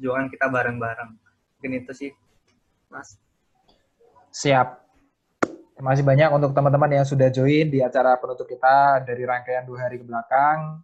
perjuangan 0.00 0.32
kita 0.32 0.48
bareng-bareng. 0.48 1.10
Mungkin 1.60 1.72
itu 1.76 1.92
sih, 1.92 2.10
Mas. 2.88 3.20
Siap. 4.32 4.80
Terima 5.76 5.92
kasih 5.92 6.08
banyak 6.08 6.28
untuk 6.32 6.56
teman-teman 6.56 6.88
yang 6.88 7.04
sudah 7.04 7.28
join 7.28 7.68
di 7.68 7.84
acara 7.84 8.16
penutup 8.16 8.48
kita 8.48 9.04
dari 9.04 9.28
rangkaian 9.28 9.68
dua 9.68 9.84
hari 9.84 10.00
ke 10.00 10.08
belakang. 10.08 10.80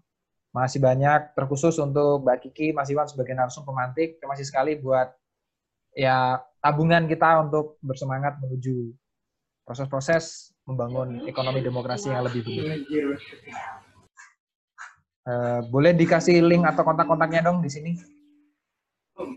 Masih 0.52 0.84
banyak 0.84 1.32
terkhusus 1.32 1.80
untuk 1.80 2.28
Mbak 2.28 2.44
Kiki, 2.44 2.76
Mas 2.76 2.92
Iwan 2.92 3.08
sebagai 3.08 3.32
narsum 3.32 3.64
pemantik. 3.64 4.20
Terima 4.20 4.36
kasih 4.36 4.48
sekali 4.52 4.76
buat 4.76 5.08
ya 5.96 6.44
tabungan 6.60 7.08
kita 7.08 7.40
untuk 7.48 7.80
bersemangat 7.80 8.36
menuju 8.36 8.92
proses-proses 9.64 10.52
membangun 10.68 11.24
ekonomi 11.24 11.64
demokrasi 11.64 12.12
yang 12.12 12.28
lebih 12.28 12.44
baik. 12.44 12.84
Uh, 15.26 15.60
boleh 15.72 15.96
dikasih 15.96 16.44
link 16.44 16.68
atau 16.68 16.84
kontak-kontaknya 16.84 17.48
dong 17.48 17.64
di 17.64 17.72
sini? 17.72 18.15
Mungkin 19.16 19.30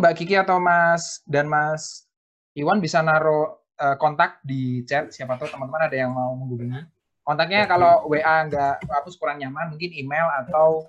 Mbak 0.00 0.14
Kiki 0.22 0.36
atau 0.36 0.60
Mas 0.60 1.24
dan 1.24 1.48
Mas 1.48 2.04
Iwan 2.56 2.80
bisa 2.84 3.00
naruh 3.00 3.59
uh, 3.80 3.96
kontak 3.96 4.44
di 4.44 4.84
chat. 4.84 5.08
Siapa 5.08 5.40
tahu 5.40 5.48
teman-teman 5.48 5.88
ada 5.88 5.96
yang 5.96 6.12
mau 6.12 6.36
menghubungi. 6.36 6.84
Kontaknya 7.24 7.64
kalau 7.64 8.04
WA 8.10 8.46
nggak 8.48 8.84
hapus 8.84 9.16
kurang 9.16 9.40
nyaman, 9.40 9.72
mungkin 9.72 9.90
email 9.96 10.28
atau 10.44 10.84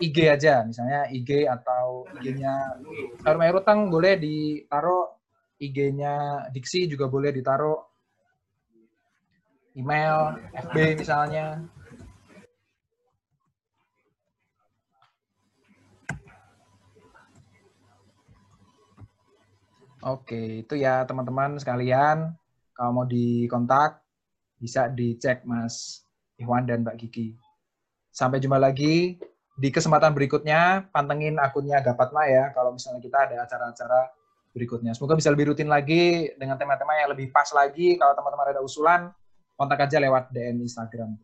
IG 0.00 0.16
aja. 0.26 0.64
Misalnya 0.64 1.06
IG 1.12 1.46
atau 1.46 2.08
IG-nya 2.18 2.80
Harum 3.22 3.42
Ruteng 3.52 3.90
boleh 3.92 4.18
ditaruh 4.18 5.12
IG-nya 5.62 6.46
Diksi 6.50 6.90
juga 6.90 7.06
boleh 7.06 7.30
ditaruh 7.30 7.78
email, 9.78 10.42
FB 10.52 10.76
misalnya. 11.00 11.62
Oke, 20.02 20.66
itu 20.66 20.74
ya 20.74 21.06
teman-teman 21.06 21.62
sekalian. 21.62 22.34
Kalau 22.74 22.90
mau 22.90 23.06
dikontak, 23.06 24.02
bisa 24.58 24.90
dicek 24.90 25.46
Mas 25.46 26.02
Iwan 26.42 26.66
dan 26.66 26.82
Mbak 26.82 27.06
Kiki. 27.06 27.38
Sampai 28.10 28.42
jumpa 28.42 28.58
lagi 28.58 29.14
di 29.54 29.68
kesempatan 29.70 30.10
berikutnya. 30.10 30.90
Pantengin 30.90 31.38
akunnya 31.38 31.78
Gapatma 31.78 32.26
ya, 32.26 32.50
kalau 32.50 32.74
misalnya 32.74 32.98
kita 32.98 33.30
ada 33.30 33.46
acara-acara 33.46 34.10
berikutnya. 34.50 34.90
Semoga 34.90 35.14
bisa 35.14 35.30
lebih 35.30 35.54
rutin 35.54 35.70
lagi 35.70 36.34
dengan 36.34 36.58
tema-tema 36.58 36.98
yang 36.98 37.14
lebih 37.14 37.30
pas 37.30 37.46
lagi. 37.54 37.94
Kalau 37.94 38.18
teman-teman 38.18 38.58
ada 38.58 38.60
usulan, 38.60 39.06
kontak 39.54 39.86
aja 39.86 40.02
lewat 40.02 40.34
DM 40.34 40.66
Instagram. 40.66 41.14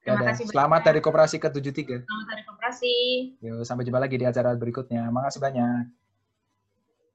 Terima 0.00 0.32
kasih 0.32 0.48
Selamat 0.48 0.80
dari 0.86 1.02
Koperasi 1.02 1.36
ke-73. 1.42 2.06
Selamat 2.06 2.26
dari 2.30 2.42
Koperasi. 2.46 2.96
Yuk, 3.44 3.66
sampai 3.66 3.82
jumpa 3.84 4.00
lagi 4.00 4.16
di 4.16 4.24
acara 4.24 4.54
berikutnya. 4.56 5.10
Makasih 5.12 5.42
banyak. 5.42 5.99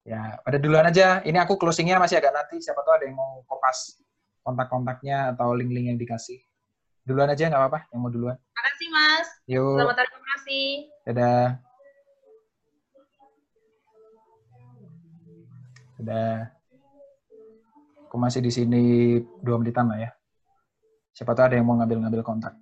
Ya, 0.05 0.37
pada 0.45 0.61
duluan 0.61 0.85
aja. 0.85 1.25
Ini 1.25 1.41
aku 1.41 1.57
closingnya 1.57 1.97
masih 1.97 2.21
agak 2.21 2.29
nanti. 2.29 2.61
Siapa 2.61 2.85
tahu 2.85 2.93
ada 2.93 3.05
yang 3.09 3.17
mau 3.17 3.41
kopas 3.49 3.97
kontak-kontaknya 4.45 5.33
atau 5.33 5.57
link-link 5.57 5.89
yang 5.89 5.97
dikasih. 5.97 6.37
Duluan 7.01 7.33
aja 7.33 7.49
nggak 7.49 7.57
apa-apa 7.57 7.89
yang 7.89 8.05
mau 8.05 8.13
duluan. 8.13 8.37
Terima 8.37 8.63
kasih 8.69 8.87
Mas. 8.93 9.27
Yuk. 9.49 9.77
Selamat 9.81 9.97
hari 9.97 10.09
koperasi. 10.13 10.61
Dadah. 11.09 11.47
Udah. 16.05 16.33
Aku 18.05 18.15
masih 18.21 18.45
di 18.45 18.51
sini 18.53 18.83
dua 19.41 19.57
menitan 19.57 19.89
lah 19.89 20.05
ya. 20.05 20.11
Siapa 21.17 21.33
tahu 21.33 21.49
ada 21.49 21.57
yang 21.57 21.65
mau 21.65 21.81
ngambil-ngambil 21.81 22.21
kontak. 22.21 22.53